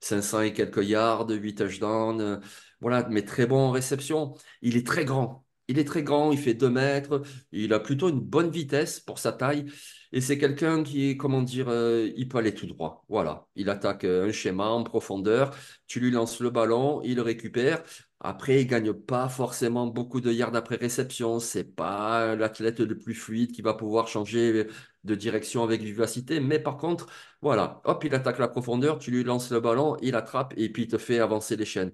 500 0.00 0.38
euh, 0.38 0.42
et 0.42 0.52
quelques 0.52 0.84
yards, 0.84 1.28
8 1.28 1.54
touchdowns, 1.56 2.20
euh, 2.20 2.36
voilà, 2.80 3.06
mais 3.10 3.24
très 3.24 3.46
bon 3.46 3.58
en 3.68 3.70
réception. 3.70 4.34
Il 4.62 4.76
est 4.76 4.86
très 4.86 5.04
grand. 5.04 5.44
Il 5.68 5.78
est 5.78 5.84
très 5.84 6.02
grand, 6.02 6.32
il 6.32 6.38
fait 6.38 6.54
2 6.54 6.70
mètres, 6.70 7.22
il 7.52 7.72
a 7.72 7.78
plutôt 7.80 8.08
une 8.08 8.20
bonne 8.20 8.50
vitesse 8.50 9.00
pour 9.00 9.18
sa 9.18 9.32
taille. 9.32 9.66
Et 10.12 10.20
c'est 10.20 10.38
quelqu'un 10.38 10.82
qui 10.82 11.16
comment 11.16 11.42
dire, 11.42 11.68
euh, 11.68 12.10
il 12.16 12.28
peut 12.28 12.38
aller 12.38 12.54
tout 12.54 12.66
droit. 12.66 13.04
Voilà, 13.08 13.46
il 13.56 13.70
attaque 13.70 14.04
euh, 14.04 14.28
un 14.28 14.32
schéma 14.32 14.66
en 14.68 14.82
profondeur, 14.84 15.56
tu 15.86 16.00
lui 16.00 16.10
lances 16.10 16.40
le 16.40 16.50
ballon, 16.50 17.00
il 17.02 17.16
le 17.16 17.22
récupère. 17.22 17.82
Après, 18.20 18.60
il 18.62 18.66
gagne 18.66 18.92
pas 18.92 19.28
forcément 19.28 19.86
beaucoup 19.88 20.20
de 20.20 20.30
yards 20.30 20.54
après 20.54 20.76
réception. 20.76 21.40
C'est 21.40 21.64
pas 21.64 22.36
l'athlète 22.36 22.78
le 22.80 22.96
plus 22.96 23.14
fluide 23.14 23.50
qui 23.52 23.62
va 23.62 23.74
pouvoir 23.74 24.06
changer 24.06 24.66
de 25.04 25.14
direction 25.14 25.64
avec 25.64 25.82
vivacité. 25.82 26.38
Mais 26.40 26.58
par 26.60 26.76
contre, 26.76 27.06
voilà, 27.40 27.80
hop, 27.84 28.04
il 28.04 28.14
attaque 28.14 28.38
la 28.38 28.48
profondeur, 28.48 28.98
tu 28.98 29.10
lui 29.10 29.24
lances 29.24 29.50
le 29.50 29.60
ballon, 29.60 29.96
il 30.02 30.14
attrape 30.14 30.54
et 30.56 30.70
puis 30.70 30.84
il 30.84 30.88
te 30.88 30.98
fait 30.98 31.18
avancer 31.18 31.56
les 31.56 31.64
chaînes. 31.64 31.92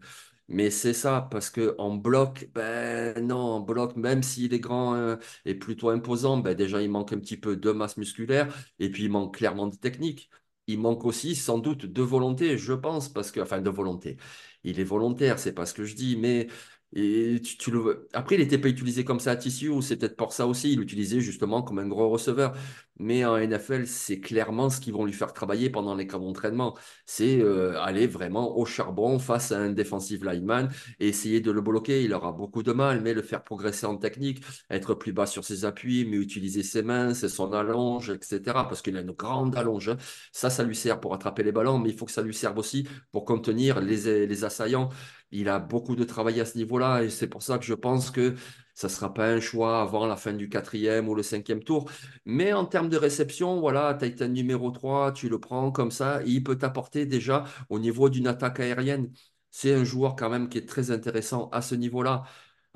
Mais 0.51 0.71
c'est 0.71 0.95
ça, 0.95 1.29
parce 1.31 1.51
qu'en 1.51 1.95
bloc, 1.97 2.49
ben 2.55 3.21
non, 3.27 3.37
en 3.37 3.61
bloc, 3.61 3.97
même 3.97 4.23
s'il 4.23 4.55
est 4.55 4.61
grand 4.61 4.95
hein, 4.95 5.19
et 5.45 5.55
plutôt 5.55 5.91
imposant, 5.91 6.39
ben 6.39 6.55
déjà 6.55 6.81
il 6.81 6.91
manque 6.91 7.13
un 7.13 7.19
petit 7.19 7.37
peu 7.37 7.55
de 7.57 7.71
masse 7.71 7.99
musculaire 7.99 8.55
et 8.79 8.91
puis 8.91 9.05
il 9.05 9.11
manque 9.11 9.37
clairement 9.37 9.67
de 9.67 9.77
technique. 9.77 10.31
Il 10.67 10.79
manque 10.81 11.05
aussi 11.05 11.35
sans 11.37 11.59
doute 11.59 11.85
de 11.87 12.03
volonté, 12.03 12.57
je 12.57 12.73
pense, 12.73 13.09
parce 13.11 13.31
que, 13.31 13.41
enfin 13.41 13.61
de 13.61 13.69
volonté. 13.71 14.17
Il 14.65 14.81
est 14.81 14.85
volontaire, 14.85 15.39
c'est 15.39 15.53
pas 15.55 15.67
ce 15.67 15.75
que 15.75 15.85
je 15.85 15.95
dis, 15.95 16.17
mais 16.17 16.49
et 16.95 17.41
tu, 17.43 17.71
le... 17.71 18.09
Après, 18.15 18.37
il 18.37 18.39
n'était 18.41 18.59
pas 18.59 18.69
utilisé 18.69 19.05
comme 19.05 19.21
ça 19.21 19.33
à 19.33 19.37
Tissu, 19.37 19.71
c'est 19.83 19.97
peut-être 19.97 20.17
pour 20.17 20.33
ça 20.33 20.47
aussi. 20.47 20.73
Il 20.73 20.81
l'utilisait 20.81 21.21
justement 21.21 21.63
comme 21.63 21.79
un 21.79 21.87
gros 21.87 22.09
receveur. 22.09 22.55
Mais 23.01 23.25
en 23.25 23.39
NFL, 23.39 23.87
c'est 23.87 24.19
clairement 24.19 24.71
ce 24.71 24.81
qu'ils 24.81 24.93
vont 24.93 25.05
lui 25.05 25.13
faire 25.13 25.33
travailler 25.33 25.71
pendant 25.71 25.95
les 25.95 26.07
camps 26.09 26.19
d'entraînement. 26.19 26.77
C'est 27.07 27.41
euh, 27.41 27.81
aller 27.81 28.09
vraiment 28.09 28.57
au 28.59 28.65
charbon 28.65 29.21
face 29.21 29.53
à 29.53 29.59
un 29.61 29.71
defensive 29.71 30.25
lineman 30.25 30.69
et 30.99 31.09
essayer 31.09 31.41
de 31.41 31.53
le 31.53 31.61
bloquer. 31.61 32.03
Il 32.03 32.13
aura 32.13 32.33
beaucoup 32.33 32.65
de 32.65 32.73
mal, 32.73 33.01
mais 33.03 33.15
le 33.15 33.23
faire 33.23 33.45
progresser 33.45 33.87
en 33.87 33.97
technique, 33.97 34.43
être 34.71 34.95
plus 34.95 35.13
bas 35.13 35.27
sur 35.27 35.45
ses 35.45 35.65
appuis, 35.65 36.07
mais 36.07 36.17
utiliser 36.17 36.65
ses 36.65 36.83
mains, 36.83 37.15
son 37.15 37.53
allonge, 37.53 38.11
etc. 38.11 38.41
Parce 38.69 38.83
qu'il 38.83 38.97
a 38.97 39.01
une 39.01 39.13
grande 39.13 39.57
allonge. 39.57 39.95
Ça, 40.33 40.51
ça 40.51 40.65
lui 40.65 40.75
sert 40.75 40.99
pour 40.99 41.15
attraper 41.15 41.45
les 41.45 41.53
ballons, 41.53 41.79
mais 41.79 41.91
il 41.91 41.97
faut 41.97 42.07
que 42.07 42.13
ça 42.13 42.23
lui 42.23 42.35
serve 42.35 42.59
aussi 42.59 42.89
pour 43.13 43.25
contenir 43.25 43.81
les, 43.81 44.27
les 44.27 44.45
assaillants. 44.45 44.89
Il 45.31 45.49
a 45.49 45.59
beaucoup 45.59 45.97
de 45.97 46.05
travail 46.05 46.41
à 46.41 46.45
ce 46.45 46.57
niveau-là 46.59 47.03
et 47.03 47.11
c'est 47.11 47.27
pour 47.27 47.43
ça 47.43 47.59
que 47.59 47.65
je 47.65 47.75
pense 47.75 48.11
que 48.11 48.35
ça 48.75 48.87
ne 48.89 48.93
sera 48.93 49.13
pas 49.13 49.29
un 49.29 49.41
choix 49.41 49.81
avant 49.83 50.07
la 50.07 50.17
fin 50.17 50.33
du 50.33 50.49
quatrième 50.49 51.09
ou 51.09 51.15
le 51.15 51.23
cinquième 51.23 51.63
tour. 51.65 51.91
Mais 52.25 52.53
en 52.53 52.65
termes 52.65 52.89
de 52.89 52.97
réception, 52.97 53.61
voilà, 53.61 53.95
Titan 53.95 54.29
numéro 54.29 54.71
3, 54.71 55.13
tu 55.13 55.29
le 55.29 55.41
prends 55.41 55.73
comme 55.73 55.91
ça, 55.91 56.23
il 56.25 56.43
peut 56.45 56.57
t'apporter 56.57 57.05
déjà 57.07 57.45
au 57.69 57.79
niveau 57.79 58.09
d'une 58.09 58.27
attaque 58.29 58.61
aérienne. 58.61 59.13
C'est 59.51 59.75
un 59.75 59.85
joueur 59.85 60.15
quand 60.17 60.31
même 60.31 60.49
qui 60.49 60.59
est 60.59 60.67
très 60.69 60.91
intéressant 60.91 61.49
à 61.51 61.63
ce 61.63 61.75
niveau-là. 61.75 62.23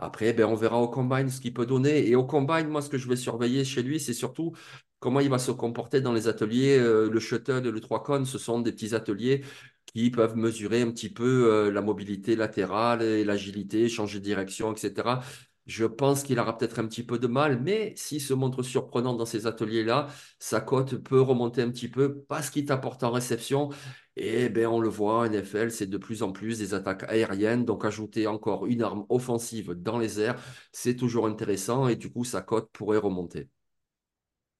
Après, 0.03 0.33
ben, 0.33 0.47
on 0.47 0.57
verra 0.57 0.79
au 0.81 0.88
combine 0.88 1.31
ce 1.31 1.41
qu'il 1.41 1.55
peut 1.55 1.65
donner. 1.65 2.09
Et 2.09 2.17
au 2.17 2.25
combine, 2.25 2.67
moi, 2.69 2.83
ce 2.83 2.88
que 2.91 2.99
je 2.99 3.09
vais 3.09 3.15
surveiller 3.17 3.65
chez 3.65 3.83
lui, 3.85 4.01
c'est 4.01 4.12
surtout 4.15 4.53
comment 4.99 5.21
il 5.21 5.31
va 5.31 5.38
se 5.38 5.53
comporter 5.53 6.01
dans 6.01 6.12
les 6.12 6.27
ateliers. 6.27 6.77
Euh, 6.79 7.09
le 7.09 7.21
shuttle 7.21 7.69
le 7.69 7.81
3 7.81 8.03
cônes, 8.03 8.27
ce 8.27 8.37
sont 8.38 8.61
des 8.61 8.73
petits 8.73 8.95
ateliers 8.97 9.45
qui 9.87 10.11
peuvent 10.11 10.37
mesurer 10.37 10.83
un 10.83 10.91
petit 10.91 11.09
peu 11.09 11.53
euh, 11.53 11.71
la 11.71 11.83
mobilité 11.83 12.35
latérale 12.35 13.03
et 13.03 13.25
l'agilité, 13.25 13.88
changer 13.88 14.19
de 14.19 14.25
direction, 14.25 14.73
etc. 14.75 15.21
Je 15.67 15.85
pense 15.85 16.25
qu'il 16.25 16.41
aura 16.41 16.59
peut-être 16.59 16.81
un 16.81 16.88
petit 16.88 17.05
peu 17.05 17.19
de 17.21 17.29
mal, 17.29 17.61
mais 17.61 17.95
s'il 17.97 18.21
se 18.21 18.35
montre 18.35 18.65
surprenant 18.65 19.15
dans 19.15 19.27
ces 19.27 19.47
ateliers-là, 19.47 20.09
sa 20.41 20.61
cote 20.61 20.97
peut 20.97 21.21
remonter 21.21 21.62
un 21.62 21.71
petit 21.71 21.88
peu 21.88 22.23
parce 22.29 22.51
qu'il 22.51 22.65
t'apporte 22.65 23.05
en 23.05 23.12
réception. 23.12 23.71
Et 24.16 24.48
bien, 24.48 24.70
on 24.70 24.81
le 24.81 24.88
voit, 24.88 25.29
NFL, 25.29 25.70
c'est 25.70 25.87
de 25.87 25.96
plus 25.96 26.22
en 26.22 26.33
plus 26.33 26.59
des 26.59 26.75
attaques 26.75 27.05
aériennes. 27.05 27.64
Donc, 27.64 27.85
ajouter 27.85 28.27
encore 28.27 28.66
une 28.66 28.83
arme 28.83 29.07
offensive 29.09 29.72
dans 29.72 29.98
les 29.98 30.20
airs, 30.20 30.40
c'est 30.72 30.96
toujours 30.96 31.27
intéressant 31.27 31.88
et 31.88 31.96
du 31.96 32.11
coup, 32.11 32.25
sa 32.25 32.42
cote 32.42 32.70
pourrait 32.72 32.98
remonter. 32.98 33.48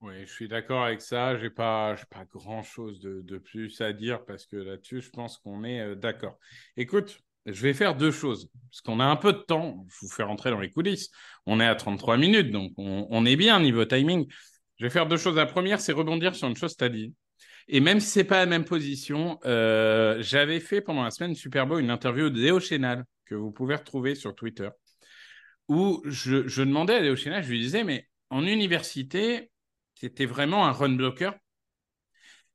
Oui, 0.03 0.27
je 0.27 0.33
suis 0.33 0.49
d'accord 0.49 0.83
avec 0.83 1.01
ça. 1.01 1.37
Je 1.37 1.45
n'ai 1.45 1.51
pas, 1.51 1.95
pas 2.11 2.25
grand-chose 2.25 3.01
de, 3.01 3.39
plus 3.39 3.81
à 3.81 3.93
dire 3.93 4.25
parce 4.25 4.47
que 4.47 4.57
là-dessus, 4.57 5.01
je 5.01 5.11
pense 5.11 5.39
qu'on 5.39 5.63
est 5.63 5.81
euh, 5.81 5.95
d'accord. 5.95 6.39
Écoute, 6.77 7.21
je 7.47 7.63
vais 7.63 7.73
faire 7.73 7.97
deux 7.97 8.11
choses, 8.11 8.49
parce 8.71 8.81
qu'on 8.83 9.01
a 9.01 9.05
un 9.05 9.17
peu 9.17 9.33
de 9.33 9.39
temps. 9.39 9.85
Je 9.89 10.07
vous 10.07 10.13
fais 10.13 10.23
rentrer 10.23 10.51
dans 10.51 10.61
les 10.61 10.71
coulisses. 10.71 11.11
On 11.47 11.61
est 11.61 11.67
à 11.67 11.75
33 11.75 12.17
minutes, 12.17 12.51
donc 12.51 12.73
on, 12.77 13.27
est 13.27 13.37
bien 13.37 13.61
niveau 13.61 13.85
timing. 13.85 14.27
Je 14.79 14.85
vais 14.85 14.91
faire 14.91 15.07
deux 15.07 15.17
choses. 15.17 15.37
La 15.37 15.47
première, 15.47 15.81
c'est 15.81 15.93
rebondir 15.93 16.35
sur 16.35 16.49
une 16.49 16.57
chose 16.57 16.73
que 16.73 16.79
tu 16.79 16.85
as 16.85 16.89
dit. 16.89 17.15
Et 17.69 17.81
même 17.81 18.01
si 18.01 18.09
c'est 18.09 18.25
pas 18.25 18.39
la 18.39 18.47
même 18.47 18.65
position, 18.65 19.39
euh, 19.45 20.19
j'avais 20.21 20.61
fait 20.61 20.81
pendant 20.81 21.03
la 21.03 21.11
semaine 21.11 21.35
Super 21.35 21.67
Bowl 21.67 21.81
une 21.81 21.91
interview 21.91 22.31
de 22.31 22.41
Léo 22.41 22.61
Chénal 22.61 23.05
que 23.27 23.35
vous 23.35 23.53
pouvez 23.53 23.77
retrouver 23.77 24.15
sur 24.15 24.35
Twitter, 24.35 24.69
où 25.69 26.03
je, 26.05 26.63
demandais 26.63 26.95
à 26.95 27.01
Léo 27.01 27.17
Chénal, 27.17 27.43
je 27.43 27.51
lui 27.51 27.61
disais, 27.61 27.85
mais 27.85 28.09
en 28.31 28.47
université, 28.47 29.51
c'était 29.95 30.27
vraiment 30.27 30.67
un 30.67 30.73
run 30.73 30.91
blocker. 30.91 31.33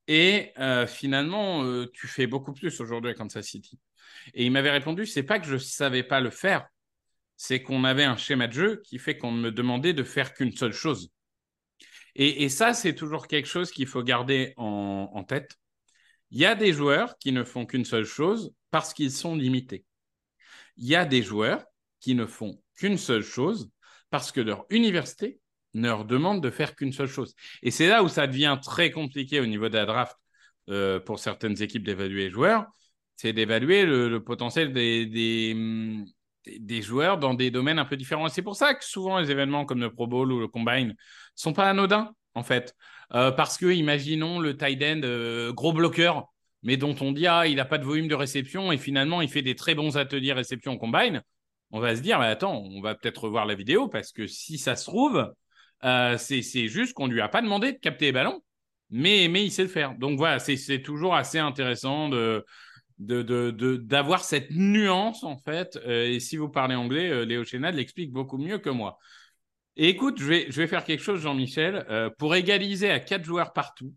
Et 0.07 0.51
euh, 0.59 0.87
finalement, 0.87 1.63
euh, 1.63 1.85
tu 1.93 2.07
fais 2.07 2.27
beaucoup 2.27 2.53
plus 2.53 2.79
aujourd'hui 2.79 3.11
à 3.11 3.13
Kansas 3.13 3.45
City. 3.45 3.79
Et 4.33 4.45
il 4.45 4.51
m'avait 4.51 4.71
répondu, 4.71 5.05
c'est 5.05 5.23
pas 5.23 5.39
que 5.39 5.45
je 5.45 5.57
savais 5.57 6.03
pas 6.03 6.19
le 6.21 6.29
faire, 6.29 6.67
c'est 7.35 7.61
qu'on 7.61 7.83
avait 7.83 8.03
un 8.03 8.17
schéma 8.17 8.47
de 8.47 8.53
jeu 8.53 8.81
qui 8.85 8.99
fait 8.99 9.17
qu'on 9.17 9.31
me 9.31 9.51
demandait 9.51 9.93
de 9.93 10.03
faire 10.03 10.33
qu'une 10.33 10.55
seule 10.55 10.73
chose. 10.73 11.11
Et, 12.19 12.49
ça, 12.49 12.73
c'est 12.73 12.95
toujours 12.95 13.27
quelque 13.27 13.47
chose 13.47 13.71
qu'il 13.71 13.85
faut 13.85 14.01
garder 14.01 14.53
en, 14.57 15.23
tête. 15.23 15.55
Il 16.31 16.39
y 16.39 16.45
a 16.45 16.55
des 16.55 16.73
joueurs 16.73 17.17
qui 17.19 17.31
ne 17.31 17.43
font 17.43 17.67
qu'une 17.67 17.85
seule 17.85 18.05
chose 18.05 18.53
parce 18.71 18.93
qu'ils 18.93 19.11
sont 19.11 19.35
limités. 19.35 19.85
Il 20.77 20.87
y 20.87 20.95
a 20.95 21.05
des 21.05 21.21
joueurs 21.21 21.63
qui 21.99 22.15
ne 22.15 22.25
font 22.25 22.59
qu'une 22.75 22.97
seule 22.97 23.21
chose 23.21 23.69
parce 24.09 24.31
que 24.31 24.41
leur 24.41 24.65
université 24.71 25.39
ne 25.75 25.87
leur 25.87 26.05
demande 26.05 26.41
de 26.41 26.49
faire 26.49 26.75
qu'une 26.75 26.91
seule 26.91 27.07
chose. 27.07 27.35
Et 27.61 27.69
c'est 27.69 27.87
là 27.87 28.01
où 28.01 28.09
ça 28.09 28.25
devient 28.25 28.57
très 28.63 28.89
compliqué 28.89 29.39
au 29.39 29.45
niveau 29.45 29.69
de 29.69 29.75
la 29.75 29.85
draft 29.85 30.17
euh, 30.69 30.99
pour 30.99 31.19
certaines 31.19 31.61
équipes 31.61 31.83
d'évaluer 31.83 32.25
les 32.25 32.31
joueurs, 32.31 32.65
c'est 33.15 33.33
d'évaluer 33.33 33.85
le, 33.85 34.23
potentiel 34.23 34.73
des, 34.73 35.05
des, 35.05 35.55
des, 36.59 36.81
joueurs 36.81 37.17
dans 37.17 37.33
des 37.33 37.51
domaines 37.51 37.79
un 37.79 37.85
peu 37.85 37.97
différents. 37.97 38.29
C'est 38.29 38.41
pour 38.41 38.55
ça 38.55 38.73
que 38.73 38.83
souvent 38.83 39.19
les 39.19 39.31
événements 39.31 39.65
comme 39.65 39.79
le 39.79 39.91
Pro 39.91 40.07
Bowl 40.07 40.31
ou 40.31 40.39
le 40.39 40.47
Combine 40.47 40.95
sont 41.35 41.53
pas 41.53 41.69
anodins, 41.69 42.11
en 42.33 42.43
fait. 42.43 42.75
Euh, 43.13 43.31
parce 43.31 43.57
que, 43.57 43.67
imaginons 43.67 44.39
le 44.39 44.57
tight 44.57 44.81
end 44.83 45.01
euh, 45.03 45.53
gros 45.53 45.73
bloqueur, 45.73 46.27
mais 46.63 46.77
dont 46.77 46.95
on 47.01 47.11
dit, 47.11 47.27
ah, 47.27 47.47
il 47.47 47.55
n'a 47.55 47.65
pas 47.65 47.77
de 47.77 47.85
volume 47.85 48.07
de 48.07 48.15
réception 48.15 48.71
et 48.71 48.77
finalement, 48.77 49.21
il 49.21 49.29
fait 49.29 49.41
des 49.41 49.55
très 49.55 49.75
bons 49.75 49.97
ateliers 49.97 50.33
réception 50.33 50.73
au 50.73 50.77
Combine. 50.77 51.21
On 51.71 51.79
va 51.79 51.95
se 51.95 52.01
dire, 52.01 52.19
mais 52.19 52.27
attends, 52.27 52.57
on 52.57 52.81
va 52.81 52.95
peut-être 52.95 53.25
revoir 53.25 53.45
la 53.45 53.55
vidéo 53.55 53.87
parce 53.87 54.11
que 54.11 54.27
si 54.27 54.57
ça 54.57 54.75
se 54.75 54.85
trouve, 54.85 55.31
euh, 55.83 56.17
c'est 56.17 56.67
juste 56.67 56.93
qu'on 56.93 57.07
lui 57.07 57.21
a 57.21 57.29
pas 57.29 57.41
demandé 57.41 57.73
de 57.73 57.77
capter 57.77 58.05
les 58.05 58.11
ballons, 58.11 58.41
mais, 58.89 59.27
mais 59.29 59.45
il 59.45 59.51
sait 59.51 59.63
le 59.63 59.69
faire. 59.69 59.95
Donc 59.95 60.17
voilà, 60.17 60.39
c'est 60.39 60.81
toujours 60.81 61.15
assez 61.15 61.39
intéressant 61.39 62.09
de 62.09 62.45
de, 62.99 63.21
de, 63.21 64.15
cette 64.21 64.51
nuance 64.51 65.23
en 65.23 65.37
fait. 65.37 65.77
Euh, 65.85 66.07
et 66.07 66.19
si 66.19 66.37
vous 66.37 66.49
parlez 66.49 66.75
anglais, 66.75 67.09
euh, 67.09 67.25
Léo 67.25 67.43
Chénad 67.43 67.75
l'explique 67.75 68.11
beaucoup 68.11 68.37
mieux 68.37 68.57
que 68.57 68.69
moi. 68.69 68.97
Et 69.75 69.89
écoute, 69.89 70.19
je 70.19 70.25
vais, 70.25 70.47
je 70.49 70.59
vais 70.59 70.67
faire 70.67 70.83
quelque 70.83 71.03
chose, 71.03 71.21
Jean-Michel, 71.21 71.85
euh, 71.89 72.09
pour 72.17 72.35
égaliser 72.35 72.89
à 72.89 72.99
quatre 72.99 73.23
joueurs 73.23 73.53
partout. 73.53 73.93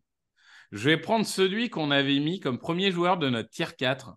Je 0.73 0.91
vais 0.91 0.99
prendre 0.99 1.25
celui 1.25 1.71
qu'on 1.71 1.91
avait 1.91 2.19
mis 2.21 2.39
comme 2.39 2.59
premier 2.59 2.93
joueur 2.93 3.17
de 3.17 3.31
notre 3.31 3.49
tier 3.49 3.67
4. 3.77 4.15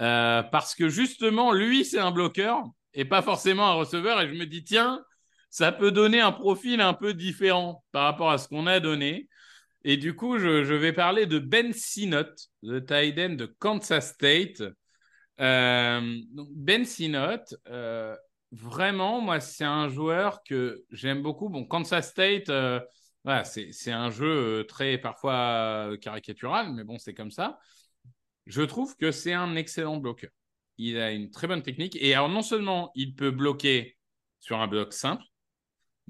Euh, 0.00 0.42
parce 0.44 0.74
que 0.74 0.88
justement, 0.88 1.52
lui, 1.52 1.84
c'est 1.84 1.98
un 1.98 2.12
bloqueur 2.12 2.62
et 2.94 3.04
pas 3.04 3.20
forcément 3.20 3.68
un 3.68 3.74
receveur. 3.74 4.20
Et 4.20 4.28
je 4.28 4.34
me 4.34 4.46
dis, 4.46 4.64
tiens, 4.64 5.04
ça 5.50 5.72
peut 5.72 5.90
donner 5.90 6.20
un 6.20 6.32
profil 6.32 6.80
un 6.80 6.94
peu 6.94 7.14
différent 7.14 7.84
par 7.90 8.04
rapport 8.04 8.30
à 8.30 8.38
ce 8.38 8.48
qu'on 8.48 8.66
a 8.68 8.78
donné. 8.78 9.28
Et 9.84 9.96
du 9.96 10.14
coup, 10.14 10.38
je, 10.38 10.74
vais 10.74 10.92
parler 10.92 11.26
de 11.26 11.38
Ben 11.38 11.72
Sinot, 11.72 12.34
le 12.62 12.84
tight 12.84 13.18
end 13.18 13.34
de 13.34 13.46
Kansas 13.46 14.12
State. 14.12 14.62
Euh, 15.40 16.20
ben 16.54 16.84
Sinot, 16.84 17.56
euh, 17.68 18.14
vraiment, 18.52 19.20
moi, 19.20 19.40
c'est 19.40 19.64
un 19.64 19.88
joueur 19.88 20.42
que 20.42 20.84
j'aime 20.90 21.22
beaucoup. 21.22 21.48
Bon, 21.48 21.64
Kansas 21.64 22.10
State, 22.10 22.50
euh, 22.50 22.80
c'est 23.44 23.92
un 23.92 24.10
jeu 24.10 24.66
très 24.68 24.98
parfois 24.98 25.90
caricatural, 26.00 26.72
mais 26.72 26.84
bon, 26.84 26.98
c'est 26.98 27.14
comme 27.14 27.30
ça. 27.30 27.58
Je 28.46 28.62
trouve 28.62 28.96
que 28.96 29.12
c'est 29.12 29.32
un 29.32 29.56
excellent 29.56 29.96
bloqueur. 29.96 30.30
Il 30.76 30.98
a 30.98 31.10
une 31.12 31.30
très 31.30 31.46
bonne 31.46 31.62
technique. 31.62 31.96
Et 32.00 32.14
alors, 32.14 32.28
non 32.28 32.42
seulement 32.42 32.90
il 32.94 33.14
peut 33.14 33.30
bloquer 33.30 33.96
sur 34.40 34.60
un 34.60 34.66
bloc 34.66 34.92
simple, 34.92 35.24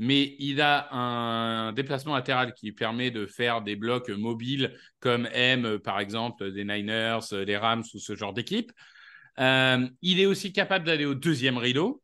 mais 0.00 0.34
il 0.38 0.62
a 0.62 0.88
un 0.94 1.72
déplacement 1.74 2.14
latéral 2.14 2.54
qui 2.54 2.72
permet 2.72 3.10
de 3.10 3.26
faire 3.26 3.60
des 3.60 3.76
blocs 3.76 4.08
mobiles 4.08 4.74
comme 4.98 5.28
M, 5.34 5.78
par 5.78 6.00
exemple, 6.00 6.52
des 6.52 6.64
Niners, 6.64 7.18
des 7.44 7.58
Rams 7.58 7.84
ou 7.92 7.98
ce 7.98 8.16
genre 8.16 8.32
d'équipe. 8.32 8.72
Euh, 9.38 9.86
il 10.00 10.18
est 10.18 10.24
aussi 10.24 10.54
capable 10.54 10.86
d'aller 10.86 11.04
au 11.04 11.14
deuxième 11.14 11.58
rideau, 11.58 12.02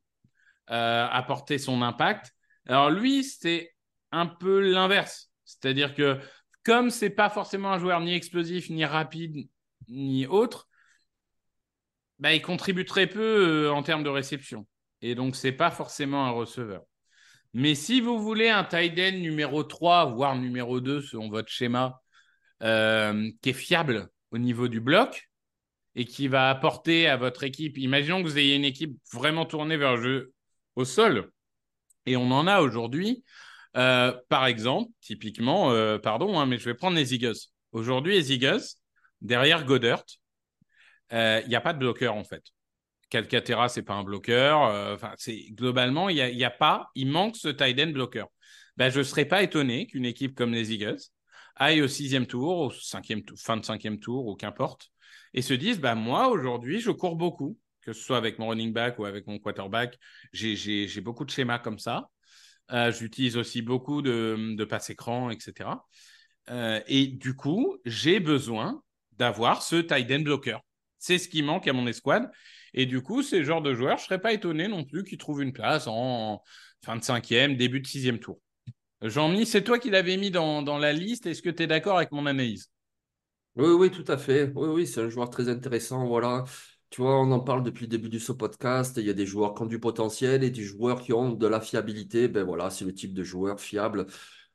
euh, 0.71 1.07
apporter 1.11 1.57
son 1.57 1.81
impact. 1.81 2.35
Alors 2.67 2.91
lui, 2.91 3.25
c'est 3.25 3.75
un 4.13 4.27
peu 4.27 4.61
l'inverse. 4.61 5.31
C'est-à-dire 5.47 5.95
que 5.95 6.19
comme 6.65 6.91
c'est 6.91 7.09
pas 7.09 7.31
forcément 7.31 7.73
un 7.73 7.79
joueur 7.79 8.01
ni 8.01 8.13
explosif, 8.13 8.69
ni 8.69 8.85
rapide, 8.85 9.49
ni 9.89 10.27
autre, 10.27 10.69
bah, 12.19 12.35
il 12.35 12.43
contribue 12.43 12.85
très 12.85 13.07
peu 13.07 13.69
euh, 13.69 13.73
en 13.73 13.83
termes 13.83 14.05
de 14.05 14.11
réception. 14.11 14.67
Et 15.01 15.15
donc, 15.15 15.35
c'est 15.35 15.53
pas 15.53 15.71
forcément 15.71 16.27
un 16.27 16.31
receveur. 16.31 16.83
Mais 17.59 17.75
si 17.75 18.03
vous 18.03 18.19
voulez 18.19 18.51
un 18.51 18.65
tight 18.65 18.99
end 18.99 19.17
numéro 19.17 19.63
3, 19.63 20.13
voire 20.13 20.37
numéro 20.37 20.83
2 20.83 21.01
selon 21.01 21.31
votre 21.31 21.49
schéma, 21.49 22.03
euh, 22.63 23.31
qui 23.41 23.49
est 23.49 23.55
fiable 23.55 24.11
au 24.31 24.37
niveau 24.37 24.69
du 24.69 24.79
bloc 24.79 25.31
et 25.95 26.05
qui 26.05 26.29
va 26.29 26.51
apporter 26.51 27.09
à 27.09 27.17
votre 27.17 27.45
équipe, 27.45 27.79
imaginons 27.79 28.23
que 28.23 28.29
vous 28.29 28.37
ayez 28.37 28.57
une 28.57 28.67
équipe 28.67 28.99
vraiment 29.11 29.47
tournée 29.47 29.79
vers 29.79 29.97
le 29.97 30.03
jeu 30.03 30.33
au 30.75 30.85
sol, 30.85 31.31
et 32.05 32.19
on 32.19 32.31
en 32.31 32.47
a 32.47 32.61
aujourd'hui, 32.61 33.25
euh, 33.79 34.13
par 34.29 34.45
exemple, 34.45 34.91
typiquement, 35.01 35.71
euh, 35.71 35.97
pardon, 35.97 36.39
hein, 36.39 36.45
mais 36.45 36.59
je 36.59 36.67
vais 36.67 36.75
prendre 36.75 36.99
les 36.99 37.15
Eagles. 37.15 37.39
Aujourd'hui, 37.73 38.17
les 38.17 38.35
Eagles, 38.35 38.65
derrière 39.23 39.65
Goddard, 39.65 40.05
il 41.11 41.45
n'y 41.49 41.57
a 41.57 41.63
pas 41.63 41.73
de 41.73 41.79
bloqueur 41.79 42.17
en 42.17 42.25
fait. 42.25 42.43
Calcaterra, 43.11 43.69
c'est 43.69 43.83
pas 43.83 43.95
un 43.95 44.05
bloqueur. 44.05 44.65
Euh, 44.67 44.97
globalement, 45.51 46.09
il 46.09 46.17
y 46.17 46.45
a, 46.45 46.51
pas, 46.51 46.91
il 46.95 47.09
manque 47.09 47.37
ce 47.37 47.49
tight 47.49 47.79
end 47.81 47.91
bloqueur. 47.91 48.29
Ben, 48.77 48.91
je 48.91 49.03
serais 49.03 49.25
pas 49.25 49.43
étonné 49.43 49.87
qu'une 49.87 50.05
équipe 50.05 50.35
comme 50.35 50.53
les 50.53 50.73
Eagles 50.73 50.99
aille 51.57 51.81
au 51.83 51.89
sixième 51.89 52.27
tour, 52.27 52.59
au 52.59 52.71
cinquième 52.71 53.23
tour, 53.23 53.39
fin 53.39 53.57
de 53.57 53.65
cinquième 53.65 53.99
tour, 53.99 54.27
ou 54.27 54.37
qu'importe, 54.37 54.91
et 55.33 55.43
se 55.43 55.55
dise, 55.55 55.81
ben 55.81 55.95
moi 55.95 56.29
aujourd'hui, 56.29 56.81
je 56.81 56.91
cours 56.91 57.17
beaucoup, 57.17 57.59
que 57.81 57.93
ce 57.93 58.03
soit 58.03 58.19
avec 58.19 58.39
mon 58.39 58.49
running 58.49 58.73
back 58.73 58.99
ou 58.99 59.05
avec 59.07 59.27
mon 59.27 59.39
quarterback, 59.39 59.99
j'ai 60.33 61.01
beaucoup 61.01 61.25
de 61.25 61.31
schémas 61.31 61.59
comme 61.59 61.79
ça. 61.79 62.09
Euh, 62.73 62.91
J'utilise 62.91 63.37
aussi 63.37 63.63
beaucoup 63.63 64.03
de, 64.03 64.55
de 64.57 64.65
passe 64.65 64.91
écran, 64.91 65.31
etc. 65.31 65.71
Euh, 66.51 66.81
et 66.87 67.07
du 67.07 67.35
coup, 67.35 67.79
j'ai 67.85 68.21
besoin 68.21 68.83
d'avoir 69.13 69.63
ce 69.63 69.77
tight 69.77 70.11
end 70.11 70.21
bloqueur. 70.23 70.61
C'est 70.99 71.19
ce 71.19 71.29
qui 71.29 71.43
manque 71.43 71.69
à 71.69 71.73
mon 71.73 71.87
escouade. 71.87 72.31
Et 72.77 72.87
du 72.87 73.03
coup, 73.03 73.23
ces 73.23 73.43
genres 73.43 73.63
de 73.63 73.75
joueurs, 73.75 73.97
je 73.97 74.03
ne 74.03 74.07
serais 74.07 74.21
pas 74.21 74.33
étonné 74.33 74.69
non 74.69 74.85
plus 74.85 75.03
qu'ils 75.03 75.19
trouvent 75.19 75.43
une 75.43 75.53
place 75.53 75.87
en 75.89 76.43
fin 76.85 76.97
de 76.97 77.03
cinquième, 77.03 77.57
début 77.57 77.81
de 77.81 77.87
sixième 77.87 78.19
tour. 78.19 78.39
Jean-Mi, 79.03 79.47
c'est 79.47 79.65
toi 79.65 79.79
qui 79.79 79.91
l'avais 79.91 80.17
mis 80.17 80.31
dans, 80.31 80.63
dans, 80.63 80.79
la 80.79 80.93
liste. 80.93 81.27
Est-ce 81.27 81.43
que 81.43 81.51
tu 81.51 81.63
es 81.63 81.67
d'accord 81.67 81.97
avec 81.97 82.13
mon 82.13 82.27
analyse? 82.27 82.71
Oui, 83.57 83.69
oui, 83.69 83.91
tout 83.91 84.05
à 84.09 84.19
fait. 84.19 84.53
Oui, 84.55 84.69
oui, 84.69 84.87
c'est 84.87 85.01
un 85.01 85.09
joueur 85.09 85.31
très 85.31 85.49
intéressant. 85.49 86.07
Voilà. 86.07 86.45
Tu 86.91 87.01
vois, 87.01 87.19
on 87.21 87.31
en 87.33 87.41
parle 87.41 87.63
depuis 87.63 87.87
le 87.87 87.91
début 87.91 88.09
de 88.09 88.19
ce 88.19 88.33
podcast. 88.33 88.97
Il 88.99 89.07
y 89.07 89.11
a 89.11 89.15
des 89.15 89.27
joueurs 89.27 89.55
qui 89.55 89.63
ont 89.63 89.67
du 89.67 89.81
potentiel 89.81 90.45
et 90.45 90.51
des 90.51 90.63
joueurs 90.63 91.01
qui 91.01 91.13
ont 91.13 91.33
de 91.33 91.47
la 91.47 91.61
fiabilité. 91.61 92.29
Ben 92.29 92.45
voilà, 92.45 92.71
c'est 92.71 92.85
le 92.85 92.95
type 92.95 93.15
de 93.15 93.23
joueur 93.23 93.61
fiable. 93.61 94.07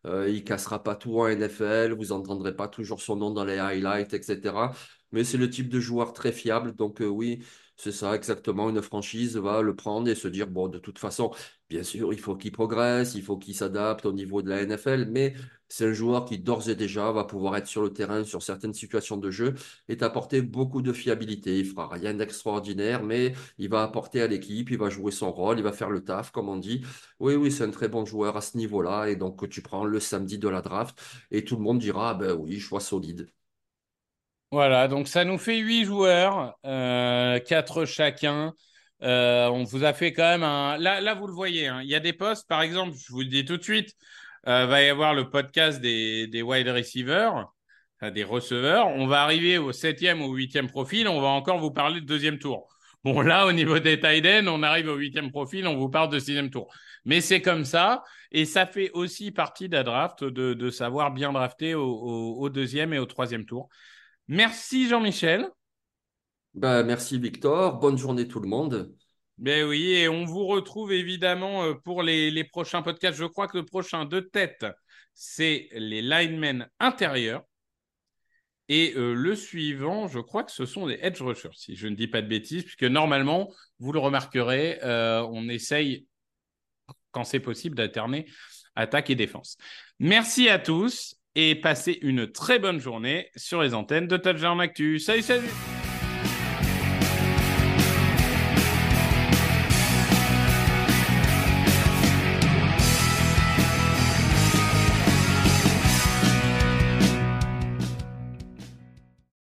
Euh, 0.05 0.29
il 0.29 0.43
cassera 0.43 0.81
pas 0.83 0.95
tout 0.95 1.19
en 1.19 1.27
NFL. 1.27 1.93
Vous 1.93 2.11
entendrez 2.11 2.55
pas 2.55 2.67
toujours 2.67 3.01
son 3.01 3.15
nom 3.15 3.31
dans 3.31 3.45
les 3.45 3.57
highlights, 3.57 4.13
etc. 4.13 4.71
Mais 5.11 5.23
c'est 5.23 5.37
le 5.37 5.49
type 5.49 5.69
de 5.69 5.79
joueur 5.79 6.13
très 6.13 6.31
fiable. 6.31 6.75
Donc 6.75 7.01
euh, 7.01 7.07
oui, 7.07 7.43
c'est 7.83 7.91
ça, 7.91 8.15
exactement. 8.15 8.69
Une 8.69 8.81
franchise 8.81 9.37
va 9.37 9.61
le 9.63 9.75
prendre 9.75 10.07
et 10.07 10.13
se 10.15 10.27
dire, 10.27 10.47
bon, 10.47 10.67
de 10.67 10.77
toute 10.77 10.99
façon, 10.99 11.31
bien 11.67 11.81
sûr, 11.83 12.13
il 12.13 12.19
faut 12.19 12.35
qu'il 12.35 12.51
progresse, 12.51 13.15
il 13.15 13.23
faut 13.23 13.37
qu'il 13.37 13.55
s'adapte 13.55 14.05
au 14.05 14.13
niveau 14.13 14.43
de 14.43 14.49
la 14.49 14.61
NFL, 14.61 15.07
mais 15.09 15.33
c'est 15.67 15.87
un 15.87 15.93
joueur 15.93 16.25
qui, 16.25 16.37
d'ores 16.37 16.69
et 16.69 16.75
déjà, 16.75 17.11
va 17.11 17.23
pouvoir 17.23 17.57
être 17.57 17.65
sur 17.65 17.81
le 17.81 17.91
terrain 17.91 18.23
sur 18.23 18.43
certaines 18.43 18.75
situations 18.75 19.17
de 19.17 19.31
jeu 19.31 19.55
et 19.89 20.01
apporter 20.03 20.43
beaucoup 20.43 20.83
de 20.83 20.93
fiabilité. 20.93 21.57
Il 21.59 21.65
fera 21.65 21.87
rien 21.87 22.13
d'extraordinaire, 22.13 23.03
mais 23.03 23.33
il 23.57 23.67
va 23.69 23.81
apporter 23.81 24.21
à 24.21 24.27
l'équipe, 24.27 24.69
il 24.69 24.77
va 24.77 24.89
jouer 24.91 25.11
son 25.11 25.31
rôle, 25.31 25.57
il 25.57 25.63
va 25.63 25.73
faire 25.73 25.89
le 25.89 26.03
taf, 26.03 26.31
comme 26.31 26.49
on 26.49 26.57
dit. 26.57 26.83
Oui, 27.19 27.33
oui, 27.35 27.51
c'est 27.51 27.63
un 27.63 27.71
très 27.71 27.87
bon 27.89 28.05
joueur 28.05 28.37
à 28.37 28.41
ce 28.41 28.57
niveau-là. 28.57 29.09
Et 29.09 29.15
donc, 29.15 29.49
tu 29.49 29.61
prends 29.63 29.85
le 29.85 29.99
samedi 29.99 30.37
de 30.37 30.47
la 30.49 30.61
draft 30.61 31.01
et 31.31 31.43
tout 31.43 31.55
le 31.55 31.63
monde 31.63 31.79
dira, 31.79 32.11
ah 32.11 32.13
ben 32.13 32.33
oui, 32.33 32.59
choix 32.59 32.79
solide. 32.79 33.27
Voilà, 34.51 34.89
donc 34.89 35.07
ça 35.07 35.23
nous 35.23 35.37
fait 35.37 35.59
huit 35.59 35.85
joueurs, 35.85 36.57
euh, 36.65 37.39
quatre 37.39 37.85
chacun. 37.85 38.53
Euh, 39.01 39.47
on 39.47 39.63
vous 39.63 39.85
a 39.85 39.93
fait 39.93 40.11
quand 40.11 40.23
même 40.23 40.43
un. 40.43 40.77
Là, 40.77 41.13
vous 41.13 41.25
le 41.27 41.33
voyez, 41.33 41.67
hein. 41.67 41.81
il 41.81 41.89
y 41.89 41.95
a 41.95 42.01
des 42.01 42.11
postes, 42.11 42.49
par 42.49 42.61
exemple, 42.61 42.95
je 42.97 43.13
vous 43.13 43.21
le 43.21 43.27
dis 43.27 43.45
tout 43.45 43.55
de 43.55 43.63
suite, 43.63 43.95
euh, 44.47 44.65
va 44.65 44.83
y 44.83 44.89
avoir 44.89 45.13
le 45.13 45.29
podcast 45.29 45.79
des, 45.79 46.41
wide 46.43 46.67
receivers, 46.67 47.47
des 48.01 48.25
receveurs. 48.25 48.87
On 48.87 49.07
va 49.07 49.23
arriver 49.23 49.57
au 49.57 49.71
septième 49.71 50.21
ou 50.21 50.33
huitième 50.33 50.67
profil, 50.69 51.07
on 51.07 51.21
va 51.21 51.29
encore 51.29 51.59
vous 51.59 51.71
parler 51.71 52.01
de 52.01 52.05
deuxième 52.05 52.37
tour. 52.37 52.67
Bon, 53.05 53.21
là, 53.21 53.47
au 53.47 53.53
niveau 53.53 53.79
des 53.79 53.99
tight 53.99 54.25
on 54.47 54.63
arrive 54.63 54.89
au 54.89 54.95
huitième 54.95 55.31
profil, 55.31 55.65
on 55.65 55.77
vous 55.77 55.89
parle 55.89 56.09
de 56.09 56.19
sixième 56.19 56.49
tour. 56.49 56.67
Mais 57.05 57.21
c'est 57.21 57.41
comme 57.41 57.65
ça. 57.65 58.03
Et 58.31 58.45
ça 58.45 58.65
fait 58.65 58.91
aussi 58.91 59.31
partie 59.31 59.69
d'un 59.69 59.83
draft 59.83 60.23
de, 60.23 60.53
de, 60.53 60.69
savoir 60.69 61.11
bien 61.11 61.31
drafter 61.31 61.73
au, 61.73 62.35
au, 62.37 62.49
deuxième 62.49 62.93
et 62.93 62.99
au 62.99 63.05
troisième 63.05 63.45
tour. 63.45 63.69
Merci 64.31 64.87
Jean-Michel. 64.87 65.49
Ben, 66.53 66.83
merci 66.83 67.19
Victor. 67.19 67.79
Bonne 67.79 67.97
journée 67.97 68.29
tout 68.29 68.39
le 68.39 68.47
monde. 68.47 68.95
Ben 69.37 69.67
oui, 69.67 69.91
et 69.91 70.07
on 70.07 70.23
vous 70.23 70.45
retrouve 70.45 70.93
évidemment 70.93 71.65
euh, 71.65 71.73
pour 71.73 72.01
les, 72.01 72.31
les 72.31 72.45
prochains 72.45 72.81
podcasts. 72.81 73.17
Je 73.17 73.25
crois 73.25 73.49
que 73.49 73.57
le 73.57 73.65
prochain 73.65 74.05
de 74.05 74.21
tête, 74.21 74.65
c'est 75.13 75.67
les 75.73 76.01
linemen 76.01 76.69
intérieurs. 76.79 77.43
Et 78.69 78.93
euh, 78.95 79.13
le 79.13 79.35
suivant, 79.35 80.07
je 80.07 80.19
crois 80.19 80.45
que 80.45 80.51
ce 80.53 80.65
sont 80.65 80.87
des 80.87 80.97
edge 81.01 81.21
rushers, 81.21 81.49
si 81.53 81.75
je 81.75 81.89
ne 81.89 81.95
dis 81.95 82.07
pas 82.07 82.21
de 82.21 82.27
bêtises, 82.27 82.63
puisque 82.63 82.85
normalement, 82.85 83.51
vous 83.79 83.91
le 83.91 83.99
remarquerez, 83.99 84.79
euh, 84.81 85.27
on 85.29 85.49
essaye, 85.49 86.07
quand 87.11 87.25
c'est 87.25 87.41
possible, 87.41 87.75
d'alterner 87.75 88.27
attaque 88.75 89.09
et 89.09 89.15
défense. 89.15 89.57
Merci 89.99 90.47
à 90.47 90.57
tous 90.57 91.20
et 91.35 91.55
passez 91.55 91.99
une 92.01 92.31
très 92.31 92.59
bonne 92.59 92.79
journée 92.79 93.29
sur 93.35 93.61
les 93.61 93.73
antennes 93.73 94.07
de 94.07 94.17
Touchdown 94.17 94.59
Actu. 94.59 94.99
Salut, 94.99 95.21
salut 95.21 95.49